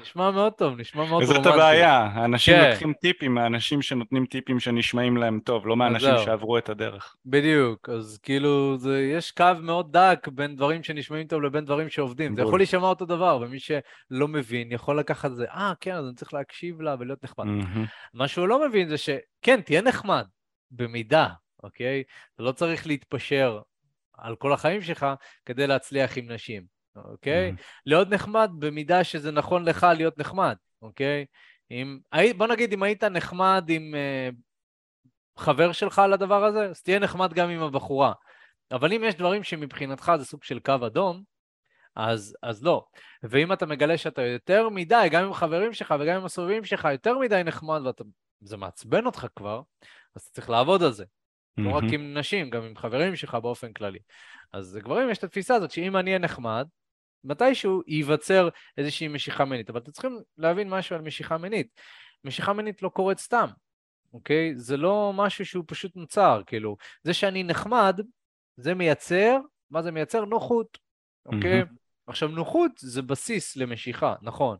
נשמע 0.00 0.30
מאוד 0.30 0.52
טוב, 0.52 0.80
נשמע 0.80 1.04
מאוד 1.04 1.22
רומנטי. 1.22 1.40
וזאת 1.40 1.54
הבעיה, 1.54 1.98
האנשים 1.98 2.54
כן. 2.54 2.70
לוקחים 2.70 2.92
טיפים 2.92 3.34
מהאנשים 3.34 3.82
שנותנים 3.82 4.26
טיפים 4.26 4.60
שנשמעים 4.60 5.16
להם 5.16 5.40
טוב, 5.44 5.66
לא 5.66 5.76
מהאנשים 5.76 6.10
שעברו 6.24 6.58
את 6.58 6.68
הדרך. 6.68 7.16
בדיוק, 7.26 7.88
אז 7.88 8.18
כאילו, 8.22 8.78
זה, 8.78 9.00
יש 9.00 9.30
קו 9.30 9.44
מאוד 9.62 9.96
דק 9.96 10.28
בין 10.28 10.56
דברים 10.56 10.82
שנשמעים 10.82 11.26
טוב 11.26 11.42
לבין 11.42 11.64
דברים 11.64 11.88
שעובדים. 11.88 12.36
זה 12.36 12.42
יכול 12.42 12.58
להישמע 12.60 12.86
אותו 12.86 13.06
דבר, 13.06 13.38
ומי 13.42 13.58
שלא 13.60 14.28
מבין 14.28 14.72
יכול 14.72 14.98
לקחת 14.98 15.30
את 15.30 15.36
זה, 15.36 15.44
אה, 15.50 15.72
כן, 15.80 15.94
אז 15.94 16.06
אני 16.06 16.14
צריך 16.14 16.34
להקשיב 16.34 16.80
לה 16.80 16.96
ולהיות 16.98 17.24
נחמד. 17.24 17.44
מה 18.14 18.28
שהוא 18.28 18.48
לא 18.48 18.68
מבין 18.68 18.88
זה 18.88 18.98
שכן, 18.98 19.60
תהיה 19.60 19.82
נחמד, 19.82 20.24
במידה, 20.70 21.28
אוקיי? 21.62 22.02
אתה 22.34 22.42
לא 22.42 22.52
צריך 22.52 22.86
להתפשר 22.86 23.60
על 24.18 24.36
כל 24.36 24.52
החיים 24.52 24.82
שלך 24.82 25.06
כדי 25.46 25.66
להצליח 25.66 26.18
עם 26.18 26.32
נשים, 26.32 26.77
אוקיי? 26.96 27.50
Mm-hmm. 27.50 27.82
להיות 27.86 28.08
נחמד 28.08 28.50
במידה 28.58 29.04
שזה 29.04 29.30
נכון 29.30 29.64
לך 29.64 29.86
להיות 29.96 30.18
נחמד, 30.18 30.56
אוקיי? 30.82 31.26
אם, 31.70 31.98
בוא 32.36 32.46
נגיד, 32.46 32.72
אם 32.72 32.82
היית 32.82 33.04
נחמד 33.04 33.64
עם 33.68 33.94
uh, 33.94 34.34
חבר 35.40 35.72
שלך 35.72 35.98
על 35.98 36.12
הדבר 36.12 36.44
הזה, 36.44 36.64
אז 36.64 36.82
תהיה 36.82 36.98
נחמד 36.98 37.32
גם 37.32 37.50
עם 37.50 37.62
הבחורה. 37.62 38.12
אבל 38.72 38.92
אם 38.92 39.04
יש 39.04 39.14
דברים 39.14 39.42
שמבחינתך 39.42 40.12
זה 40.18 40.24
סוג 40.24 40.44
של 40.44 40.60
קו 40.60 40.74
אדום, 40.86 41.22
אז, 41.96 42.36
אז 42.42 42.64
לא. 42.64 42.84
ואם 43.22 43.52
אתה 43.52 43.66
מגלה 43.66 43.98
שאתה 43.98 44.22
יותר 44.22 44.68
מדי, 44.68 45.08
גם 45.10 45.24
עם 45.24 45.34
חברים 45.34 45.72
שלך 45.72 45.94
וגם 46.00 46.16
עם 46.16 46.24
הסובבים 46.24 46.64
שלך, 46.64 46.88
יותר 46.92 47.18
מדי 47.18 47.42
נחמד 47.44 47.80
וזה 48.42 48.56
מעצבן 48.56 49.06
אותך 49.06 49.26
כבר, 49.36 49.62
אז 50.16 50.22
אתה 50.22 50.30
צריך 50.30 50.50
לעבוד 50.50 50.82
על 50.82 50.92
זה. 50.92 51.04
Mm-hmm. 51.58 51.62
לא 51.62 51.76
רק 51.76 51.84
עם 51.92 52.14
נשים, 52.14 52.50
גם 52.50 52.62
עם 52.62 52.76
חברים 52.76 53.16
שלך 53.16 53.34
באופן 53.34 53.72
כללי. 53.72 53.98
אז 54.52 54.78
גברים 54.82 55.10
יש 55.10 55.18
את 55.18 55.24
התפיסה 55.24 55.54
הזאת 55.54 55.70
שאם 55.70 55.96
אני 55.96 56.10
אהיה 56.10 56.18
נחמד, 56.18 56.66
מתישהו 57.24 57.82
ייווצר 57.86 58.48
איזושהי 58.78 59.08
משיכה 59.08 59.44
מינית. 59.44 59.70
אבל 59.70 59.80
אתם 59.80 59.90
צריכים 59.90 60.18
להבין 60.38 60.70
משהו 60.70 60.96
על 60.96 61.02
משיכה 61.02 61.38
מינית. 61.38 61.80
משיכה 62.24 62.52
מינית 62.52 62.82
לא 62.82 62.88
קורית 62.88 63.18
סתם, 63.18 63.48
אוקיי? 64.12 64.52
זה 64.56 64.76
לא 64.76 65.12
משהו 65.14 65.46
שהוא 65.46 65.64
פשוט 65.66 65.96
נוצר, 65.96 66.42
כאילו, 66.46 66.76
זה 67.02 67.14
שאני 67.14 67.42
נחמד, 67.42 68.00
זה 68.56 68.74
מייצר, 68.74 69.38
מה 69.70 69.82
זה 69.82 69.90
מייצר? 69.90 70.24
נוחות, 70.24 70.78
אוקיי? 71.26 71.62
Mm-hmm. 71.62 71.76
עכשיו, 72.06 72.28
נוחות 72.28 72.72
זה 72.78 73.02
בסיס 73.02 73.56
למשיכה, 73.56 74.14
נכון. 74.22 74.56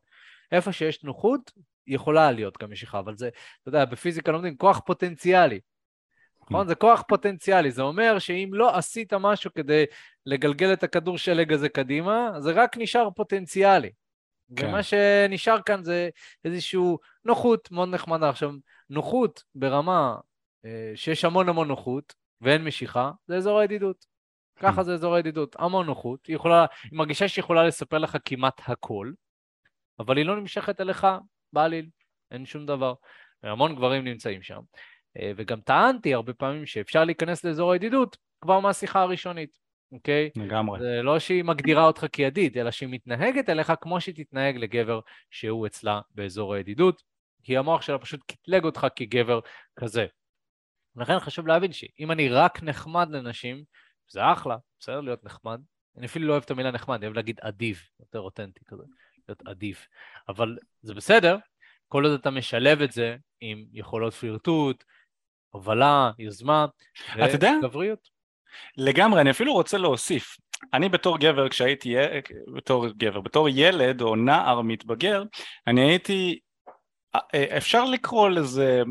איפה 0.53 0.73
שיש 0.73 1.05
נוחות, 1.05 1.53
יכולה 1.87 2.33
להיות 2.33 2.59
גם 2.59 2.71
משיכה, 2.71 2.99
אבל 2.99 3.17
זה, 3.17 3.29
אתה 3.29 3.69
יודע, 3.69 3.85
בפיזיקה 3.85 4.33
לומדים 4.33 4.57
כוח 4.57 4.81
פוטנציאלי. 4.87 5.61
נכון? 6.51 6.69
זה 6.69 6.75
כוח 6.75 7.03
פוטנציאלי, 7.09 7.71
זה 7.71 7.83
אומר 7.83 8.19
שאם 8.19 8.51
לא 8.53 8.77
עשית 8.77 9.13
משהו 9.15 9.55
כדי 9.55 9.85
לגלגל 10.27 10.73
את 10.73 10.83
הכדור 10.83 11.19
שלג 11.19 11.53
הזה 11.53 11.69
קדימה, 11.69 12.31
זה 12.39 12.53
רק 12.53 12.77
נשאר 12.77 13.09
פוטנציאלי. 13.11 13.91
כן. 14.57 14.67
ומה 14.67 14.83
שנשאר 14.83 15.63
כאן 15.63 15.85
זה 15.85 16.09
איזושהי 16.45 16.81
נוחות 17.25 17.71
מאוד 17.71 17.89
נחמדה. 17.89 18.29
עכשיו, 18.29 18.51
נוחות 18.91 19.45
ברמה 19.55 20.17
אה, 20.65 20.93
שיש 20.95 21.25
המון 21.25 21.49
המון 21.49 21.69
נוחות 21.69 22.15
ואין 22.41 22.65
משיכה, 22.65 23.11
זה 23.27 23.37
אזור 23.37 23.59
הידידות. 23.59 24.07
ככה 24.61 24.83
זה 24.83 24.95
אזור 24.95 25.15
הידידות, 25.15 25.57
המון 25.59 25.87
נוחות. 25.87 26.27
היא 26.27 26.37
יכולה, 26.37 26.67
היא 26.83 26.99
מרגישה 26.99 27.29
שהיא 27.29 27.43
יכולה 27.43 27.65
לספר 27.65 27.99
לך 27.99 28.17
כמעט 28.25 28.61
הכל, 28.67 29.13
אבל 29.99 30.17
היא 30.17 30.27
לא 30.27 30.37
נמשכת 30.37 30.81
אליך 30.81 31.07
בעליל, 31.53 31.89
אין 32.31 32.47
שום 32.47 32.67
דבר. 32.67 32.95
והמון 33.43 33.75
גברים 33.75 34.05
נמצאים 34.05 34.43
שם. 34.43 34.61
אה, 35.19 35.33
וגם 35.37 35.61
טענתי 35.61 36.15
הרבה 36.15 36.33
פעמים 36.33 36.67
שאפשר 36.67 37.05
להיכנס 37.05 37.45
לאזור 37.45 37.73
הידידות 37.73 38.17
כבר 38.41 38.61
מהשיחה 38.61 39.03
הראשונית, 39.03 39.59
אוקיי? 39.93 40.31
לגמרי. 40.37 40.81
זה 40.81 41.03
לא 41.03 41.19
שהיא 41.19 41.45
מגדירה 41.45 41.85
אותך 41.85 42.07
כידיד, 42.13 42.59
אלא 42.59 42.71
שהיא 42.71 42.89
מתנהגת 42.89 43.49
אליך 43.49 43.73
כמו 43.81 44.01
שהיא 44.01 44.15
תתנהג 44.15 44.57
לגבר 44.57 45.01
שהוא 45.31 45.67
אצלה 45.67 46.01
באזור 46.15 46.55
הידידות, 46.55 47.03
כי 47.43 47.57
המוח 47.57 47.83
שלה 47.83 47.99
פשוט 47.99 48.21
קטלג 48.27 48.65
אותך 48.65 48.87
כגבר 48.97 49.41
כזה. 49.77 50.07
לכן 50.97 51.19
חשוב 51.19 51.47
להבין 51.47 51.73
שאם 51.73 52.13
אני 52.13 52.29
רק 52.29 52.63
נחמד 52.63 53.11
לנשים, 53.11 53.65
זה 54.11 54.33
אחלה, 54.33 54.57
בסדר 54.81 55.01
להיות 55.01 55.25
נחמד. 55.25 55.61
אני 55.97 56.07
אפילו 56.07 56.27
לא 56.27 56.33
אוהב 56.33 56.43
את 56.43 56.51
המילה 56.51 56.71
נחמד, 56.71 56.97
אני 56.97 57.07
אוהב 57.07 57.17
להגיד 57.17 57.41
אדיב, 57.41 57.81
יותר 58.01 58.21
אותנטי 58.21 58.61
כזה, 58.67 58.83
להיות 59.29 59.43
אדיב. 59.47 59.79
אבל 60.29 60.59
זה 60.83 60.95
בסדר, 60.95 61.37
כל 61.89 62.05
עוד 62.05 62.21
אתה 62.21 62.31
משלב 62.31 62.83
את 62.83 62.93
זה 62.93 63.17
עם 63.41 63.65
יכולות 63.73 64.15
פלירטוט, 64.15 64.85
הובלה, 65.51 66.11
יוזמה 66.19 66.67
וגבריות. 67.17 68.09
לגמרי, 68.77 69.21
אני 69.21 69.31
אפילו 69.31 69.53
רוצה 69.53 69.79
להוסיף. 69.79 70.37
אני 70.75 70.89
בתור 70.89 71.19
גבר, 71.19 71.49
כשהייתי, 71.49 71.95
בתור 72.55 72.89
גבר, 72.89 73.21
בתור 73.21 73.49
ילד 73.49 74.01
או 74.03 74.17
נער 74.17 74.61
מתבגר, 74.61 75.23
אני 75.67 75.81
הייתי, 75.81 76.39
אה, 77.15 77.57
אפשר 77.57 77.85
לקרוא 77.85 78.29
לזה 78.29 78.83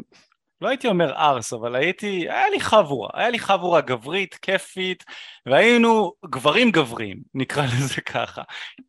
לא 0.62 0.68
הייתי 0.68 0.88
אומר 0.88 1.14
ארס, 1.16 1.54
אבל 1.54 1.76
הייתי, 1.76 2.30
היה 2.30 2.50
לי 2.50 2.60
חבורה, 2.60 3.10
היה 3.14 3.30
לי 3.30 3.40
חבורה 3.40 3.82
גברית, 3.82 4.36
כיפית, 4.36 5.04
והיינו 5.46 6.14
גברים 6.26 6.72
גברים, 6.72 7.18
נקרא 7.34 7.64
לזה 7.64 8.02
ככה. 8.02 8.42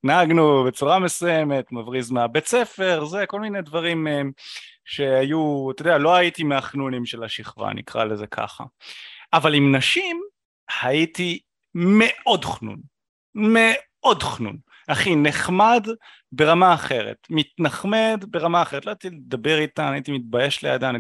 נהגנו 0.05 0.65
בצורה 0.65 0.99
מסוימת, 0.99 1.73
מבריז 1.73 2.11
מהבית 2.11 2.47
ספר, 2.47 3.05
זה, 3.05 3.27
כל 3.27 3.41
מיני 3.41 3.63
דברים 3.63 4.09
אה, 4.09 4.23
שהיו, 4.89 5.71
אתה 5.71 5.83
יודע, 5.83 5.99
לא 5.99 6.15
הייתי 6.15 6.43
מהחנונים 6.43 7.07
של 7.07 7.25
השכבה, 7.25 7.73
נקרא 7.73 8.05
לזה 8.05 8.27
ככה. 8.27 8.65
אבל 9.33 9.55
עם 9.55 9.77
נשים 9.77 10.21
הייתי 10.83 11.41
מאוד 11.75 12.45
חנון, 12.45 12.81
מאוד 13.35 14.23
חנון. 14.23 14.57
אחי, 14.87 15.17
נחמד 15.17 15.87
ברמה 16.33 16.75
אחרת, 16.75 17.17
מתנחמד 17.31 18.25
ברמה 18.29 18.63
אחרת, 18.63 18.87
לא 18.87 18.91
הייתי 18.91 19.11
לדבר 19.11 19.59
איתן, 19.59 19.93
הייתי 19.93 20.13
מתבייש 20.13 20.65
לידן. 20.65 20.95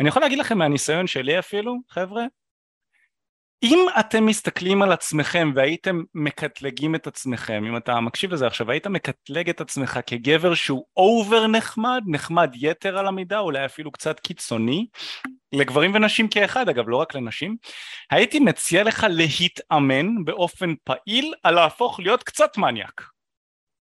אני 0.00 0.08
יכול 0.08 0.22
להגיד 0.22 0.38
לכם 0.38 0.58
מהניסיון 0.58 1.06
שלי 1.06 1.38
אפילו, 1.38 1.76
חבר'ה, 1.88 2.24
אם 3.62 3.86
אתם 4.00 4.26
מסתכלים 4.26 4.82
על 4.82 4.92
עצמכם 4.92 5.52
והייתם 5.54 6.02
מקטלגים 6.14 6.94
את 6.94 7.06
עצמכם, 7.06 7.64
אם 7.68 7.76
אתה 7.76 8.00
מקשיב 8.00 8.32
לזה 8.32 8.46
עכשיו, 8.46 8.70
היית 8.70 8.86
מקטלג 8.86 9.48
את 9.50 9.60
עצמך 9.60 10.00
כגבר 10.06 10.54
שהוא 10.54 10.84
אובר 10.96 11.46
נחמד, 11.46 12.02
נחמד 12.06 12.50
יתר 12.54 12.98
על 12.98 13.06
המידה, 13.06 13.38
אולי 13.38 13.64
אפילו 13.64 13.92
קצת 13.92 14.20
קיצוני, 14.20 14.86
לגברים 15.52 15.94
ונשים 15.94 16.28
כאחד, 16.28 16.68
אגב, 16.68 16.88
לא 16.88 16.96
רק 16.96 17.14
לנשים, 17.14 17.56
הייתי 18.10 18.40
מציע 18.40 18.84
לך 18.84 19.06
להתאמן 19.10 20.24
באופן 20.24 20.74
פעיל 20.84 21.34
על 21.42 21.54
להפוך 21.54 22.00
להיות 22.00 22.22
קצת 22.22 22.58
מניאק. 22.58 23.02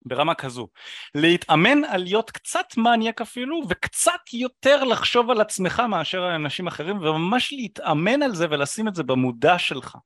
ברמה 0.05 0.35
כזו. 0.35 0.69
להתאמן 1.15 1.85
על 1.85 2.03
להיות 2.03 2.31
קצת 2.31 2.67
מניאק 2.77 3.21
אפילו 3.21 3.61
וקצת 3.69 4.21
יותר 4.33 4.85
לחשוב 4.85 5.31
על 5.31 5.41
עצמך 5.41 5.83
מאשר 5.89 6.23
על 6.23 6.33
אנשים 6.33 6.67
אחרים 6.67 6.97
וממש 6.97 7.53
להתאמן 7.53 8.23
על 8.23 8.35
זה 8.35 8.47
ולשים 8.51 8.89
את 8.89 8.95
זה 8.95 9.03
במודע 9.03 9.59
שלך. 9.59 9.97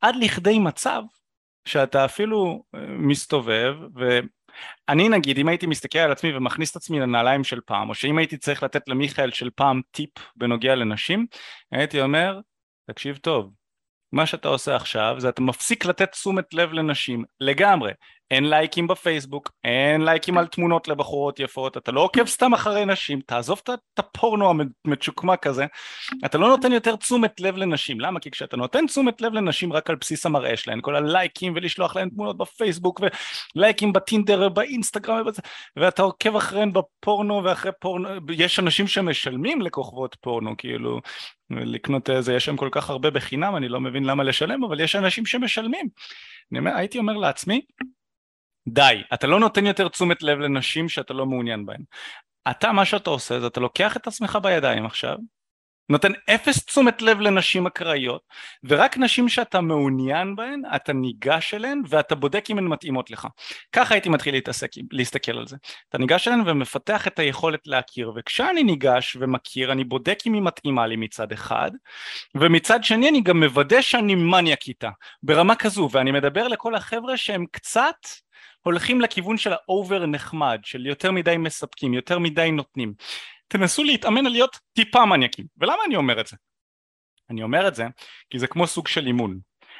עד 0.00 0.16
לכדי 0.16 0.58
מצב 0.58 1.02
שאתה 1.64 2.04
אפילו 2.04 2.64
אה, 2.74 2.80
מסתובב 2.88 3.74
ואני 3.94 5.08
נגיד 5.08 5.38
אם 5.38 5.48
הייתי 5.48 5.66
מסתכל 5.66 5.98
על 5.98 6.12
עצמי 6.12 6.36
ומכניס 6.36 6.70
את 6.70 6.76
עצמי 6.76 7.00
לנעליים 7.00 7.44
של 7.44 7.60
פעם 7.66 7.88
או 7.88 7.94
שאם 7.94 8.18
הייתי 8.18 8.36
צריך 8.36 8.62
לתת 8.62 8.88
למיכאל 8.88 9.30
של 9.30 9.50
פעם 9.54 9.80
טיפ 9.90 10.10
בנוגע 10.36 10.74
לנשים 10.74 11.26
הייתי 11.72 12.00
אומר 12.00 12.40
תקשיב 12.90 13.16
טוב 13.16 13.52
מה 14.12 14.26
שאתה 14.26 14.48
עושה 14.48 14.76
עכשיו 14.76 15.14
זה 15.18 15.28
אתה 15.28 15.42
מפסיק 15.42 15.84
לתת 15.84 16.12
תשומת 16.12 16.54
לב 16.54 16.72
לנשים 16.72 17.24
לגמרי 17.40 17.92
אין 18.30 18.50
לייקים 18.50 18.86
בפייסבוק, 18.86 19.50
אין 19.64 20.04
לייקים 20.04 20.38
על 20.38 20.46
תמונות 20.46 20.88
לבחורות 20.88 21.40
יפות, 21.40 21.76
אתה 21.76 21.92
לא 21.92 22.00
עוקב 22.00 22.26
סתם 22.26 22.54
אחרי 22.54 22.84
נשים, 22.84 23.20
תעזוב 23.20 23.60
את 23.64 23.98
הפורנו 23.98 24.50
המצ'וקמק 24.84 25.46
הזה, 25.46 25.66
אתה 26.24 26.38
לא 26.38 26.48
נותן 26.48 26.72
יותר 26.72 26.96
תשומת 26.96 27.40
לב 27.40 27.56
לנשים, 27.56 28.00
למה? 28.00 28.20
כי 28.20 28.30
כשאתה 28.30 28.56
נותן 28.56 28.86
תשומת 28.86 29.20
לב 29.20 29.32
לנשים 29.32 29.72
רק 29.72 29.90
על 29.90 29.96
בסיס 29.96 30.26
המראה 30.26 30.56
שלהן, 30.56 30.80
כל 30.80 30.96
הלייקים 30.96 31.52
ולשלוח 31.56 31.96
להן 31.96 32.08
תמונות 32.08 32.36
בפייסבוק 32.36 33.00
ולייקים 33.56 33.92
בטינדר 33.92 34.46
ובאינסטגרם 34.46 35.20
ובזה, 35.20 35.42
ואתה 35.76 36.02
עוקב 36.02 36.36
אחריהן 36.36 36.72
בפורנו 36.72 37.44
ואחרי 37.44 37.72
פורנו, 37.80 38.08
יש 38.30 38.58
אנשים 38.58 38.86
שמשלמים 38.86 39.62
לכוכבות 39.62 40.16
פורנו, 40.20 40.54
כאילו, 40.58 41.00
לקנות 41.50 42.10
איזה, 42.10 42.34
יש 42.34 42.44
שם 42.44 42.56
כל 42.56 42.68
כך 42.72 42.90
הרבה 42.90 43.10
בחינם, 43.10 43.56
אני 43.56 43.68
לא 43.68 43.80
מבין 43.80 44.04
למה 44.04 44.24
לשלם, 44.24 44.64
אבל 44.64 44.80
יש 44.80 44.96
אנשים 44.96 45.26
שמשלמים. 45.26 45.86
אני 46.52 46.58
אומר, 46.58 46.76
הייתי 46.76 46.98
אומר 46.98 47.16
לעצמי, 47.16 47.60
די, 48.68 49.02
אתה 49.14 49.26
לא 49.26 49.40
נותן 49.40 49.66
יותר 49.66 49.88
תשומת 49.88 50.22
לב 50.22 50.38
לנשים 50.38 50.88
שאתה 50.88 51.14
לא 51.14 51.26
מעוניין 51.26 51.66
בהן. 51.66 51.82
אתה, 52.50 52.72
מה 52.72 52.84
שאתה 52.84 53.10
עושה 53.10 53.40
זה 53.40 53.46
אתה 53.46 53.60
לוקח 53.60 53.96
את 53.96 54.06
עצמך 54.06 54.38
בידיים 54.42 54.86
עכשיו, 54.86 55.16
נותן 55.88 56.12
אפס 56.30 56.64
תשומת 56.64 57.02
לב 57.02 57.20
לנשים 57.20 57.66
אקראיות, 57.66 58.22
ורק 58.64 58.98
נשים 58.98 59.28
שאתה 59.28 59.60
מעוניין 59.60 60.36
בהן, 60.36 60.62
אתה 60.76 60.92
ניגש 60.92 61.54
אליהן 61.54 61.82
ואתה 61.88 62.14
בודק 62.14 62.44
אם 62.50 62.58
הן 62.58 62.64
מתאימות 62.64 63.10
לך. 63.10 63.28
ככה 63.72 63.94
הייתי 63.94 64.08
מתחיל 64.08 64.34
להתעסק, 64.34 64.70
להסתכל 64.90 65.38
על 65.38 65.46
זה. 65.46 65.56
אתה 65.88 65.98
ניגש 65.98 66.28
אליהן 66.28 66.42
ומפתח 66.46 67.06
את 67.06 67.18
היכולת 67.18 67.60
להכיר, 67.66 68.12
וכשאני 68.16 68.62
ניגש 68.62 69.16
ומכיר, 69.20 69.72
אני 69.72 69.84
בודק 69.84 70.18
אם 70.26 70.34
היא 70.34 70.42
מתאימה 70.42 70.86
לי 70.86 70.96
מצד 70.96 71.32
אחד, 71.32 71.70
ומצד 72.34 72.84
שני 72.84 73.08
אני 73.08 73.20
גם 73.20 73.40
מוודא 73.40 73.80
שאני 73.80 74.14
מניאק 74.14 74.68
איתה, 74.68 74.90
ברמה 75.22 75.54
כזו, 75.54 75.88
ואני 75.92 76.12
מדבר 76.12 76.48
לכל 76.48 76.74
החבר'ה 76.74 77.16
שהם 77.16 77.44
קצת 77.52 77.96
הולכים 78.66 79.00
לכיוון 79.00 79.36
של 79.36 79.52
ה 79.52 79.63
over 79.63 80.06
נחמד, 80.06 80.60
של 80.64 80.86
יותר 80.86 81.12
מדי 81.12 81.36
מספקים, 81.36 81.94
יותר 81.94 82.18
מדי 82.18 82.50
נותנים. 82.50 82.94
תנסו 83.48 83.84
להתאמן 83.84 84.26
על 84.26 84.32
להיות 84.32 84.58
טיפה 84.72 85.06
מניאקים. 85.06 85.46
ולמה 85.58 85.82
אני 85.86 85.96
אומר 85.96 86.20
את 86.20 86.26
זה? 86.26 86.36
אני 87.30 87.42
אומר 87.42 87.68
את 87.68 87.74
זה 87.74 87.86
כי 88.30 88.38
זה 88.38 88.46
כמו 88.46 88.66
סוג 88.66 88.88
של 88.88 89.06
אימון. 89.06 89.38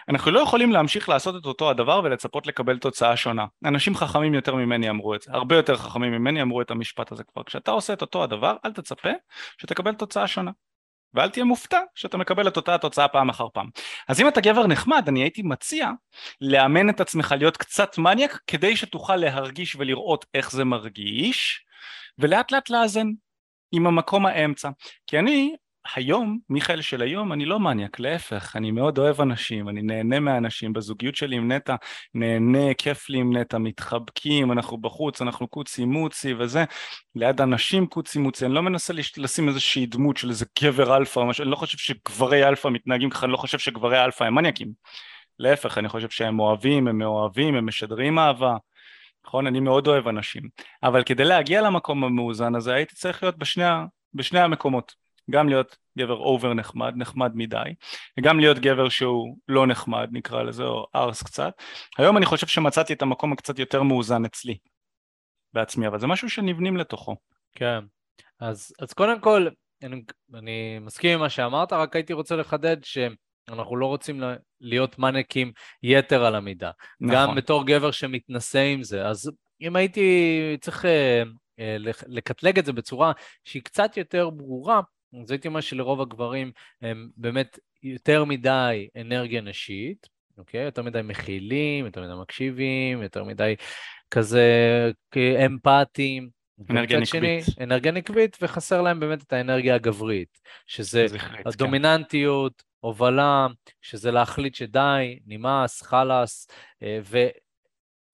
אנחנו 0.08 0.30
לא 0.30 0.40
יכולים 0.40 0.72
להמשיך 0.72 1.08
לעשות 1.08 1.36
את 1.36 1.46
אותו 1.46 1.70
הדבר 1.70 2.00
ולצפות 2.04 2.46
לקבל 2.46 2.78
תוצאה 2.78 3.16
שונה. 3.16 3.46
אנשים 3.64 3.94
חכמים 3.94 4.34
יותר 4.34 4.54
ממני 4.54 4.90
אמרו 4.90 5.14
את 5.14 5.22
זה, 5.22 5.32
הרבה 5.32 5.56
יותר 5.56 5.76
חכמים 5.76 6.12
ממני 6.12 6.42
אמרו 6.42 6.60
את 6.60 6.70
המשפט 6.70 7.12
הזה 7.12 7.24
כבר. 7.24 7.42
כשאתה 7.42 7.70
עושה 7.70 7.92
את 7.92 8.02
אותו 8.02 8.22
הדבר, 8.22 8.56
אל 8.64 8.72
תצפה 8.72 9.10
שתקבל 9.58 9.94
תוצאה 9.94 10.26
שונה. 10.26 10.50
ואל 11.16 11.30
תהיה 11.30 11.44
מופתע 11.44 11.80
שאתה 11.94 12.16
מקבל 12.16 12.48
את 12.48 12.56
אותה 12.56 12.74
התוצאה 12.74 13.08
פעם 13.08 13.28
אחר 13.28 13.46
פעם. 13.52 13.68
אז 14.08 14.20
אם 14.20 14.28
אתה 14.28 14.40
גבר 14.40 14.66
נחמד, 14.66 15.04
אני 15.08 15.22
הייתי 15.22 15.42
מציע 15.42 15.90
לאמן 16.40 16.90
את 16.90 17.00
עצמך 17.00 17.34
להיות 17.38 17.56
קצת 17.56 17.98
מניאק, 17.98 18.40
כדי 18.46 18.76
שתוכל 18.76 19.16
להרגיש 19.16 19.76
ולראות 19.76 20.26
איך 20.34 20.50
זה 20.50 20.64
מרגיש, 20.64 21.64
ולאט 22.18 22.52
לאט 22.52 22.70
לאזן 22.70 23.06
עם 23.72 23.86
המקום 23.86 24.26
האמצע. 24.26 24.68
כי 25.06 25.18
אני 25.18 25.56
היום, 25.94 26.38
מיכאל 26.50 26.80
של 26.80 27.02
היום, 27.02 27.32
אני 27.32 27.44
לא 27.44 27.60
מניאק, 27.60 28.00
להפך, 28.00 28.56
אני 28.56 28.70
מאוד 28.70 28.98
אוהב 28.98 29.20
אנשים, 29.20 29.68
אני 29.68 29.82
נהנה 29.82 30.20
מהאנשים, 30.20 30.72
בזוגיות 30.72 31.16
שלי 31.16 31.36
עם 31.36 31.52
נטע, 31.52 31.76
נהנה, 32.14 32.74
כיף 32.74 33.08
לי 33.08 33.18
עם 33.18 33.36
נטע, 33.36 33.58
מתחבקים, 33.58 34.52
אנחנו 34.52 34.78
בחוץ, 34.78 35.22
אנחנו 35.22 35.48
קוצי 35.48 35.84
מוצי 35.84 36.34
וזה, 36.34 36.64
ליד 37.14 37.40
אנשים 37.40 37.86
קוצי 37.86 38.18
מוצי, 38.18 38.46
אני 38.46 38.54
לא 38.54 38.62
מנסה 38.62 38.92
לשים 39.16 39.48
איזושהי 39.48 39.86
דמות 39.86 40.16
של 40.16 40.30
איזה 40.30 40.44
גבר 40.62 40.96
אלפא, 40.96 41.20
משהו, 41.20 41.42
אני 41.42 41.50
לא 41.50 41.56
חושב 41.56 41.78
שגברי 41.78 42.48
אלפא 42.48 42.68
מתנהגים 42.68 43.10
ככה, 43.10 43.26
אני 43.26 43.32
לא 43.32 43.36
חושב 43.36 43.58
שגברי 43.58 44.04
אלפא 44.04 44.24
הם 44.24 44.34
מניאקים, 44.34 44.72
להפך, 45.38 45.78
אני 45.78 45.88
חושב 45.88 46.10
שהם 46.10 46.40
אוהבים, 46.40 46.88
הם 46.88 46.98
מאוהבים, 46.98 47.54
הם 47.54 47.66
משדרים 47.66 48.18
אהבה, 48.18 48.56
נכון? 49.26 49.46
אני 49.46 49.60
מאוד 49.60 49.86
אוהב 49.86 50.08
אנשים, 50.08 50.42
אבל 50.82 51.02
כדי 51.02 51.24
להגיע 51.24 51.62
למקום 51.62 52.04
המאוזן 52.04 52.54
הזה 52.54 52.74
הייתי 52.74 52.94
צריך 52.94 53.22
להיות 53.22 53.38
בשני, 53.38 53.64
בשני 54.14 54.40
המקומות. 54.40 55.05
גם 55.30 55.48
להיות 55.48 55.76
גבר 55.98 56.16
אובר 56.16 56.54
נחמד, 56.54 56.92
נחמד 56.96 57.32
מדי, 57.34 57.74
וגם 58.18 58.40
להיות 58.40 58.58
גבר 58.58 58.88
שהוא 58.88 59.36
לא 59.48 59.66
נחמד, 59.66 60.08
נקרא 60.12 60.42
לזה, 60.42 60.64
או 60.64 60.86
ארס 60.94 61.22
קצת. 61.22 61.52
היום 61.98 62.16
אני 62.16 62.26
חושב 62.26 62.46
שמצאתי 62.46 62.92
את 62.92 63.02
המקום 63.02 63.32
הקצת 63.32 63.58
יותר 63.58 63.82
מאוזן 63.82 64.24
אצלי, 64.24 64.58
בעצמי, 65.52 65.86
אבל 65.86 66.00
זה 66.00 66.06
משהו 66.06 66.30
שנבנים 66.30 66.76
לתוכו. 66.76 67.16
כן, 67.52 67.78
אז, 68.40 68.72
אז 68.80 68.92
קודם 68.92 69.20
כל, 69.20 69.48
אני, 69.82 70.02
אני 70.34 70.78
מסכים 70.78 71.10
עם 71.12 71.20
מה 71.20 71.30
שאמרת, 71.30 71.72
רק 71.72 71.96
הייתי 71.96 72.12
רוצה 72.12 72.36
לחדד 72.36 72.76
שאנחנו 72.84 73.76
לא 73.76 73.86
רוצים 73.86 74.22
להיות 74.60 74.98
מנקים 74.98 75.52
יתר 75.82 76.24
על 76.24 76.34
המידה. 76.34 76.70
נכון. 77.00 77.16
גם 77.16 77.34
בתור 77.34 77.66
גבר 77.66 77.90
שמתנשא 77.90 78.58
עם 78.58 78.82
זה, 78.82 79.06
אז 79.06 79.30
אם 79.60 79.76
הייתי 79.76 80.56
צריך 80.60 80.84
אה, 80.84 81.22
אה, 81.58 81.76
לקטלג 82.06 82.58
את 82.58 82.64
זה 82.64 82.72
בצורה 82.72 83.12
שהיא 83.44 83.62
קצת 83.62 83.96
יותר 83.96 84.30
ברורה, 84.30 84.80
אז 85.22 85.30
הייתי 85.30 85.48
אומר 85.48 85.60
שלרוב 85.60 86.00
הגברים 86.00 86.52
הם 86.82 87.08
באמת 87.16 87.58
יותר 87.82 88.24
מדי 88.24 88.88
אנרגיה 89.00 89.40
נשית, 89.40 90.08
אוקיי? 90.38 90.64
יותר 90.64 90.82
מדי 90.82 91.00
מכילים, 91.04 91.84
יותר 91.84 92.02
מדי 92.02 92.20
מקשיבים, 92.22 93.02
יותר 93.02 93.24
מדי 93.24 93.54
כזה 94.10 94.44
אמפתיים. 95.46 96.36
אנרגיה 96.70 97.00
נקבית. 97.00 97.44
שני, 97.44 97.64
אנרגיה 97.64 97.92
נקבית, 97.92 98.36
וחסר 98.40 98.82
להם 98.82 99.00
באמת 99.00 99.22
את 99.22 99.32
האנרגיה 99.32 99.74
הגברית, 99.74 100.40
שזה 100.66 101.06
הדומיננטיות, 101.46 102.60
כן. 102.60 102.66
הובלה, 102.80 103.46
שזה 103.82 104.10
להחליט 104.10 104.54
שדי, 104.54 105.18
נמאס, 105.26 105.82
חלאס, 105.82 106.48
אה, 106.82 107.00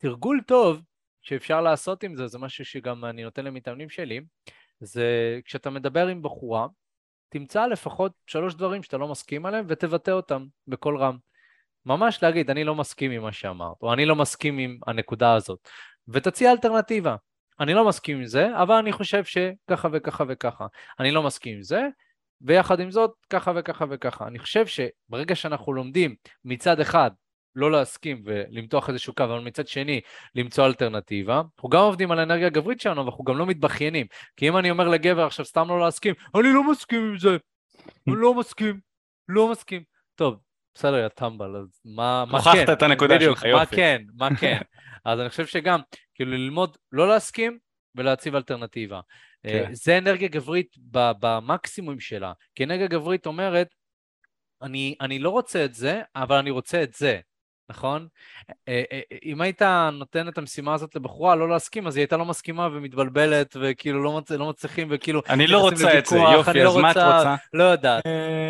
ותרגול 0.00 0.40
טוב 0.46 0.82
שאפשר 1.22 1.61
לעשות 1.61 2.03
עם 2.03 2.16
זה, 2.16 2.26
זה 2.26 2.38
משהו 2.38 2.64
שגם 2.64 3.05
אני 3.05 3.24
נותן 3.24 3.44
למתאמנים 3.44 3.88
שלי, 3.88 4.20
זה 4.80 5.40
כשאתה 5.44 5.70
מדבר 5.70 6.07
עם 6.07 6.22
בחורה, 6.22 6.66
תמצא 7.33 7.66
לפחות 7.66 8.12
שלוש 8.26 8.55
דברים 8.55 8.83
שאתה 8.83 8.99
לא 8.99 9.09
מסכים 9.09 9.47
עליהם 9.47 9.64
ותבטא 9.68 10.11
אותם 10.11 10.47
בקול 10.68 10.99
רם. 10.99 11.16
ממש 11.87 12.22
להגיד, 12.22 12.51
אני 12.51 12.64
לא 12.64 12.74
מסכים 12.74 13.11
עם 13.11 13.22
מה 13.22 13.33
שאמרת, 13.33 13.76
או 13.83 13.93
אני 13.93 14.07
לא 14.07 14.16
מסכים 14.16 14.59
עם 14.59 14.78
הנקודה 14.87 15.35
הזאת, 15.35 15.68
ותציע 16.09 16.53
אלטרנטיבה. 16.53 17.16
אני 17.61 17.74
לא 17.74 17.89
מסכים 17.89 18.18
עם 18.18 18.26
זה, 18.26 18.49
אבל 18.62 18.74
אני 18.74 18.93
חושב 18.93 19.24
שככה 19.24 19.89
וככה 19.93 20.24
וככה. 20.28 20.66
אני 21.01 21.11
לא 21.11 21.22
מסכים 21.22 21.57
עם 21.57 21.62
זה, 21.62 21.83
ויחד 22.41 22.80
עם 22.80 22.91
זאת, 22.91 23.11
ככה 23.30 23.53
וככה 23.57 23.85
וככה. 23.91 24.26
אני 24.26 24.39
חושב 24.39 24.64
שברגע 24.66 25.35
שאנחנו 25.35 25.72
לומדים 25.72 26.14
מצד 26.45 26.80
אחד 26.80 27.11
לא 27.57 27.72
להסכים 27.72 28.22
ולמתוח 28.24 28.88
איזשהו 28.88 29.14
קו, 29.14 29.24
אבל 29.24 29.40
מצד 29.40 29.68
שני 29.68 30.00
למצוא 30.34 30.66
אלטרנטיבה. 30.66 31.42
אנחנו 31.57 31.68
גם 31.68 31.80
עובדים 31.80 32.12
על 32.12 32.18
האנרגיה 32.18 32.46
הגברית 32.46 32.80
שלנו, 32.80 33.03
ואנחנו 33.03 33.24
גם 33.24 33.38
לא 33.38 33.46
מתבכיינים. 33.46 34.07
כי 34.36 34.48
אם 34.48 34.57
אני 34.57 34.70
אומר 34.70 34.88
לגבר 34.88 35.26
עכשיו 35.26 35.44
סתם 35.44 35.68
לא 35.68 35.80
להסכים, 35.80 36.14
אני 36.34 36.53
לא 36.53 36.70
מסכים 36.70 37.00
עם 37.00 37.18
זה, 37.18 37.28
אני 38.09 38.16
לא 38.16 38.34
מסכים, 38.34 38.80
לא 39.28 39.50
מסכים. 39.50 39.82
טוב, 40.14 40.36
בסדר, 40.74 40.96
יא 40.96 41.09
טמבל, 41.09 41.57
אז 41.57 41.80
מה, 41.84 42.24
מה 42.24 42.42
כן? 42.42 42.50
הוכחת 42.50 42.72
את 42.72 42.82
הנקודה 42.82 43.20
שלך, 43.20 43.44
יופי. 43.44 43.53
מה 43.53 43.66
כן, 43.66 44.03
מה 44.14 44.28
כן. 44.40 44.59
אז 45.05 45.20
אני 45.20 45.28
חושב 45.28 45.46
שגם, 45.46 45.80
כאילו 46.14 46.30
ללמוד 46.30 46.76
לא 46.92 47.09
להסכים 47.09 47.59
ולהציב 47.94 48.34
אלטרנטיבה. 48.34 49.00
כן. 49.46 49.68
זה 49.72 49.98
אנרגיה 49.98 50.28
גברית 50.28 50.76
במקסימום 50.90 52.00
שלה. 52.00 52.32
כי 52.55 52.64
אנרגיה 52.64 52.86
גברית 52.86 53.26
אומרת, 53.26 53.68
אני, 54.62 54.94
אני 55.00 55.18
לא 55.18 55.30
רוצה 55.30 55.64
את 55.64 55.74
זה, 55.74 56.03
אבל 56.16 56.36
אני 56.36 56.50
רוצה 56.50 56.82
את 56.82 56.94
זה. 56.94 57.20
נכון? 57.73 58.09
אה, 58.49 58.83
אה, 58.93 59.01
אה, 59.12 59.18
אם 59.25 59.41
היית 59.41 59.62
נותן 59.93 60.29
את 60.29 60.39
המשימה 60.39 60.75
הזאת 60.75 60.95
לבחורה 60.95 61.37
לא 61.37 61.49
להסכים, 61.49 61.87
אז 61.87 61.97
היא 61.97 62.03
הייתה 62.03 62.16
לא 62.16 62.25
מסכימה 62.25 62.68
ומתבלבלת, 62.73 63.57
וכאילו 63.61 64.03
לא, 64.03 64.18
מצ... 64.18 64.31
לא 64.31 64.49
מצליחים, 64.49 64.89
וכאילו... 64.91 65.23
אני 65.29 65.47
לא 65.47 65.59
רוצה 65.59 65.99
את 65.99 66.07
זה, 66.07 66.16
יופי, 66.16 66.62
לא 66.62 66.70
אז 66.70 66.77
מה 66.77 66.91
את 66.91 66.97
רוצה? 66.97 67.35
לא 67.53 67.64
יודעת, 67.64 68.05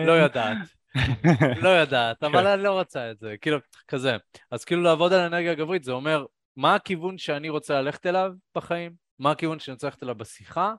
לא 0.06 0.12
יודעת. 0.12 0.56
לא 1.64 1.68
יודעת, 1.68 2.22
אבל 2.22 2.46
אני 2.46 2.62
לא 2.62 2.72
רוצה 2.72 3.10
את 3.10 3.18
זה, 3.18 3.34
כאילו, 3.40 3.58
כזה. 3.88 4.16
אז 4.50 4.64
כאילו 4.64 4.82
לעבוד 4.82 5.12
על 5.12 5.20
אנרגיה 5.20 5.54
גברית 5.54 5.84
זה 5.84 5.92
אומר, 5.92 6.24
מה 6.56 6.74
הכיוון 6.74 7.18
שאני 7.18 7.48
רוצה 7.48 7.80
ללכת 7.80 8.06
אליו 8.06 8.32
בחיים, 8.54 8.92
מה 9.18 9.30
הכיוון 9.30 9.58
שאני 9.58 9.74
רוצה 9.74 9.86
ללכת 9.86 10.02
אליו 10.02 10.14
בשיחה, 10.14 10.74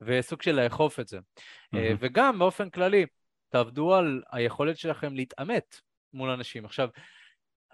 וסוג 0.00 0.42
של 0.42 0.60
לאכוף 0.60 1.00
את 1.00 1.08
זה. 1.08 1.18
וגם 2.00 2.38
באופן 2.38 2.70
כללי, 2.70 3.06
תעבדו 3.48 3.94
על 3.94 4.22
היכולת 4.32 4.78
שלכם 4.78 5.14
להתעמת 5.14 5.80
מול 6.12 6.30
אנשים. 6.30 6.64
עכשיו, 6.64 6.88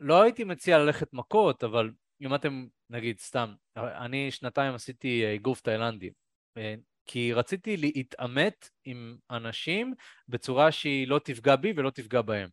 לא 0.02 0.22
הייתי 0.22 0.44
מציע 0.44 0.78
ללכת 0.78 1.12
מכות, 1.12 1.64
אבל 1.64 1.90
אם 2.22 2.34
אתם, 2.34 2.66
נגיד, 2.90 3.18
סתם, 3.18 3.54
אני 3.76 4.30
שנתיים 4.30 4.74
עשיתי 4.74 5.24
אה, 5.24 5.34
אגרוף 5.34 5.60
תאילנדי, 5.60 6.10
אה, 6.56 6.74
כי 7.06 7.32
רציתי 7.32 7.76
להתעמת 7.76 8.68
עם 8.84 9.16
אנשים 9.30 9.94
בצורה 10.28 10.72
שהיא 10.72 11.08
לא 11.08 11.20
תפגע 11.24 11.56
בי 11.56 11.72
ולא 11.76 11.90
תפגע 11.90 12.22
בהם. 12.22 12.48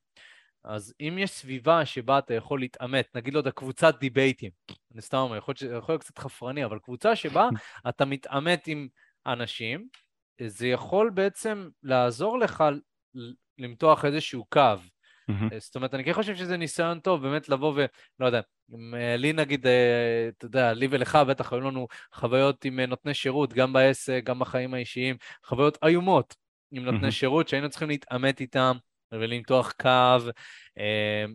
אז 0.64 0.94
אם 1.02 1.18
יש 1.20 1.32
סביבה 1.32 1.86
שבה 1.86 2.20
אתה 2.20 2.34
יכול 2.34 2.60
להתעמת, 2.60 3.16
נגיד 3.16 3.34
לו 3.34 3.40
את 3.40 3.48
הקבוצת 3.48 4.00
דיבייטים, 4.00 4.52
אני 4.94 5.02
סתם 5.02 5.18
אומר, 5.18 5.38
יכול 5.38 5.56
להיות 5.90 6.02
קצת 6.02 6.18
חפרני, 6.18 6.66
אבל 6.66 6.80
קבוצה 6.80 7.16
שבה 7.16 7.50
אתה 7.90 8.06
מתעמת 8.06 8.68
עם 8.68 8.88
אנשים, 9.26 9.88
זה 10.48 10.68
יכול 10.68 11.10
בעצם 11.10 11.70
לעזור 11.84 12.40
לך 12.40 12.64
למתוח 13.58 14.06
איזשהו 14.06 14.46
קו. 14.50 14.76
Mm-hmm. 15.30 15.60
זאת 15.60 15.76
אומרת, 15.76 15.94
אני 15.94 16.04
כן 16.04 16.14
חושב 16.14 16.36
שזה 16.36 16.58
ניסיון 16.58 17.00
טוב 17.00 17.22
באמת 17.22 17.50
לבוא 17.50 17.74
ו... 17.76 17.86
לא 18.20 18.26
יודע, 18.26 18.42
אם 18.76 18.96
אה, 18.96 19.18
לי 19.18 19.34
נגיד, 19.34 19.68
אה, 19.68 20.30
אתה 20.38 20.46
יודע, 20.46 20.74
לי 20.74 20.88
ולך 20.92 21.16
בטח 21.16 21.54
היו 21.54 21.62
לנו 21.62 21.88
חוויות 22.14 22.66
עם 22.66 22.80
נותני 22.80 23.14
שירות, 23.14 23.54
גם 23.54 23.74
בעסק, 23.74 24.22
גם 24.26 24.40
בחיים 24.40 24.74
האישיים, 24.74 25.16
חוויות 25.46 25.78
איומות 25.86 26.36
עם 26.72 26.84
נותני 26.84 27.08
mm-hmm. 27.08 27.12
שירות 27.12 27.48
שהיינו 27.48 27.70
צריכים 27.70 27.90
להתעמת 27.90 28.42
איתם 28.42 28.78
ולמתוח 29.12 29.74
קו. 29.82 30.30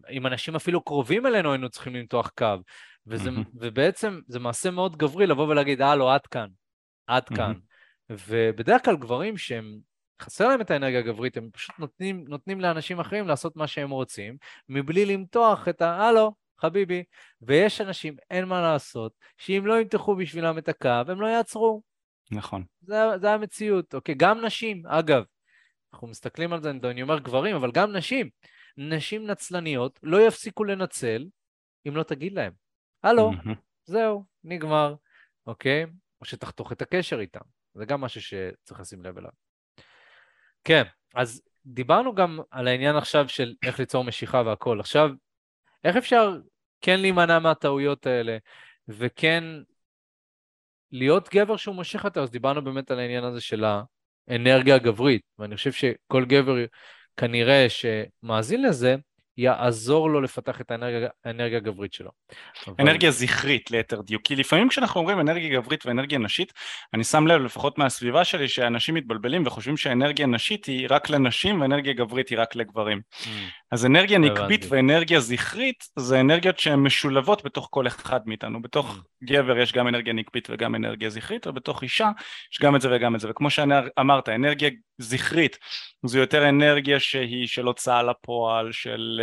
עם 0.09 0.26
אנשים 0.26 0.57
אפילו 0.57 0.84
קרובים 0.84 1.26
אלינו 1.26 1.53
היינו 1.53 1.68
צריכים 1.70 1.95
למתוח 1.95 2.30
קו. 2.38 2.55
וזה, 3.07 3.30
mm-hmm. 3.30 3.49
ובעצם 3.55 4.20
זה 4.28 4.38
מעשה 4.38 4.70
מאוד 4.70 4.97
גברי 4.97 5.26
לבוא 5.26 5.49
ולהגיד, 5.49 5.82
הלו, 5.82 6.11
עד 6.11 6.26
כאן, 6.26 6.49
עד 7.07 7.28
כאן. 7.28 7.53
ובדרך 8.11 8.84
כלל 8.84 8.97
גברים 8.97 9.36
שהם 9.36 9.78
חסר 10.22 10.48
להם 10.48 10.60
את 10.60 10.70
האנרגיה 10.70 10.98
הגברית, 10.98 11.36
הם 11.36 11.50
פשוט 11.52 11.78
נותנים, 11.78 12.24
נותנים 12.28 12.60
לאנשים 12.60 13.00
אחרים 13.00 13.28
לעשות 13.28 13.56
מה 13.56 13.66
שהם 13.66 13.90
רוצים, 13.90 14.36
מבלי 14.68 15.06
למתוח 15.06 15.68
את 15.68 15.82
ה... 15.82 16.08
הלו, 16.08 16.34
חביבי. 16.60 17.04
ויש 17.42 17.80
אנשים, 17.80 18.16
אין 18.30 18.44
מה 18.44 18.60
לעשות, 18.60 19.12
שאם 19.38 19.62
לא 19.66 19.80
ימתחו 19.80 20.16
בשבילם 20.16 20.58
את 20.58 20.68
הקו, 20.68 20.88
הם 20.88 21.20
לא 21.20 21.26
יעצרו. 21.26 21.82
נכון. 22.30 22.64
זה, 22.80 22.96
זה 23.20 23.30
המציאות, 23.30 23.94
אוקיי? 23.94 24.14
גם 24.14 24.44
נשים, 24.44 24.86
אגב, 24.86 25.24
אנחנו 25.92 26.08
מסתכלים 26.08 26.52
על 26.52 26.62
זה, 26.62 26.70
אני 26.70 27.02
אומר 27.02 27.18
גברים, 27.18 27.56
אבל 27.56 27.70
גם 27.72 27.92
נשים. 27.92 28.30
נשים 28.76 29.26
נצלניות 29.26 30.00
לא 30.02 30.26
יפסיקו 30.26 30.64
לנצל 30.64 31.26
אם 31.88 31.96
לא 31.96 32.02
תגיד 32.02 32.32
להם. 32.32 32.52
הלו, 33.02 33.30
mm-hmm. 33.32 33.54
זהו, 33.84 34.24
נגמר, 34.44 34.94
אוקיי? 35.46 35.86
או 36.20 36.24
שתחתוך 36.24 36.72
את 36.72 36.82
הקשר 36.82 37.20
איתם. 37.20 37.40
זה 37.74 37.84
גם 37.84 38.00
משהו 38.00 38.20
שצריך 38.20 38.80
לשים 38.80 39.02
לב 39.02 39.18
אליו. 39.18 39.30
כן, 40.64 40.82
אז 41.14 41.42
דיברנו 41.66 42.14
גם 42.14 42.40
על 42.50 42.68
העניין 42.68 42.96
עכשיו 42.96 43.28
של 43.28 43.54
איך 43.62 43.78
ליצור 43.78 44.04
משיכה 44.04 44.42
והכל. 44.46 44.80
עכשיו, 44.80 45.10
איך 45.84 45.96
אפשר 45.96 46.38
כן 46.80 47.00
להימנע 47.00 47.38
מהטעויות 47.38 48.06
האלה, 48.06 48.36
וכן 48.88 49.44
להיות 50.92 51.28
גבר 51.28 51.56
שהוא 51.56 51.74
מושך 51.74 52.04
יותר? 52.04 52.22
אז 52.22 52.30
דיברנו 52.30 52.64
באמת 52.64 52.90
על 52.90 52.98
העניין 52.98 53.24
הזה 53.24 53.40
של 53.40 53.64
האנרגיה 54.28 54.74
הגברית, 54.74 55.22
ואני 55.38 55.56
חושב 55.56 55.72
שכל 55.72 56.24
גבר 56.24 56.54
כנראה 57.16 57.66
שמאזין 57.68 58.62
לזה, 58.62 58.96
יעזור 59.37 60.11
לו 60.11 60.20
לפתח 60.20 60.61
את 60.61 60.70
האנרגיה, 60.70 61.09
האנרגיה 61.24 61.59
הגברית 61.59 61.93
שלו. 61.93 62.11
אבל... 62.66 62.74
אנרגיה 62.80 63.11
זכרית 63.11 63.70
ליתר 63.70 64.01
דיוק, 64.01 64.22
כי 64.22 64.37
לפעמים 64.37 64.68
כשאנחנו 64.68 65.01
אומרים 65.01 65.20
אנרגיה 65.20 65.61
גברית 65.61 65.87
ואנרגיה 65.87 66.18
נשית, 66.18 66.53
אני 66.95 67.05
שם 67.05 67.26
לב 67.26 67.43
לפחות 67.43 67.78
מהסביבה 67.78 68.24
שלי 68.24 68.49
שאנשים 68.49 68.95
מתבלבלים 68.95 69.47
וחושבים 69.47 69.76
שאנרגיה 69.76 70.26
נשית 70.26 70.64
היא 70.64 70.87
רק 70.91 71.11
לנשים 71.11 71.61
ואנרגיה 71.61 71.93
גברית 71.93 72.28
היא 72.28 72.39
רק 72.39 72.57
לגברים. 72.57 73.01
Mm. 73.22 73.26
אז 73.70 73.87
אנרגיה 73.87 74.18
נקבית 74.18 74.66
ואנרגיה 74.68 75.20
זכרית 75.20 75.85
זה 75.99 76.20
אנרגיות 76.20 76.59
שהן 76.59 76.80
משולבות 76.80 77.45
בתוך 77.45 77.68
כל 77.70 77.87
אחד 77.87 78.20
מאיתנו, 78.26 78.62
בתוך 78.62 78.97
mm. 78.97 79.26
גבר 79.26 79.59
יש 79.59 79.72
גם 79.72 79.89
אנרגיה 79.89 80.12
נקבית 80.12 80.49
וגם 80.51 80.74
אנרגיה 80.74 81.11
זכרית, 81.11 81.47
ובתוך 81.47 81.82
אישה 81.82 82.11
יש 82.53 82.59
גם 82.62 82.76
את 82.76 82.80
זה 82.80 82.89
וגם 82.93 83.14
את 83.14 83.20
זה, 83.20 83.30
וכמו 83.30 83.51
שאמרת, 83.51 84.28
אנרגיה 84.28 84.70
זכרית 84.99 85.59
זו 86.07 86.18
יותר 86.18 86.48
אנרגיה 86.48 87.00
שהיא 87.00 87.46
של 87.46 87.66
הוצאה 87.66 88.02
לפועל, 88.02 88.72
של 88.72 89.20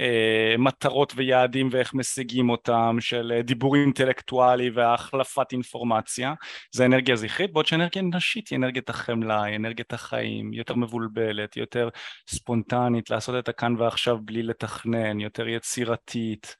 uh, 0.00 0.58
מטרות 0.58 1.12
ויעדים 1.16 1.68
ואיך 1.72 1.94
משיגים 1.94 2.50
אותם, 2.50 2.96
של 3.00 3.32
uh, 3.38 3.42
דיבור 3.42 3.76
אינטלקטואלי 3.76 4.70
והחלפת 4.70 5.52
אינפורמציה, 5.52 6.34
זה 6.72 6.84
אנרגיה 6.84 7.16
זכרית, 7.16 7.52
בעוד 7.52 7.66
שאנרגיה 7.66 8.02
נשית 8.02 8.48
היא 8.48 8.56
אנרגיית 8.56 8.90
החמלה, 8.90 9.42
היא 9.42 9.56
אנרגיית 9.56 9.92
החיים, 9.92 10.52
יותר 10.52 10.74
מבולבלת, 10.74 11.56
יותר 11.56 11.88
ספונטנית, 12.28 13.10
לעשות 13.10 13.34
את 13.38 13.48
הכאן 13.48 13.80
ועכשיו 13.80 14.18
בלי 14.24 14.42
לתכנן, 14.42 15.20
יותר 15.20 15.48
יצירתית, 15.48 16.56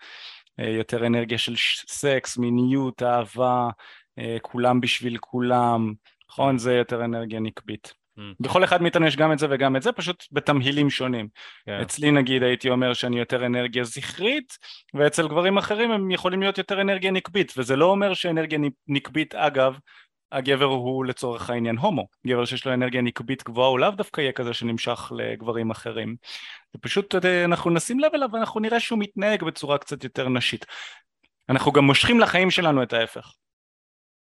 uh, 0.61 0.64
יותר 0.64 1.07
אנרגיה 1.07 1.38
של 1.38 1.55
סקס, 1.88 2.38
מיניות, 2.38 3.03
אהבה, 3.03 3.68
uh, 4.20 4.22
כולם 4.42 4.80
בשביל 4.80 5.18
כולם, 5.20 5.92
נכון? 6.30 6.59
זה 6.59 6.74
יותר 6.74 7.05
אנרגיה 7.05 7.40
נקבית. 7.40 8.03
Mm. 8.18 8.22
בכל 8.40 8.64
אחד 8.64 8.82
מאיתנו 8.82 9.06
יש 9.06 9.16
גם 9.16 9.32
את 9.32 9.38
זה 9.38 9.46
וגם 9.50 9.76
את 9.76 9.82
זה, 9.82 9.92
פשוט 9.92 10.24
בתמהילים 10.32 10.90
שונים. 10.90 11.26
Yeah. 11.26 11.66
כן. 11.66 11.80
אצלי 11.82 12.10
נגיד 12.10 12.42
הייתי 12.42 12.70
אומר 12.70 12.94
שאני 12.94 13.18
יותר 13.18 13.46
אנרגיה 13.46 13.84
זכרית, 13.84 14.58
ואצל 14.94 15.28
גברים 15.28 15.58
אחרים 15.58 15.90
הם 15.90 16.10
יכולים 16.10 16.40
להיות 16.40 16.58
יותר 16.58 16.80
אנרגיה 16.80 17.10
נקבית, 17.10 17.52
וזה 17.56 17.76
לא 17.76 17.86
אומר 17.86 18.14
שאנרגיה 18.14 18.58
נקבית 18.88 19.34
אגב, 19.34 19.78
הגבר 20.32 20.64
הוא 20.64 21.04
לצורך 21.04 21.50
העניין 21.50 21.76
הומו, 21.76 22.06
גבר 22.26 22.44
שיש 22.44 22.66
לו 22.66 22.74
אנרגיה 22.74 23.02
נקבית 23.02 23.44
גבוהה 23.44 23.68
הוא 23.68 23.78
לאו 23.78 23.90
דווקא 23.90 24.20
יהיה 24.20 24.32
כזה 24.32 24.54
שנמשך 24.54 25.12
לגברים 25.16 25.70
אחרים. 25.70 26.16
זה 26.72 26.78
פשוט 26.78 27.14
אנחנו 27.44 27.70
נשים 27.70 28.00
לב 28.00 28.10
אליו 28.14 28.28
ואנחנו 28.32 28.60
נראה 28.60 28.80
שהוא 28.80 28.98
מתנהג 28.98 29.44
בצורה 29.44 29.78
קצת 29.78 30.04
יותר 30.04 30.28
נשית. 30.28 30.66
אנחנו 31.48 31.72
גם 31.72 31.84
מושכים 31.84 32.20
לחיים 32.20 32.50
שלנו 32.50 32.82
את 32.82 32.92
ההפך. 32.92 33.32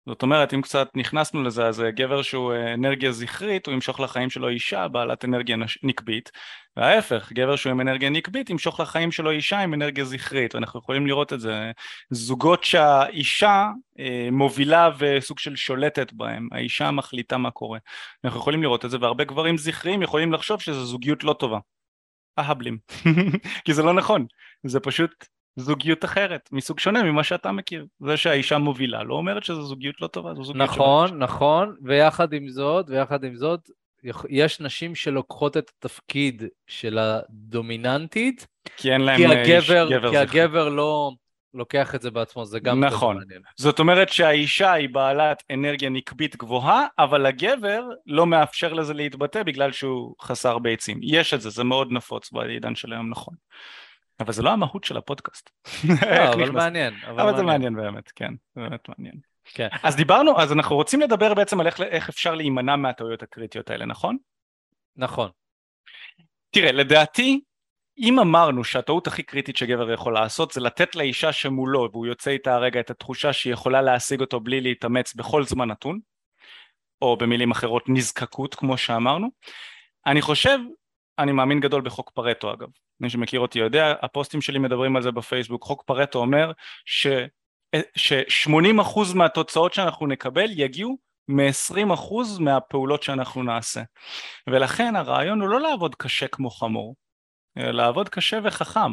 זאת 0.09 0.21
אומרת 0.21 0.53
אם 0.53 0.61
קצת 0.61 0.89
נכנסנו 0.95 1.43
לזה 1.43 1.65
אז 1.67 1.83
גבר 1.89 2.21
שהוא 2.21 2.53
אה, 2.53 2.73
אנרגיה 2.73 3.11
זכרית 3.11 3.65
הוא 3.65 3.73
ימשוך 3.73 3.99
לחיים 3.99 4.29
שלו 4.29 4.49
אישה 4.49 4.87
בעלת 4.87 5.25
אנרגיה 5.25 5.57
נקבית 5.83 6.31
וההפך 6.77 7.31
גבר 7.33 7.55
שהוא 7.55 7.71
עם 7.71 7.81
אנרגיה 7.81 8.09
נקבית 8.09 8.49
ימשוך 8.49 8.79
לחיים 8.79 9.11
שלו 9.11 9.31
אישה 9.31 9.59
עם 9.59 9.73
אנרגיה 9.73 10.05
זכרית 10.05 10.55
ואנחנו 10.55 10.79
יכולים 10.79 11.07
לראות 11.07 11.33
את 11.33 11.39
זה. 11.39 11.71
זוגות 12.09 12.63
שהאישה 12.63 13.67
אה, 13.99 14.29
מובילה 14.31 14.89
וסוג 14.99 15.39
של 15.39 15.55
שולטת 15.55 16.13
בהם 16.13 16.47
האישה 16.51 16.91
מחליטה 16.91 17.37
מה 17.37 17.51
קורה. 17.51 17.79
אנחנו 18.25 18.39
יכולים 18.39 18.63
לראות 18.63 18.85
את 18.85 18.91
זה 18.91 18.97
והרבה 19.01 19.23
גברים 19.23 19.57
זכריים 19.57 20.01
יכולים 20.01 20.33
לחשוב 20.33 20.61
שזו 20.61 20.85
זוגיות 20.85 21.23
לא 21.23 21.33
טובה. 21.33 21.59
אהבלים. 22.39 22.77
כי 23.65 23.73
זה 23.73 23.83
לא 23.83 23.93
נכון. 23.93 24.25
זה 24.63 24.79
פשוט 24.79 25.25
זוגיות 25.59 26.05
אחרת, 26.05 26.49
מסוג 26.51 26.79
שונה 26.79 27.03
ממה 27.03 27.23
שאתה 27.23 27.51
מכיר. 27.51 27.85
זה 27.99 28.17
שהאישה 28.17 28.57
מובילה 28.57 29.03
לא 29.03 29.13
אומרת 29.13 29.43
שזו 29.43 29.61
זוגיות 29.61 30.01
לא 30.01 30.07
טובה, 30.07 30.33
זו 30.33 30.43
זוגיות 30.43 30.69
נכון, 30.69 31.07
שלא 31.07 31.17
נכון, 31.17 31.75
ויחד 31.81 32.33
עם 32.33 32.49
זאת, 32.49 32.85
ויחד 32.89 33.23
עם 33.23 33.35
זאת, 33.35 33.69
יש 34.29 34.61
נשים 34.61 34.95
שלוקחות 34.95 35.57
את 35.57 35.71
התפקיד 35.77 36.43
של 36.67 36.97
הדומיננטית, 36.97 38.47
כי 38.77 38.91
אין 38.91 39.01
להם 39.01 39.17
כי 39.17 39.25
הגבר, 39.25 39.83
איש, 39.83 39.91
גבר 39.91 40.09
כי 40.11 40.17
הגבר 40.17 40.69
לא 40.69 41.11
לוקח 41.53 41.95
את 41.95 42.01
זה 42.01 42.11
בעצמו, 42.11 42.45
זה 42.45 42.59
גם 42.59 42.83
נכון. 42.83 43.17
מעניין. 43.17 43.41
זאת 43.55 43.79
אומרת 43.79 44.09
שהאישה 44.09 44.71
היא 44.71 44.89
בעלת 44.89 45.43
אנרגיה 45.51 45.89
נקבית 45.89 46.35
גבוהה, 46.35 46.85
אבל 46.99 47.25
הגבר 47.25 47.83
לא 48.05 48.27
מאפשר 48.27 48.73
לזה 48.73 48.93
להתבטא 48.93 49.43
בגלל 49.43 49.71
שהוא 49.71 50.15
חסר 50.21 50.59
ביצים. 50.59 50.99
יש 51.03 51.33
את 51.33 51.41
זה, 51.41 51.49
זה 51.49 51.63
מאוד 51.63 51.91
נפוץ 51.91 52.31
בעידן 52.31 52.75
של 52.75 52.93
היום, 52.93 53.09
נכון. 53.09 53.33
אבל 54.19 54.33
זה 54.33 54.41
לא 54.41 54.49
המהות 54.49 54.83
של 54.83 54.97
הפודקאסט. 54.97 55.49
לא, 55.89 56.33
אבל 56.33 56.51
מעניין. 56.51 56.93
אבל, 57.07 57.21
אבל 57.21 57.37
זה 57.37 57.43
מעניין 57.43 57.75
באמת, 57.75 58.11
כן, 58.11 58.33
זה 58.55 58.61
באמת 58.61 58.89
מעניין. 58.89 59.15
כן. 59.45 59.67
אז 59.83 59.95
דיברנו, 59.95 60.41
אז 60.41 60.51
אנחנו 60.51 60.75
רוצים 60.75 61.01
לדבר 61.01 61.33
בעצם 61.33 61.59
על 61.59 61.67
איך, 61.67 61.81
איך 61.81 62.09
אפשר 62.09 62.35
להימנע 62.35 62.75
מהטעויות 62.75 63.23
הקריטיות 63.23 63.69
האלה, 63.69 63.85
נכון? 63.85 64.17
נכון. 64.95 65.29
תראה, 66.51 66.71
לדעתי, 66.71 67.41
אם 67.97 68.19
אמרנו 68.19 68.63
שהטעות 68.63 69.07
הכי 69.07 69.23
קריטית 69.23 69.57
שגבר 69.57 69.91
יכול 69.91 70.13
לעשות 70.13 70.51
זה 70.51 70.61
לתת 70.61 70.95
לאישה 70.95 71.31
שמולו 71.31 71.89
והוא 71.91 72.05
יוצא 72.05 72.31
איתה 72.31 72.55
הרגע 72.55 72.79
את 72.79 72.89
התחושה 72.89 73.33
שהיא 73.33 73.53
יכולה 73.53 73.81
להשיג 73.81 74.21
אותו 74.21 74.39
בלי 74.39 74.61
להתאמץ 74.61 75.13
בכל 75.13 75.43
זמן 75.43 75.67
נתון, 75.71 75.99
או 77.01 77.17
במילים 77.17 77.51
אחרות 77.51 77.83
נזקקות 77.87 78.55
כמו 78.55 78.77
שאמרנו, 78.77 79.27
אני 80.05 80.21
חושב 80.21 80.59
אני 81.19 81.31
מאמין 81.31 81.59
גדול 81.59 81.81
בחוק 81.81 82.09
פרטו 82.09 82.53
אגב, 82.53 82.67
מי 83.01 83.09
שמכיר 83.09 83.39
אותי 83.39 83.59
יודע, 83.59 83.93
הפוסטים 84.01 84.41
שלי 84.41 84.59
מדברים 84.59 84.95
על 84.95 85.01
זה 85.01 85.11
בפייסבוק, 85.11 85.63
חוק 85.63 85.83
פרטו 85.85 86.19
אומר 86.19 86.51
ש... 86.85 87.07
ש-80% 87.95 89.15
מהתוצאות 89.15 89.73
שאנחנו 89.73 90.07
נקבל 90.07 90.47
יגיעו 90.49 90.97
מ-20% 91.27 92.13
מהפעולות 92.39 93.03
שאנחנו 93.03 93.43
נעשה 93.43 93.81
ולכן 94.47 94.95
הרעיון 94.95 95.41
הוא 95.41 95.49
לא 95.49 95.61
לעבוד 95.61 95.95
קשה 95.95 96.27
כמו 96.27 96.49
חמור, 96.49 96.95
אלא 97.57 97.71
לעבוד 97.71 98.09
קשה 98.09 98.39
וחכם 98.43 98.91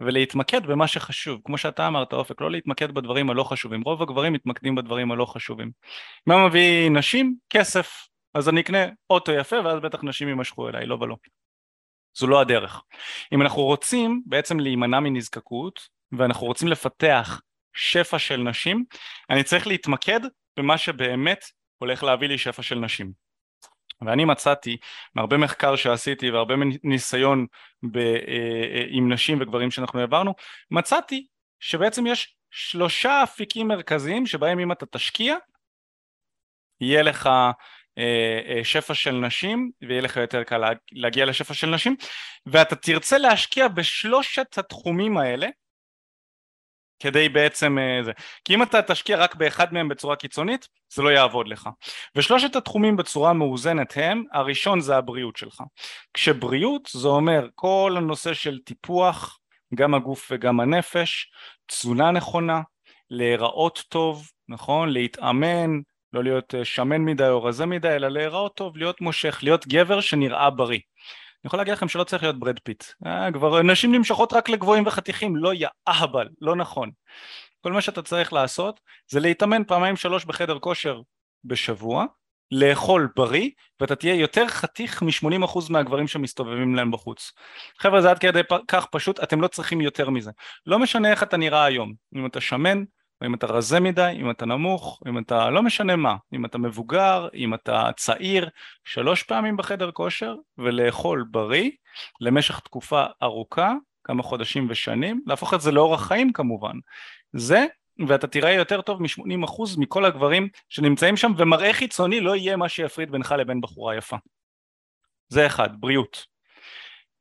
ולהתמקד 0.00 0.66
במה 0.66 0.86
שחשוב, 0.86 1.40
כמו 1.44 1.58
שאתה 1.58 1.86
אמרת 1.86 2.12
אופק, 2.12 2.40
לא 2.40 2.50
להתמקד 2.50 2.90
בדברים 2.92 3.30
הלא 3.30 3.44
חשובים, 3.44 3.82
רוב 3.82 4.02
הגברים 4.02 4.32
מתמקדים 4.32 4.74
בדברים 4.74 5.12
הלא 5.12 5.24
חשובים. 5.24 5.70
מה 6.26 6.46
מביא 6.46 6.90
נשים? 6.90 7.36
כסף, 7.50 8.08
אז 8.34 8.48
אני 8.48 8.60
אקנה 8.60 8.86
אוטו 9.10 9.32
יפה 9.32 9.56
ואז 9.64 9.80
בטח 9.80 10.04
נשים 10.04 10.28
יימשכו 10.28 10.68
אליי, 10.68 10.86
לא 10.86 10.98
ולא. 11.00 11.16
זו 12.14 12.26
לא 12.26 12.40
הדרך. 12.40 12.82
אם 13.32 13.42
אנחנו 13.42 13.62
רוצים 13.62 14.22
בעצם 14.26 14.60
להימנע 14.60 15.00
מנזקקות 15.00 15.88
ואנחנו 16.12 16.46
רוצים 16.46 16.68
לפתח 16.68 17.40
שפע 17.74 18.18
של 18.18 18.36
נשים, 18.36 18.84
אני 19.30 19.42
צריך 19.42 19.66
להתמקד 19.66 20.20
במה 20.56 20.78
שבאמת 20.78 21.44
הולך 21.78 22.02
להביא 22.02 22.28
לי 22.28 22.38
שפע 22.38 22.62
של 22.62 22.78
נשים. 22.78 23.12
ואני 24.06 24.24
מצאתי 24.24 24.76
מהרבה 25.14 25.36
מחקר 25.36 25.76
שעשיתי 25.76 26.30
והרבה 26.30 26.54
ניסיון 26.84 27.46
ב, 27.82 27.96
אה, 27.96 28.12
אה, 28.74 28.84
עם 28.88 29.12
נשים 29.12 29.38
וגברים 29.40 29.70
שאנחנו 29.70 30.00
העברנו, 30.00 30.34
מצאתי 30.70 31.26
שבעצם 31.60 32.06
יש 32.06 32.36
שלושה 32.50 33.22
אפיקים 33.22 33.68
מרכזיים 33.68 34.26
שבהם 34.26 34.58
אם 34.58 34.72
אתה 34.72 34.86
תשקיע 34.86 35.36
יהיה 36.80 37.02
לך 37.02 37.30
שפע 38.62 38.94
של 38.94 39.12
נשים 39.12 39.70
ויהיה 39.88 40.00
לך 40.00 40.16
יותר 40.16 40.42
קל 40.42 40.62
להגיע 40.92 41.24
לשפע 41.24 41.54
של 41.54 41.70
נשים 41.70 41.96
ואתה 42.46 42.76
תרצה 42.76 43.18
להשקיע 43.18 43.68
בשלושת 43.68 44.58
התחומים 44.58 45.18
האלה 45.18 45.48
כדי 47.02 47.28
בעצם 47.28 47.78
אה, 47.78 48.04
זה. 48.04 48.12
כי 48.44 48.54
אם 48.54 48.62
אתה 48.62 48.82
תשקיע 48.82 49.16
רק 49.16 49.34
באחד 49.34 49.74
מהם 49.74 49.88
בצורה 49.88 50.16
קיצונית 50.16 50.68
זה 50.94 51.02
לא 51.02 51.08
יעבוד 51.08 51.48
לך. 51.48 51.68
ושלושת 52.16 52.56
התחומים 52.56 52.96
בצורה 52.96 53.32
מאוזנת 53.32 53.92
הם 53.96 54.24
הראשון 54.32 54.80
זה 54.80 54.96
הבריאות 54.96 55.36
שלך. 55.36 55.62
כשבריאות 56.14 56.88
זה 56.92 57.08
אומר 57.08 57.48
כל 57.54 57.94
הנושא 57.96 58.34
של 58.34 58.58
טיפוח 58.64 59.38
גם 59.74 59.94
הגוף 59.94 60.28
וגם 60.32 60.60
הנפש 60.60 61.32
תזונה 61.66 62.10
נכונה 62.10 62.60
להיראות 63.10 63.84
טוב 63.88 64.28
נכון? 64.48 64.88
להתאמן 64.88 65.70
לא 66.12 66.24
להיות 66.24 66.54
אה, 66.54 66.64
שמן 66.64 67.00
מדי 67.00 67.28
או 67.28 67.44
רזה 67.44 67.66
מדי, 67.66 67.88
אלא 67.88 68.08
להיראות 68.08 68.56
טוב, 68.56 68.76
להיות 68.76 69.00
מושך, 69.00 69.38
להיות 69.42 69.66
גבר 69.66 70.00
שנראה 70.00 70.50
בריא. 70.50 70.80
אני 71.44 71.48
יכול 71.48 71.58
להגיד 71.58 71.72
לכם 71.72 71.88
שלא 71.88 72.04
צריך 72.04 72.22
להיות 72.22 72.38
ברד 72.38 72.58
פיט. 72.58 72.84
אה, 73.06 73.32
כבר 73.32 73.62
נשים 73.62 73.94
נמשכות 73.94 74.32
רק 74.32 74.48
לגבוהים 74.48 74.86
וחתיכים, 74.86 75.36
לא 75.36 75.54
יא 75.54 75.68
אהבל, 75.88 76.28
לא 76.40 76.56
נכון. 76.56 76.90
כל 77.60 77.72
מה 77.72 77.80
שאתה 77.80 78.02
צריך 78.02 78.32
לעשות 78.32 78.80
זה 79.10 79.20
להתאמן 79.20 79.64
פעמיים 79.64 79.96
שלוש 79.96 80.24
בחדר 80.24 80.58
כושר 80.58 81.00
בשבוע, 81.44 82.04
לאכול 82.52 83.08
בריא, 83.16 83.50
ואתה 83.80 83.96
תהיה 83.96 84.14
יותר 84.14 84.48
חתיך 84.48 85.02
מ-80% 85.02 85.58
מהגברים 85.70 86.08
שמסתובבים 86.08 86.74
להם 86.74 86.90
בחוץ. 86.90 87.32
חבר'ה 87.78 88.02
זה 88.02 88.10
עד 88.10 88.18
כדי 88.18 88.40
כך 88.68 88.86
פשוט, 88.86 89.20
אתם 89.20 89.40
לא 89.40 89.48
צריכים 89.48 89.80
יותר 89.80 90.10
מזה. 90.10 90.30
לא 90.66 90.78
משנה 90.78 91.10
איך 91.10 91.22
אתה 91.22 91.36
נראה 91.36 91.64
היום, 91.64 91.92
אם 92.16 92.26
אתה 92.26 92.40
שמן, 92.40 92.84
אם 93.26 93.34
אתה 93.34 93.46
רזה 93.46 93.80
מדי, 93.80 94.12
אם 94.20 94.30
אתה 94.30 94.46
נמוך, 94.46 95.02
אם 95.08 95.18
אתה 95.18 95.50
לא 95.50 95.62
משנה 95.62 95.96
מה, 95.96 96.16
אם 96.34 96.44
אתה 96.44 96.58
מבוגר, 96.58 97.28
אם 97.34 97.54
אתה 97.54 97.90
צעיר, 97.96 98.48
שלוש 98.84 99.22
פעמים 99.22 99.56
בחדר 99.56 99.90
כושר 99.90 100.34
ולאכול 100.58 101.24
בריא 101.30 101.70
למשך 102.20 102.60
תקופה 102.60 103.04
ארוכה, 103.22 103.74
כמה 104.04 104.22
חודשים 104.22 104.66
ושנים, 104.70 105.22
להפוך 105.26 105.54
את 105.54 105.60
זה 105.60 105.72
לאורח 105.72 106.06
חיים 106.06 106.32
כמובן. 106.32 106.74
זה 107.32 107.66
ואתה 108.08 108.26
תראה 108.26 108.52
יותר 108.52 108.80
טוב 108.80 109.02
מ-80% 109.02 109.78
מכל 109.78 110.04
הגברים 110.04 110.48
שנמצאים 110.68 111.16
שם 111.16 111.32
ומראה 111.36 111.72
חיצוני 111.72 112.20
לא 112.20 112.36
יהיה 112.36 112.56
מה 112.56 112.68
שיפריד 112.68 113.10
בינך 113.10 113.34
לבין 113.38 113.60
בחורה 113.60 113.96
יפה. 113.96 114.16
זה 115.28 115.46
אחד, 115.46 115.80
בריאות. 115.80 116.31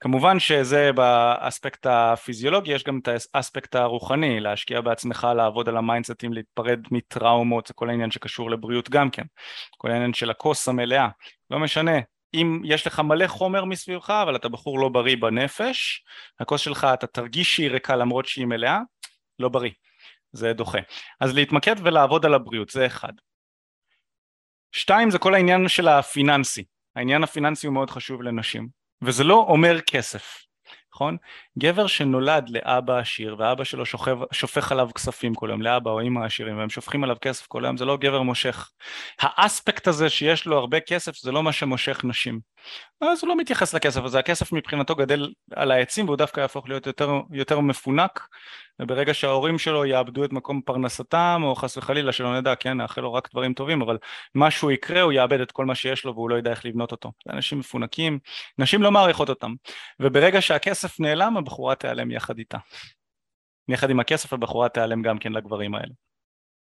כמובן 0.02 0.40
שזה 0.40 0.92
באספקט 0.92 1.86
הפיזיולוגי, 1.90 2.72
יש 2.72 2.84
גם 2.84 3.00
את 3.00 3.10
האספקט 3.34 3.76
הרוחני, 3.76 4.40
להשקיע 4.40 4.82
בעצמך, 4.82 5.28
לעבוד 5.36 5.70
על 5.70 5.78
המיינדסטים, 5.78 6.34
להתפרד 6.34 6.80
מטראומות, 6.92 7.68
זה 7.68 7.74
כל 7.74 7.90
העניין 7.90 8.12
שקשור 8.12 8.52
לבריאות 8.52 8.90
גם 8.90 9.10
כן, 9.10 9.24
כל 9.78 9.92
העניין 9.92 10.14
של 10.14 10.30
הכוס 10.30 10.68
המלאה, 10.68 11.08
לא 11.52 11.60
משנה, 11.60 12.00
אם 12.34 12.62
יש 12.66 12.88
לך 12.88 13.00
מלא 13.00 13.28
חומר 13.28 13.66
מסביבך 13.66 14.10
אבל 14.10 14.36
אתה 14.36 14.50
בחור 14.50 14.80
לא 14.80 14.90
בריא 14.90 15.18
בנפש, 15.18 16.04
הכוס 16.40 16.62
שלך 16.62 16.88
אתה 16.94 17.08
תרגיש 17.08 17.56
שהיא 17.56 17.70
ריקה 17.70 17.96
למרות 17.96 18.26
שהיא 18.26 18.46
מלאה, 18.46 18.80
לא 19.40 19.50
בריא, 19.50 19.72
זה 20.32 20.54
דוחה. 20.54 20.80
אז 21.20 21.36
להתמקד 21.36 21.76
ולעבוד 21.84 22.26
על 22.26 22.34
הבריאות, 22.34 22.70
זה 22.70 22.86
אחד. 22.86 23.14
שתיים 24.72 25.12
זה 25.12 25.20
כל 25.20 25.34
העניין 25.34 25.68
של 25.68 25.88
הפיננסי, 25.88 26.64
העניין 26.96 27.24
הפיננסי 27.24 27.68
הוא 27.68 27.74
מאוד 27.74 27.90
חשוב 27.90 28.22
לנשים, 28.22 28.81
וזה 29.02 29.24
לא 29.24 29.36
אומר 29.36 29.82
כסף, 29.82 30.46
נכון? 30.96 31.18
גבר 31.60 31.88
שנולד 31.88 32.50
לאבא 32.50 32.98
עשיר 32.98 33.36
ואבא 33.40 33.64
שלו 33.64 33.86
שוכב, 33.86 34.18
שופך 34.32 34.72
עליו 34.72 34.90
כספים 34.96 35.36
כל 35.36 35.50
יום, 35.52 35.62
לאבא 35.62 35.92
או 35.92 36.02
אמא 36.02 36.26
עשירים 36.26 36.58
והם 36.58 36.70
שופכים 36.70 37.04
עליו 37.04 37.16
כסף 37.22 37.48
כל 37.48 37.64
יום, 37.66 37.78
זה 37.78 37.86
לא 37.86 37.98
גבר 37.98 38.22
מושך. 38.22 38.70
האספקט 39.20 39.88
הזה 39.88 40.10
שיש 40.10 40.46
לו 40.46 40.58
הרבה 40.58 40.80
כסף 40.80 41.18
זה 41.18 41.32
לא 41.32 41.44
מה 41.44 41.52
שמושך 41.52 42.02
נשים. 42.04 42.40
אז 43.02 43.20
הוא 43.22 43.28
לא 43.30 43.38
מתייחס 43.38 43.74
לכסף 43.74 44.04
הזה, 44.04 44.20
הכסף 44.20 44.52
מבחינתו 44.52 44.96
גדל 44.96 45.30
על 45.56 45.72
העצים 45.72 46.06
והוא 46.06 46.18
דווקא 46.18 46.42
יהפוך 46.42 46.70
להיות 46.70 46.88
יותר, 46.88 47.12
יותר 47.32 47.60
מפונק 47.60 48.28
וברגע 48.82 49.14
שההורים 49.14 49.60
שלו 49.60 49.86
יאבדו 49.86 50.26
את 50.26 50.34
מקום 50.34 50.62
פרנסתם 50.62 51.42
או 51.44 51.56
חס 51.56 51.78
וחלילה 51.78 52.12
שלא 52.12 52.40
נדע, 52.40 52.56
כן, 52.56 52.78
נאחל 52.78 53.02
לו 53.02 53.14
רק 53.14 53.30
דברים 53.32 53.54
טובים 53.54 53.82
אבל 53.82 53.98
משהו 54.36 54.72
יקרה 54.72 55.02
הוא 55.02 55.12
יאבד 55.12 55.42
את 55.42 55.52
כל 55.52 55.66
מה 55.66 55.76
שיש 55.76 56.06
לו 56.06 56.16
והוא 56.16 56.30
לא 56.30 56.36
ידע 56.36 56.52
איך 56.52 56.66
לבנות 56.66 56.92
אותו. 56.92 57.12
זה 57.28 57.34
אנשים 57.34 57.60
מפונקים, 57.60 58.20
נשים 58.58 58.84
לא 58.84 58.92
מעריכות 58.92 59.30
אותם 59.30 59.54
וברגע 60.00 60.42
שהכסף 60.42 61.00
נעלם 61.00 61.38
הבחורה 61.38 61.76
תיעלם 61.76 62.12
יחד 62.12 62.38
איתה. 62.38 62.58
יחד 63.68 63.90
עם 63.90 64.00
הכסף 64.00 64.34
הבחורה 64.34 64.70
תיעלם 64.70 65.02
גם 65.02 65.18
כן 65.18 65.34
לגברים 65.34 65.76
האלה. 65.76 65.94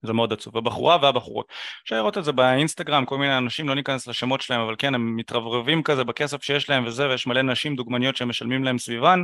זה 0.06 0.14
מאוד 0.14 0.34
עצוב, 0.34 0.58
הבחורה 0.58 0.98
והבחורות. 1.02 1.46
אפשר 1.84 1.96
לראות 1.96 2.18
את 2.18 2.24
זה 2.24 2.32
באינסטגרם, 2.32 3.06
כל 3.06 3.18
מיני 3.18 3.38
אנשים, 3.38 3.70
לא 3.70 3.76
ניכנס 3.76 4.08
לשמות 4.08 4.42
שלהם, 4.42 4.62
אבל 4.62 4.76
כן, 4.78 4.96
הם 4.96 5.16
מתרברבים 5.16 5.84
כזה 5.84 6.04
בכסף 6.04 6.44
שיש 6.44 6.70
להם 6.70 6.86
וזה, 6.86 7.10
ויש 7.10 7.28
מלא 7.28 7.42
נשים 7.42 7.76
דוגמניות 7.76 8.16
שהם 8.16 8.30
משלמים 8.30 8.64
להם 8.64 8.78
סביבן, 8.78 9.24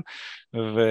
ו... 0.55 0.82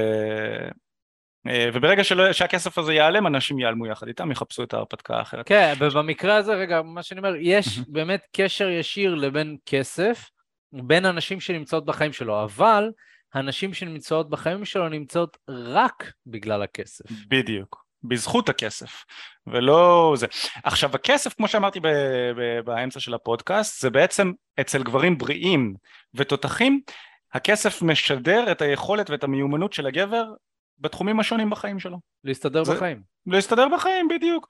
אה, 1.47 1.69
וברגע 1.73 2.05
שלא, 2.05 2.33
שהכסף 2.33 2.79
הזה 2.79 2.93
ייעלם, 2.93 3.27
אנשים 3.27 3.59
ייעלמו 3.59 3.87
יחד 3.87 4.09
איתם, 4.09 4.31
יחפשו 4.31 4.63
את 4.63 4.75
ההרפתקה 4.75 5.17
האחרת. 5.17 5.49
כן, 5.49 5.73
ובמקרה 5.79 6.37
הזה, 6.37 6.55
רגע, 6.55 6.83
מה 6.83 7.03
שאני 7.03 7.21
אומר, 7.21 7.35
יש 7.41 7.79
באמת 7.89 8.21
קשר 8.37 8.69
ישיר 8.69 9.15
לבין 9.15 9.57
כסף, 9.67 10.31
בין 10.73 11.05
הנשים 11.05 11.41
שנמצאות 11.41 11.85
בחיים 11.85 12.13
שלו, 12.13 12.45
אבל 12.45 12.91
הנשים 13.35 13.75
שנמצאות 13.75 14.31
בחיים 14.31 14.65
שלו 14.65 14.89
נמצאות 14.89 15.37
רק 15.49 16.13
בגלל 16.27 16.63
הכסף. 16.63 17.05
בדיוק. 17.29 17.85
בזכות 18.05 18.49
הכסף, 18.49 19.05
ולא 19.47 20.15
זה. 20.17 20.27
עכשיו 20.65 20.91
הכסף, 20.95 21.35
כמו 21.35 21.49
שאמרתי 21.49 21.81
ב- 21.81 21.89
ב- 22.37 22.61
באמצע 22.65 23.01
של 23.01 23.15
הפודקאסט, 23.15 23.83
זה 23.83 23.91
בעצם 23.91 24.33
אצל 24.61 24.83
גברים 24.83 25.19
בריאים 25.19 25.75
ותותחים, 26.15 26.81
הכסף 27.33 27.83
משדר 27.83 28.53
את 28.53 28.63
היכולת 28.63 29.11
ואת 29.11 29.25
המיומנות 29.25 29.73
של 29.73 29.87
הגבר 29.87 30.25
בתחומים 30.81 31.21
השונים 31.21 31.51
בחיים 31.51 31.79
שלו. 31.79 31.99
להסתדר 32.25 32.65
זה, 32.65 32.75
בחיים. 32.75 33.03
להסתדר 33.27 33.69
בחיים, 33.75 34.09
בדיוק. 34.09 34.47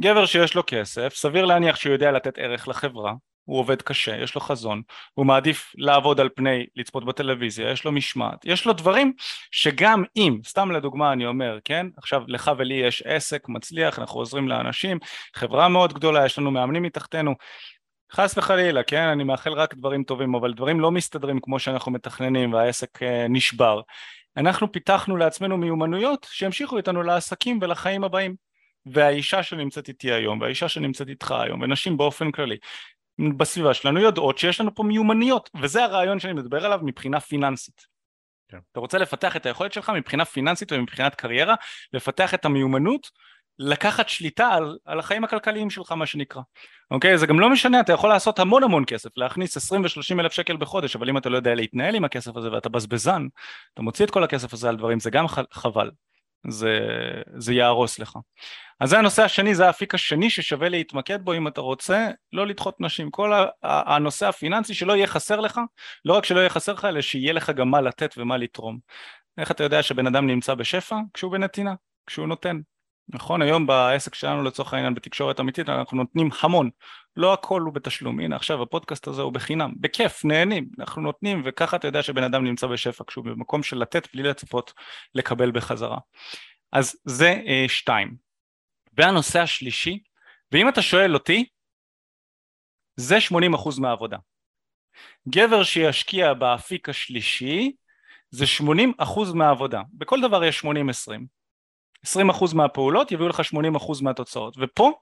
גבר 0.00 0.26
שיש 0.26 0.54
לו 0.54 0.62
כסף, 0.66 1.14
סביר 1.14 1.44
להניח 1.44 1.76
שהוא 1.76 1.92
יודע 1.92 2.12
לתת 2.12 2.38
ערך 2.38 2.68
לחברה, 2.68 3.12
הוא 3.44 3.58
עובד 3.58 3.82
קשה, 3.82 4.16
יש 4.16 4.34
לו 4.34 4.40
חזון, 4.40 4.82
הוא 5.14 5.26
מעדיף 5.26 5.72
לעבוד 5.78 6.20
על 6.20 6.28
פני 6.34 6.66
לצפות 6.76 7.04
בטלוויזיה, 7.04 7.70
יש 7.70 7.84
לו 7.84 7.92
משמעת, 7.92 8.44
יש 8.44 8.66
לו 8.66 8.72
דברים 8.72 9.12
שגם 9.50 10.04
אם, 10.16 10.38
סתם 10.46 10.70
לדוגמה 10.70 11.12
אני 11.12 11.26
אומר, 11.26 11.58
כן, 11.64 11.86
עכשיו 11.96 12.22
לך 12.26 12.50
ולי 12.58 12.74
יש 12.74 13.02
עסק 13.02 13.48
מצליח, 13.48 13.98
אנחנו 13.98 14.20
עוזרים 14.20 14.48
לאנשים, 14.48 14.98
חברה 15.34 15.68
מאוד 15.68 15.92
גדולה, 15.92 16.26
יש 16.26 16.38
לנו 16.38 16.50
מאמנים 16.50 16.82
מתחתנו, 16.82 17.34
חס 18.12 18.38
וחלילה, 18.38 18.82
כן, 18.82 19.02
אני 19.02 19.24
מאחל 19.24 19.52
רק 19.52 19.74
דברים 19.74 20.04
טובים, 20.04 20.34
אבל 20.34 20.54
דברים 20.54 20.80
לא 20.80 20.90
מסתדרים 20.90 21.40
כמו 21.40 21.58
שאנחנו 21.58 21.92
מתכננים 21.92 22.52
והעסק 22.52 23.02
אה, 23.02 23.26
נשבר. 23.28 23.80
אנחנו 24.36 24.72
פיתחנו 24.72 25.16
לעצמנו 25.16 25.56
מיומנויות 25.56 26.26
שימשיכו 26.30 26.76
איתנו 26.76 27.02
לעסקים 27.02 27.58
ולחיים 27.62 28.04
הבאים. 28.04 28.48
והאישה 28.92 29.42
שנמצאת 29.42 29.88
איתי 29.88 30.12
היום, 30.12 30.40
והאישה 30.40 30.68
שנמצאת 30.68 31.08
איתך 31.08 31.30
היום, 31.30 31.60
ונשים 31.60 31.96
באופן 31.96 32.30
כללי, 32.30 32.56
בסביבה 33.36 33.74
שלנו 33.74 34.00
יודעות 34.00 34.38
שיש 34.38 34.60
לנו 34.60 34.74
פה 34.74 34.82
מיומנויות, 34.82 35.50
וזה 35.62 35.84
הרעיון 35.84 36.20
שאני 36.20 36.32
מדבר 36.32 36.64
עליו 36.64 36.80
מבחינה 36.82 37.20
פיננסית. 37.20 37.86
כן. 38.48 38.58
אתה 38.72 38.80
רוצה 38.80 38.98
לפתח 38.98 39.36
את 39.36 39.46
היכולת 39.46 39.72
שלך 39.72 39.92
מבחינה 39.96 40.24
פיננסית 40.24 40.72
ומבחינת 40.72 41.14
קריירה, 41.14 41.54
לפתח 41.92 42.34
את 42.34 42.44
המיומנות, 42.44 43.10
לקחת 43.58 44.08
שליטה 44.08 44.48
על, 44.48 44.78
על 44.84 44.98
החיים 44.98 45.24
הכלכליים 45.24 45.70
שלך 45.70 45.92
מה 45.92 46.06
שנקרא. 46.06 46.42
אוקיי? 46.90 47.18
זה 47.18 47.26
גם 47.26 47.40
לא 47.40 47.50
משנה, 47.50 47.80
אתה 47.80 47.92
יכול 47.92 48.10
לעשות 48.10 48.38
המון 48.38 48.62
המון 48.62 48.84
כסף, 48.86 49.10
להכניס 49.16 49.56
20 49.56 49.82
ו-30 49.82 50.20
אלף 50.20 50.32
שקל 50.32 50.56
בחודש, 50.56 50.96
אבל 50.96 51.08
אם 51.08 51.18
אתה 51.18 51.28
לא 51.28 51.36
יודע 51.36 51.54
להתנהל 51.54 51.94
עם 51.94 52.04
הכסף 52.04 52.36
הזה 52.36 52.52
ואתה 52.52 52.68
בזבזן, 52.68 53.26
אתה 53.74 53.82
מוציא 53.82 54.04
את 54.04 54.10
כל 54.10 54.24
הכסף 54.24 54.52
הזה 54.52 54.68
על 54.68 54.76
דברים, 54.76 55.00
זה 55.00 55.10
גם 55.10 55.26
חבל. 55.52 55.90
זה, 56.48 56.78
זה 57.36 57.54
יהרוס 57.54 57.98
לך. 57.98 58.18
אז 58.80 58.90
זה 58.90 58.98
הנושא 58.98 59.22
השני, 59.22 59.54
זה 59.54 59.66
האפיק 59.66 59.94
השני 59.94 60.30
ששווה 60.30 60.68
להתמקד 60.68 61.24
בו 61.24 61.34
אם 61.34 61.48
אתה 61.48 61.60
רוצה 61.60 62.08
לא 62.32 62.46
לדחות 62.46 62.80
נשים. 62.80 63.10
כל 63.10 63.32
הנושא 63.62 64.28
הפיננסי 64.28 64.74
שלא 64.74 64.92
יהיה 64.96 65.06
חסר 65.06 65.40
לך, 65.40 65.60
לא 66.04 66.16
רק 66.16 66.24
שלא 66.24 66.40
יהיה 66.40 66.50
חסר 66.50 66.72
לך, 66.72 66.84
אלא 66.84 67.00
שיהיה 67.00 67.32
לך 67.32 67.50
גם 67.50 67.70
מה 67.70 67.80
לתת 67.80 68.14
ומה 68.16 68.36
לתרום. 68.36 68.78
איך 69.38 69.50
אתה 69.50 69.64
יודע 69.64 69.82
שבן 69.82 70.06
אדם 70.06 70.26
נמצא 70.26 70.54
בשפע? 70.54 70.96
כשהוא 71.14 71.32
בנתינה, 71.32 71.74
כשהוא 72.06 72.26
נותן. 72.26 72.60
נכון, 73.14 73.42
היום 73.42 73.66
בעסק 73.66 74.14
שלנו 74.14 74.42
לצורך 74.42 74.74
העניין 74.74 74.94
בתקשורת 74.94 75.40
אמיתית 75.40 75.68
אנחנו 75.68 75.96
נותנים 75.96 76.28
המון, 76.40 76.70
לא 77.16 77.32
הכל 77.32 77.60
הוא 77.60 77.72
בתשלום, 77.72 78.20
הנה 78.20 78.36
עכשיו 78.36 78.62
הפודקאסט 78.62 79.06
הזה 79.06 79.22
הוא 79.22 79.32
בחינם, 79.32 79.72
בכיף, 79.80 80.24
נהנים, 80.24 80.68
אנחנו 80.78 81.02
נותנים 81.02 81.42
וככה 81.44 81.76
אתה 81.76 81.88
יודע 81.88 82.02
שבן 82.02 82.24
אדם 82.24 82.44
נמצא 82.44 82.66
בשפע 82.66 83.04
כשהוא 83.06 83.24
במקום 83.24 83.62
של 83.62 83.78
לתת 83.78 84.08
בלי 84.14 84.22
לצפות 84.22 84.72
לקבל 85.14 85.50
בחזרה. 85.50 85.98
אז 86.72 86.96
זה 87.04 87.40
אה, 87.46 87.64
שתיים. 87.68 88.16
והנושא 88.92 89.40
השלישי, 89.40 90.02
ואם 90.52 90.68
אתה 90.68 90.82
שואל 90.82 91.14
אותי, 91.14 91.44
זה 92.96 93.18
80% 93.32 93.80
מהעבודה. 93.80 94.16
גבר 95.28 95.62
שישקיע 95.62 96.34
באפיק 96.34 96.88
השלישי 96.88 97.72
זה 98.30 98.44
80% 99.00 99.34
מהעבודה, 99.34 99.82
בכל 99.92 100.20
דבר 100.20 100.44
יש 100.44 100.64
80-20. 100.64 100.68
20% 102.06 102.54
מהפעולות 102.54 103.12
יביאו 103.12 103.28
לך 103.28 103.40
80% 103.40 104.02
מהתוצאות, 104.02 104.56
ופה 104.58 104.92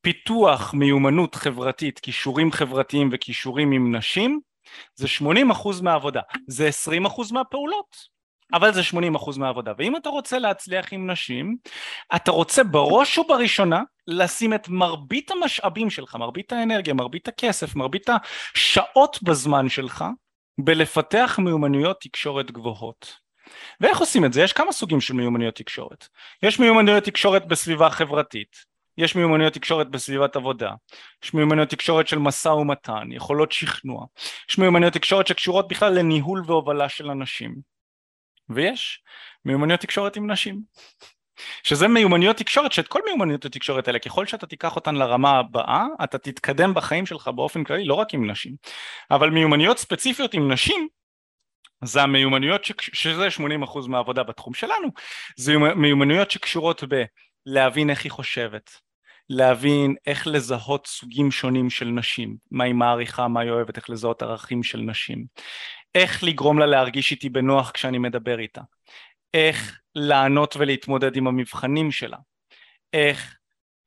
פיתוח 0.00 0.74
מיומנות 0.74 1.34
חברתית, 1.34 1.98
כישורים 1.98 2.52
חברתיים 2.52 3.08
וכישורים 3.12 3.72
עם 3.72 3.96
נשים, 3.96 4.40
זה 4.94 5.06
80% 5.20 5.82
מהעבודה, 5.82 6.20
זה 6.46 6.68
20% 6.68 7.32
מהפעולות, 7.32 7.96
אבל 8.52 8.72
זה 8.72 8.80
80% 8.80 9.38
מהעבודה. 9.38 9.72
ואם 9.78 9.96
אתה 9.96 10.08
רוצה 10.08 10.38
להצליח 10.38 10.92
עם 10.92 11.10
נשים, 11.10 11.56
אתה 12.16 12.30
רוצה 12.30 12.64
בראש 12.64 13.18
ובראשונה 13.18 13.82
לשים 14.06 14.54
את 14.54 14.68
מרבית 14.68 15.30
המשאבים 15.30 15.90
שלך, 15.90 16.16
מרבית 16.16 16.52
האנרגיה, 16.52 16.94
מרבית 16.94 17.28
הכסף, 17.28 17.76
מרבית 17.76 18.06
השעות 18.08 19.22
בזמן 19.22 19.68
שלך, 19.68 20.04
בלפתח 20.60 21.38
מיומנויות 21.42 22.00
תקשורת 22.00 22.50
גבוהות. 22.50 23.27
ואיך 23.80 23.98
עושים 23.98 24.24
את 24.24 24.32
זה? 24.32 24.42
יש 24.42 24.52
כמה 24.52 24.72
סוגים 24.72 25.00
של 25.00 25.14
מיומנויות 25.14 25.54
תקשורת. 25.54 26.08
יש 26.42 26.58
מיומנויות 26.58 27.04
תקשורת 27.04 27.46
בסביבה 27.46 27.90
חברתית, 27.90 28.56
יש 28.98 29.14
מיומנויות 29.14 29.52
תקשורת 29.52 29.90
בסביבת 29.90 30.36
עבודה, 30.36 30.72
יש 31.24 31.34
מיומנויות 31.34 31.68
תקשורת 31.68 32.08
של 32.08 32.18
משא 32.18 32.48
ומתן, 32.48 33.12
יכולות 33.12 33.52
שכנוע, 33.52 34.06
יש 34.50 34.58
מיומנויות 34.58 34.94
תקשורת 34.94 35.26
שקשורות 35.26 35.68
בכלל 35.68 35.92
לניהול 35.92 36.42
והובלה 36.46 36.88
של 36.88 37.10
אנשים, 37.10 37.54
ויש 38.48 39.02
מיומנויות 39.44 39.80
תקשורת 39.80 40.16
עם 40.16 40.30
נשים. 40.30 40.62
שזה 41.62 41.88
מיומנויות 41.88 42.36
תקשורת, 42.36 42.72
שאת 42.72 42.88
כל 42.88 43.00
מיומנויות 43.06 43.44
התקשורת 43.44 43.88
האלה, 43.88 43.98
ככל 43.98 44.26
שאתה 44.26 44.46
תיקח 44.46 44.76
אותן 44.76 44.94
לרמה 44.94 45.38
הבאה, 45.38 45.86
אתה 46.04 46.18
תתקדם 46.18 46.74
בחיים 46.74 47.06
שלך 47.06 47.28
באופן 47.28 47.64
כללי, 47.64 47.84
לא 47.84 47.94
רק 47.94 48.14
עם 48.14 48.30
נשים. 48.30 48.54
אבל 49.10 49.30
מיומנויות 49.30 49.78
ספציפיות 49.78 50.34
עם 50.34 50.52
נשים, 50.52 50.88
זה 51.84 52.02
המיומנויות. 52.02 52.64
שזה 52.78 53.28
80% 53.28 53.88
מהעבודה 53.88 54.22
בתחום 54.22 54.54
שלנו, 54.54 54.88
זה 55.36 55.52
מיומנויות 55.76 56.30
שקשורות 56.30 56.84
בלהבין 57.46 57.90
איך 57.90 58.04
היא 58.04 58.12
חושבת, 58.12 58.70
להבין 59.30 59.94
איך 60.06 60.26
לזהות 60.26 60.86
סוגים 60.86 61.30
שונים 61.30 61.70
של 61.70 61.84
נשים, 61.84 62.36
מה 62.50 62.64
היא 62.64 62.74
מעריכה, 62.74 63.28
מה 63.28 63.40
היא 63.40 63.50
אוהבת, 63.50 63.76
איך 63.76 63.90
לזהות 63.90 64.22
ערכים 64.22 64.62
של 64.62 64.78
נשים, 64.78 65.24
איך 65.94 66.24
לגרום 66.24 66.58
לה 66.58 66.66
להרגיש 66.66 67.10
איתי 67.10 67.28
בנוח 67.28 67.70
כשאני 67.70 67.98
מדבר 67.98 68.38
איתה, 68.38 68.60
איך 69.34 69.80
לענות 69.94 70.56
ולהתמודד 70.58 71.16
עם 71.16 71.26
המבחנים 71.26 71.90
שלה, 71.90 72.16
איך 72.92 73.36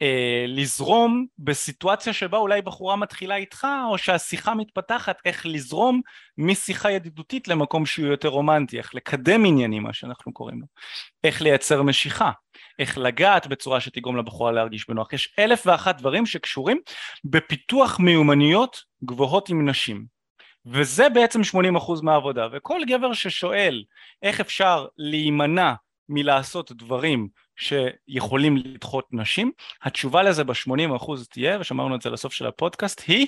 אה, 0.02 0.46
לזרום 0.48 1.26
בסיטואציה 1.40 2.14
שבה 2.14 2.38
אולי 2.38 2.62
בחורה 2.62 2.96
מתחילה 2.96 3.36
איתך 3.36 3.68
או 3.90 3.98
שהשיחה 3.98 4.54
מתפתחת 4.54 5.18
איך 5.26 5.46
לזרום 5.46 6.02
משיחה 6.38 6.92
ידידותית 6.92 7.48
למקום 7.48 7.86
שהוא 7.86 8.08
יותר 8.08 8.28
רומנטי 8.28 8.78
איך 8.78 8.96
לקדם 8.96 9.46
עניינים 9.46 9.84
מה 9.84 9.94
שאנחנו 9.94 10.34
קוראים 10.34 10.62
לו. 10.62 10.66
איך 11.24 11.42
לייצר 11.42 11.82
משיכה. 11.82 12.32
איך 12.80 12.98
לגעת 12.98 13.48
בצורה 13.48 13.82
שתגרום 13.82 14.18
לבחורה 14.18 14.52
להרגיש 14.52 14.90
בנוח. 14.90 15.14
יש 15.14 15.34
אלף 15.40 15.68
ואחת 15.68 15.98
דברים 15.98 16.26
שקשורים 16.26 16.80
בפיתוח 17.24 18.00
מיומנויות 18.00 18.84
גבוהות 19.04 19.50
עם 19.50 19.70
נשים. 19.70 20.06
וזה 20.66 21.10
בעצם 21.10 21.42
80% 21.42 22.02
מהעבודה. 22.04 22.48
וכל 22.52 22.82
גבר 22.88 23.14
ששואל 23.14 23.84
איך 24.24 24.40
אפשר 24.40 24.88
להימנע 24.98 25.74
מלעשות 26.10 26.72
דברים 26.72 27.28
שיכולים 27.62 28.58
לדחות 28.58 29.08
נשים, 29.12 29.52
התשובה 29.84 30.24
לזה 30.24 30.44
ב-80% 30.44 31.12
תהיה, 31.30 31.60
ושמרנו 31.60 31.96
את 31.96 32.02
זה 32.02 32.10
לסוף 32.10 32.34
של 32.34 32.48
הפודקאסט, 32.48 33.04
היא 33.08 33.28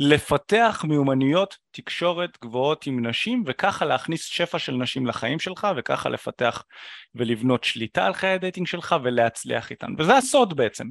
לפתח 0.00 0.84
מיומנויות 0.88 1.56
תקשורת 1.70 2.38
גבוהות 2.42 2.86
עם 2.86 3.06
נשים, 3.06 3.42
וככה 3.46 3.84
להכניס 3.84 4.24
שפע 4.24 4.58
של 4.58 4.72
נשים 4.72 5.06
לחיים 5.06 5.38
שלך, 5.38 5.68
וככה 5.76 6.08
לפתח 6.08 6.62
ולבנות 7.14 7.64
שליטה 7.64 8.06
על 8.06 8.14
חיי 8.14 8.30
ה 8.30 8.35
dating 8.35 8.66
שלך 8.66 8.96
ולהצליח 9.02 9.70
איתן. 9.70 9.92
וזה 9.98 10.16
הסוד 10.16 10.56
בעצם. 10.56 10.86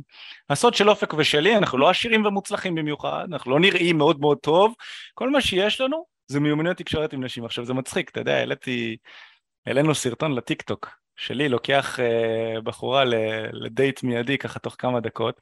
הסוד 0.50 0.74
של 0.74 0.90
אופק 0.90 1.14
ושלי, 1.14 1.58
אנחנו 1.58 1.78
לא 1.78 1.90
עשירים 1.90 2.26
ומוצלחים 2.26 2.76
במיוחד, 2.76 3.26
אנחנו 3.32 3.52
לא 3.52 3.60
נראים 3.60 3.98
מאוד 3.98 4.20
מאוד 4.20 4.38
טוב, 4.38 4.74
כל 5.14 5.30
מה 5.30 5.42
שיש 5.42 5.82
לנו 5.82 6.06
זה 6.28 6.40
מיומנויות 6.40 6.78
תקשורת 6.78 7.14
עם 7.14 7.24
נשים. 7.24 7.46
עכשיו 7.46 7.66
זה 7.66 7.74
מצחיק, 7.74 8.10
אתה 8.10 8.20
יודע, 8.20 8.36
העליתי, 8.36 8.98
העלינו 9.66 9.96
סרטון 9.96 10.36
לטיק 10.36 10.62
טוק 10.62 11.05
שלי 11.16 11.50
לוקח 11.50 12.00
אה, 12.00 12.62
בחורה 12.62 13.04
לדייט 13.52 14.04
מיידי 14.04 14.38
ככה 14.38 14.60
תוך 14.60 14.76
כמה 14.80 15.00
דקות 15.00 15.36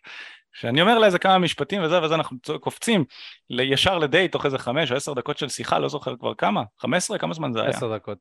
שאני 0.53 0.82
אומר 0.82 0.99
לה 0.99 1.05
איזה 1.05 1.19
כמה 1.19 1.38
משפטים 1.38 1.84
וזה 1.84 2.01
וזה 2.01 2.15
אנחנו 2.15 2.38
קופצים 2.59 3.05
ישר 3.49 3.97
לדייט 3.97 4.32
תוך 4.32 4.45
איזה 4.45 4.57
חמש 4.57 4.91
או 4.91 4.97
עשר 4.97 5.13
דקות 5.13 5.38
של 5.38 5.49
שיחה 5.49 5.80
לא 5.80 5.89
זוכר 5.89 6.15
כבר 6.15 6.34
כמה 6.34 6.63
חמש 6.80 6.97
עשרה 6.97 7.17
כמה 7.17 7.34
זמן 7.34 7.53
זה 7.53 7.61
היה? 7.61 7.69
עשר 7.69 7.95
דקות. 7.95 8.17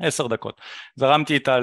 עשר 0.00 0.26
דקות. 0.26 0.60
זרמתי 0.96 1.34
איתה 1.34 1.58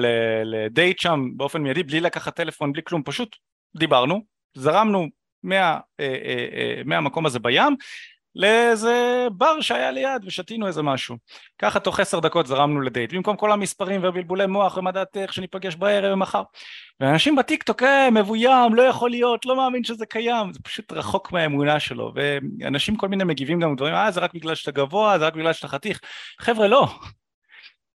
לדייט 0.46 1.00
שם 1.00 1.22
באופן 1.38 1.62
מיידי 1.62 1.84
בלי 1.84 2.00
לקחת 2.00 2.36
טלפון 2.36 2.72
בלי 2.72 2.82
כלום 2.84 3.04
פשוט 3.04 3.36
דיברנו 3.78 4.22
זרמנו 4.54 5.08
מה, 5.44 5.56
אה, 5.56 5.80
אה, 6.00 6.48
אה, 6.54 6.82
מהמקום 6.86 7.26
הזה 7.26 7.40
בים 7.40 7.76
לאיזה 8.36 9.28
בר 9.32 9.62
שהיה 9.62 9.92
ליד 9.92 10.26
ושתינו 10.26 10.68
איזה 10.68 10.82
משהו. 10.82 11.18
ככה 11.60 11.80
תוך 11.80 12.00
עשר 12.00 12.20
דקות 12.20 12.48
זרמנו 12.48 12.82
לדייט, 12.82 13.14
במקום 13.14 13.36
כל 13.36 13.52
המספרים 13.52 14.02
ובלבולי 14.04 14.48
מוח 14.48 14.78
ומדעת 14.78 15.18
איך 15.18 15.34
שניפגש 15.34 15.76
בערב 15.76 16.14
ומחר. 16.14 16.44
ואנשים 17.00 17.36
בטיקטוק, 17.36 17.84
אה, 17.84 18.12
מבוים, 18.12 18.76
לא 18.76 18.82
יכול 18.82 19.10
להיות, 19.10 19.46
לא 19.46 19.56
מאמין 19.58 19.84
שזה 19.84 20.06
קיים, 20.06 20.54
זה 20.54 20.60
פשוט 20.64 20.92
רחוק 20.92 21.32
מהאמונה 21.32 21.80
שלו. 21.80 22.14
ואנשים 22.16 22.96
כל 22.96 23.08
מיני 23.08 23.24
מגיבים 23.24 23.60
גם 23.60 23.76
דברים, 23.76 23.94
אה, 23.94 24.12
זה 24.12 24.20
רק 24.20 24.34
בגלל 24.34 24.56
שאתה 24.56 24.72
גבוה, 24.72 25.20
זה 25.20 25.28
רק 25.28 25.34
בגלל 25.34 25.54
שאתה 25.54 25.68
חתיך. 25.68 26.00
חבר'ה, 26.42 26.68
לא. 26.68 26.88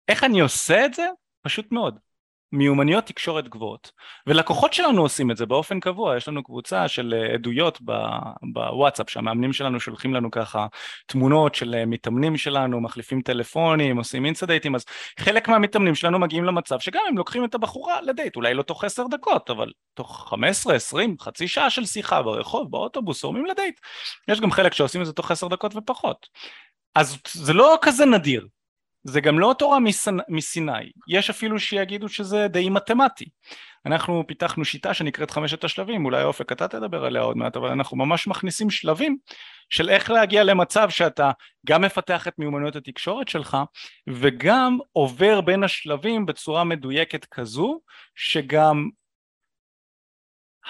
איך 0.09 0.25
אני 0.25 0.41
עושה 0.41 0.85
את 0.85 0.95
זה? 0.95 1.07
פשוט 1.43 1.73
מאוד. 1.73 2.10
מיומנויות 2.53 3.05
תקשורת 3.05 3.49
גבוהות 3.49 3.93
ולקוחות 4.27 4.73
שלנו 4.73 5.03
עושים 5.03 5.31
את 5.31 5.37
זה 5.37 5.47
באופן 5.47 5.81
קבוע. 5.81 6.17
יש 6.17 6.29
לנו 6.29 6.43
קבוצה 6.43 6.89
של 6.89 7.15
אה, 7.15 7.35
עדויות 7.35 7.79
בוואטסאפ 8.43 9.11
שהמאמנים 9.11 9.53
שלנו 9.53 9.81
שולחים 9.81 10.15
לנו 10.15 10.31
ככה 10.31 10.67
תמונות 11.07 11.55
של 11.55 11.75
אה, 11.75 11.87
מתאמנים 11.87 12.37
שלנו 12.37 12.81
מחליפים 12.81 13.23
טלפונים 13.23 13.97
עושים 13.97 14.27
אינסטדייטים. 14.27 14.75
אז 14.75 14.85
חלק 15.19 15.49
מהמתאמנים 15.49 15.95
שלנו 15.95 16.19
מגיעים 16.19 16.45
למצב 16.45 16.79
שגם 16.81 17.01
הם 17.09 17.19
לוקחים 17.19 17.45
את 17.45 17.55
הבחורה 17.55 18.01
לדייט 18.01 18.37
אולי 18.37 18.55
לא 18.55 18.63
תוך 18.63 18.85
עשר 18.85 19.05
דקות 19.11 19.51
אבל 19.51 19.73
תוך 19.95 20.29
חמש 20.31 20.51
עשרה 20.51 20.75
עשרים 20.75 21.17
חצי 21.21 21.49
שעה 21.49 21.71
של 21.71 21.85
שיחה 21.85 22.23
ברחוב 22.23 22.71
באוטובוס 22.71 23.23
זורמים 23.23 23.47
לדייט. 23.47 23.81
יש 24.29 24.41
גם 24.41 24.51
חלק 24.51 24.75
שעושים 24.75 25.01
את 25.01 25.07
זה 25.07 25.13
תוך 25.13 25.31
עשר 25.31 25.49
דקות 25.49 25.77
ופחות. 25.77 26.29
אז 26.95 27.19
זה 27.33 27.53
לא 27.53 27.79
כזה 27.83 28.07
נדיר 28.07 28.47
זה 29.05 29.21
גם 29.21 29.39
לא 29.39 29.55
תורה 29.59 29.79
מסיני, 30.29 30.91
יש 31.09 31.31
אפילו 31.31 31.59
שיגידו 31.59 32.09
שזה 32.09 32.49
די 32.49 32.71
מתמטי. 32.71 33.25
אנחנו 33.87 34.25
פיתחנו 34.27 34.65
שיטה 34.65 34.95
שנקראת 34.95 35.31
חמשת 35.31 35.65
השלבים, 35.65 36.05
אולי 36.05 36.23
אופק 36.23 36.53
אתה 36.53 36.69
תדבר 36.69 37.05
עליה 37.05 37.23
עוד 37.23 37.37
מעט, 37.37 37.57
אבל 37.57 37.69
אנחנו 37.69 37.97
ממש 37.97 38.27
מכניסים 38.27 38.71
שלבים 38.71 39.17
של 39.71 39.89
איך 39.89 40.11
להגיע 40.11 40.45
למצב 40.45 40.91
שאתה 40.91 41.31
גם 41.67 41.83
מפתח 41.83 42.29
את 42.29 42.39
מיומנויות 42.39 42.77
התקשורת 42.77 43.29
שלך 43.29 43.57
וגם 44.09 44.79
עובר 44.93 45.41
בין 45.41 45.65
השלבים 45.65 46.27
בצורה 46.27 46.65
מדויקת 46.65 47.25
כזו 47.25 47.81
שגם 48.15 48.89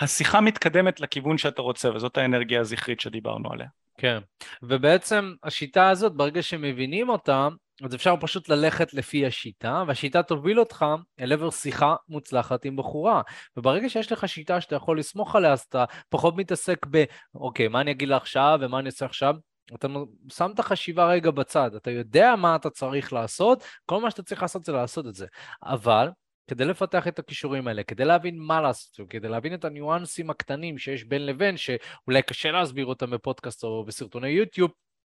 השיחה 0.00 0.40
מתקדמת 0.40 1.00
לכיוון 1.00 1.38
שאתה 1.38 1.62
רוצה 1.62 1.90
וזאת 1.94 2.16
האנרגיה 2.18 2.60
הזכרית 2.60 3.00
שדיברנו 3.00 3.52
עליה. 3.52 3.66
כן, 3.98 4.18
ובעצם 4.62 5.34
השיטה 5.42 5.88
הזאת, 5.88 6.12
ברגע 6.14 6.42
שמבינים 6.42 7.08
אותה, 7.08 7.48
אז 7.84 7.94
אפשר 7.94 8.14
פשוט 8.20 8.48
ללכת 8.48 8.94
לפי 8.94 9.26
השיטה, 9.26 9.84
והשיטה 9.86 10.22
תוביל 10.22 10.60
אותך 10.60 10.86
אל 11.20 11.32
עבר 11.32 11.50
שיחה 11.50 11.94
מוצלחת 12.08 12.64
עם 12.64 12.76
בחורה. 12.76 13.22
וברגע 13.56 13.88
שיש 13.88 14.12
לך 14.12 14.28
שיטה 14.28 14.60
שאתה 14.60 14.76
יכול 14.76 14.98
לסמוך 14.98 15.36
עליה, 15.36 15.52
אז 15.52 15.60
אתה 15.60 15.84
פחות 16.08 16.36
מתעסק 16.36 16.86
ב, 16.90 17.04
אוקיי, 17.34 17.68
מה 17.68 17.80
אני 17.80 17.90
אגיד 17.90 18.08
לה 18.08 18.16
עכשיו 18.16 18.58
ומה 18.62 18.78
אני 18.78 18.86
אעשה 18.86 19.06
עכשיו? 19.06 19.34
אתה 19.74 19.88
שם 20.32 20.50
את 20.54 20.58
החשיבה 20.58 21.06
רגע 21.06 21.30
בצד, 21.30 21.74
אתה 21.74 21.90
יודע 21.90 22.34
מה 22.36 22.56
אתה 22.56 22.70
צריך 22.70 23.12
לעשות, 23.12 23.64
כל 23.86 24.00
מה 24.00 24.10
שאתה 24.10 24.22
צריך 24.22 24.42
לעשות 24.42 24.64
זה 24.64 24.72
לעשות 24.72 25.06
את 25.06 25.14
זה. 25.14 25.26
אבל 25.62 26.08
כדי 26.50 26.64
לפתח 26.64 27.08
את 27.08 27.18
הכישורים 27.18 27.68
האלה, 27.68 27.82
כדי 27.82 28.04
להבין 28.04 28.38
מה 28.38 28.60
לעשות, 28.60 29.10
כדי 29.10 29.28
להבין 29.28 29.54
את 29.54 29.64
הניואנסים 29.64 30.30
הקטנים 30.30 30.78
שיש 30.78 31.04
בין 31.04 31.26
לבין, 31.26 31.56
שאולי 31.56 32.22
קשה 32.22 32.50
להסביר 32.50 32.86
אותם 32.86 33.10
בפודקאסט 33.10 33.64
או 33.64 33.84
בסרטוני 33.84 34.28
יוטיוב, 34.28 34.70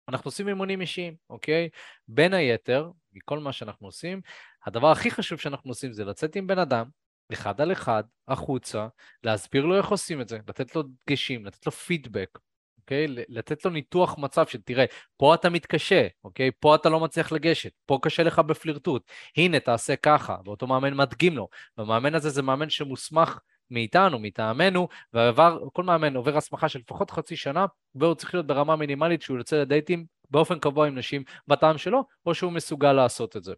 אנחנו 0.09 0.29
עושים 0.29 0.49
אימונים 0.49 0.81
אישיים, 0.81 1.15
אוקיי? 1.31 1.69
בין 2.09 2.35
היתר, 2.35 2.91
מכל 3.13 3.39
מה 3.39 3.53
שאנחנו 3.53 3.87
עושים, 3.87 4.21
הדבר 4.67 4.91
הכי 4.91 5.11
חשוב 5.11 5.39
שאנחנו 5.39 5.71
עושים 5.71 5.93
זה 5.93 6.05
לצאת 6.05 6.37
עם 6.37 6.47
בן 6.47 6.59
אדם, 6.59 6.87
אחד 7.33 7.61
על 7.61 7.73
אחד, 7.73 8.05
החוצה, 8.29 8.87
להסביר 9.23 9.65
לו 9.65 9.77
איך 9.77 9.87
עושים 9.89 10.21
את 10.21 10.29
זה, 10.29 10.39
לתת 10.49 10.77
לו 10.77 10.83
דגשים, 10.83 11.47
לתת 11.47 11.67
לו 11.67 11.73
פידבק, 11.73 12.39
אוקיי? 12.79 13.07
לתת 13.29 13.65
לו 13.65 13.71
ניתוח 13.71 14.19
מצב 14.19 14.47
של 14.47 14.63
תראה, 14.63 14.85
פה 15.17 15.35
אתה 15.35 15.51
מתקשה, 15.51 16.07
אוקיי? 16.25 16.51
פה 16.61 16.75
אתה 16.75 16.89
לא 16.89 17.01
מצליח 17.01 17.33
לגשת, 17.33 17.73
פה 17.87 17.99
קשה 18.03 18.23
לך 18.23 18.39
בפלירטוט, 18.39 19.11
הנה 19.37 19.61
תעשה 19.61 19.97
ככה, 19.97 20.37
ואותו 20.45 20.67
מאמן 20.67 20.95
מדגים 20.95 21.37
לו, 21.37 21.49
והמאמן 21.79 22.15
הזה 22.15 22.31
זה 22.31 22.43
מאמן 22.43 22.71
שמוסמך 22.71 23.39
מאיתנו, 23.71 24.19
מטעמנו, 24.19 24.89
וכל 25.15 25.85
מאמן 25.85 26.17
עובר 26.17 26.37
הסמכה 26.37 26.69
של 26.69 26.79
לפחות 26.79 27.11
חצי 27.11 27.37
שנה, 27.37 27.67
והוא 27.95 28.15
צריך 28.15 28.35
להיות 28.35 28.47
ברמה 28.47 28.77
מינימלית 28.77 29.23
שהוא 29.23 29.39
יוצא 29.39 29.57
לדייטים 29.57 30.07
באופן 30.31 30.59
קבוע 30.59 30.87
עם 30.87 30.99
נשים 30.99 31.23
בטעם 31.49 31.79
שלו, 31.79 32.05
או 32.27 32.35
שהוא 32.35 32.53
מסוגל 32.53 32.93
לעשות 32.93 33.37
את 33.37 33.45
זה. 33.45 33.53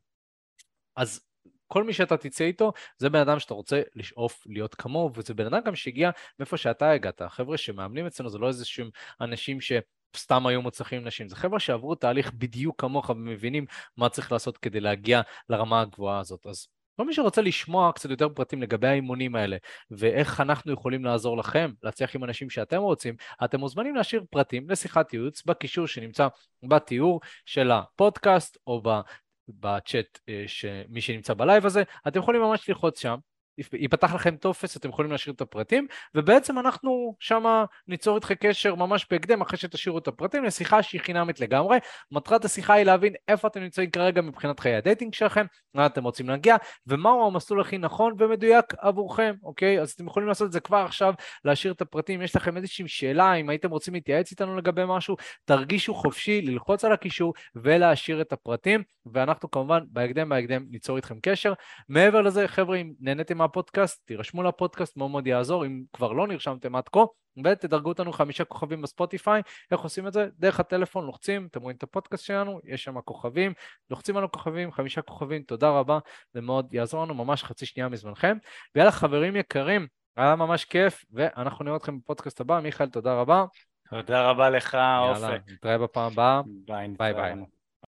אז 0.97 1.21
כל 1.67 1.85
מי 1.85 1.93
שאתה 1.93 2.17
תצא 2.17 2.45
איתו, 2.45 2.73
זה 2.99 3.11
בן 3.11 3.21
אדם 3.21 3.39
שאתה 3.39 3.55
רוצה 3.55 3.83
לשאוף 3.95 4.43
להיות 4.47 4.75
כמוהו, 4.75 5.11
וזה 5.15 5.35
בן 5.35 5.47
אדם 5.47 5.61
גם 5.65 5.75
שהגיע 5.75 6.11
מאיפה 6.39 6.57
שאתה 6.57 6.91
הגעת. 6.91 7.23
החבר'ה 7.23 7.57
שמאמנים 7.57 8.07
אצלנו 8.07 8.31
זה 8.31 8.39
לא 8.39 8.49
איזה 8.49 8.65
שהם 8.65 8.91
אנשים 9.21 9.61
ש... 9.61 9.73
סתם 10.17 10.47
היו 10.47 10.63
מוצלחים 10.63 11.05
נשים, 11.05 11.29
זה 11.29 11.37
חבר'ה 11.37 11.61
שעברו 11.61 11.95
תהליך 11.95 12.33
בדיוק 12.33 12.81
כמוך 12.81 13.11
ומבינים 13.11 13.67
מה 13.97 14.09
צריך 14.09 14.33
לעשות 14.33 14.59
כדי 14.59 14.81
להגיע 14.81 15.21
לרמה 15.49 15.81
הגבוהה 15.81 16.21
הזאת. 16.21 16.47
אז 16.47 16.69
כל 16.97 17.07
מי 17.07 17.15
שרוצה 17.15 17.43
לשמוע 17.43 17.93
קצת 17.93 18.11
יותר 18.11 18.29
פרטים 18.29 18.63
לגבי 18.63 18.89
האימונים 18.89 19.37
האלה, 19.37 19.57
ואיך 19.91 20.41
אנחנו 20.41 20.73
יכולים 20.73 21.05
לעזור 21.05 21.37
לכם 21.37 21.71
להצליח 21.83 22.15
עם 22.17 22.25
הנשים 22.25 22.51
שאתם 22.51 22.81
רוצים, 22.81 23.15
אתם 23.45 23.61
מוזמנים 23.61 23.95
להשאיר 23.95 24.25
פרטים 24.31 24.71
לשיחת 24.71 25.13
ייעוץ 25.13 25.43
בקישור 25.47 25.87
שנמצא 25.87 26.29
בתיאור 26.63 27.21
של 27.45 27.71
הפודקאסט 27.71 28.59
או 28.67 28.83
בצ'אט 29.49 30.19
אה, 30.29 30.45
שמי 30.47 31.01
שנמצא 31.01 31.35
בלייב 31.35 31.67
הזה, 31.67 31.83
אתם 32.09 32.19
יכולים 32.21 32.41
ממש 32.41 32.69
ללחוץ 32.69 33.01
שם 33.01 33.17
ייפתח 33.73 34.15
לכם 34.15 34.37
טופס, 34.37 34.77
אתם 34.77 34.89
יכולים 34.89 35.13
להשאיר 35.13 35.35
את 35.35 35.41
הפרטים, 35.41 35.87
ובעצם 36.15 36.59
אנחנו 36.59 37.17
שמה 37.21 37.65
ניצור 37.89 38.17
איתכם 38.17 38.35
קשר 38.35 38.75
ממש 38.75 39.07
בהקדם 39.11 39.41
אחרי 39.41 39.59
שתשאירו 39.59 39.99
את 39.99 40.09
הפרטים 40.09 40.45
לשיחה 40.45 40.83
שהיא 40.83 41.01
חינמית 41.01 41.41
לגמרי. 41.41 41.79
מטרת 42.13 42.45
השיחה 42.45 42.75
היא 42.75 42.85
להבין 42.85 43.13
איפה 43.29 43.49
אתם 43.49 43.61
נמצאים 43.61 43.91
כרגע 43.91 44.23
מבחינת 44.23 44.61
חיי 44.61 44.77
ה 44.77 44.82
dating 44.82 45.15
שלכם, 45.15 45.47
לאן 45.75 45.87
אתם 45.87 46.05
רוצים 46.05 46.29
להגיע, 46.29 46.57
ומהו 46.87 47.27
המסלול 47.27 47.61
הכי 47.61 47.79
נכון 47.79 48.15
ומדויק 48.19 48.65
עבורכם, 48.79 49.35
אוקיי? 49.43 49.81
אז 49.81 49.91
אתם 49.91 50.07
יכולים 50.07 50.29
לעשות 50.29 50.47
את 50.47 50.53
זה 50.53 50.61
כבר 50.61 50.79
עכשיו, 50.79 51.15
להשאיר 51.45 51.73
את 51.73 51.81
הפרטים. 51.81 52.23
יש 52.23 52.37
לכם 52.37 52.57
איזושהי 52.57 52.89
שאלה, 52.89 53.35
אם 53.35 53.49
הייתם 53.49 53.71
רוצים 53.71 53.95
להתייעץ 53.95 54.31
איתנו 54.31 54.57
לגבי 54.57 54.83
משהו, 54.87 55.17
תרגישו 55.45 55.95
חופשי 55.95 56.43
ללחוץ 56.43 56.85
על 56.85 56.93
הקישור 56.93 57.35
ולהשאיר 57.55 58.21
את 58.21 58.33
הפרטים, 58.33 58.83
ואנחנו 59.13 59.51
כמובן 59.51 59.81
בהקדם 59.89 60.29
בהקדם 60.29 60.65
ניצור 60.71 60.97
איתכם 60.97 61.19
קשר. 61.23 61.53
מעבר 61.89 62.23
לזה, 62.23 62.49
חבר'ה, 62.49 62.77
אם 62.77 62.93
מהפודקאסט, 63.47 64.07
תירשמו 64.07 64.43
לפודקאסט, 64.43 64.97
מאוד 64.97 65.11
מאוד 65.11 65.27
יעזור, 65.27 65.67
אם 65.67 65.83
כבר 65.93 66.13
לא 66.13 66.27
נרשמתם 66.27 66.77
עד 66.77 66.89
כה, 66.89 67.01
ותדרגו 67.45 67.89
אותנו 67.89 68.13
חמישה 68.13 68.45
כוכבים 68.45 68.83
ב 68.83 68.89
Spotify. 68.89 69.43
איך 69.71 69.81
עושים 69.81 70.07
את 70.07 70.13
זה? 70.13 70.29
דרך 70.39 70.61
הטלפון, 70.61 71.07
לוחצים, 71.07 71.49
אתם 71.51 71.63
רואים 71.63 71.77
את 71.77 71.83
הפודקאסט 71.83 72.25
שלנו, 72.25 72.61
יש 72.65 72.85
שם 72.85 73.01
כוכבים, 73.01 73.53
לוחצים 73.91 74.17
על 74.17 74.25
הכוכבים, 74.25 74.73
חמישה 74.73 75.03
כוכבים, 75.03 75.43
תודה 75.43 75.71
רבה, 75.71 75.99
זה 76.33 76.41
מאוד 76.41 76.75
יעזור 76.75 77.03
לנו, 77.03 77.15
ממש 77.15 77.45
חצי 77.45 77.67
שנייה 77.67 77.89
מזמנכם. 77.89 78.37
ויאללה, 78.75 78.93
חברים 78.93 79.37
יקרים, 79.37 79.87
היה 80.17 80.37
ממש 80.37 80.65
כיף, 80.65 81.05
ואנחנו 81.13 81.65
נראה 81.65 81.77
אתכם 81.77 81.99
בפודקאסט 81.99 82.41
הבא. 82.41 82.61
מיכאל, 82.61 82.89
תודה 82.89 83.15
רבה. 83.15 83.45
תודה 83.91 84.31
רבה 84.31 84.51
לך, 84.51 84.75
יאללה, 84.75 85.11
אופק. 85.11 85.41
נתראה 85.49 85.79
בפעם 85.79 86.13
הבאה. 86.13 86.41
ביי, 86.67 86.89
ביי, 86.99 87.15
ביי. 87.15 87.33
לנו. 87.33 87.56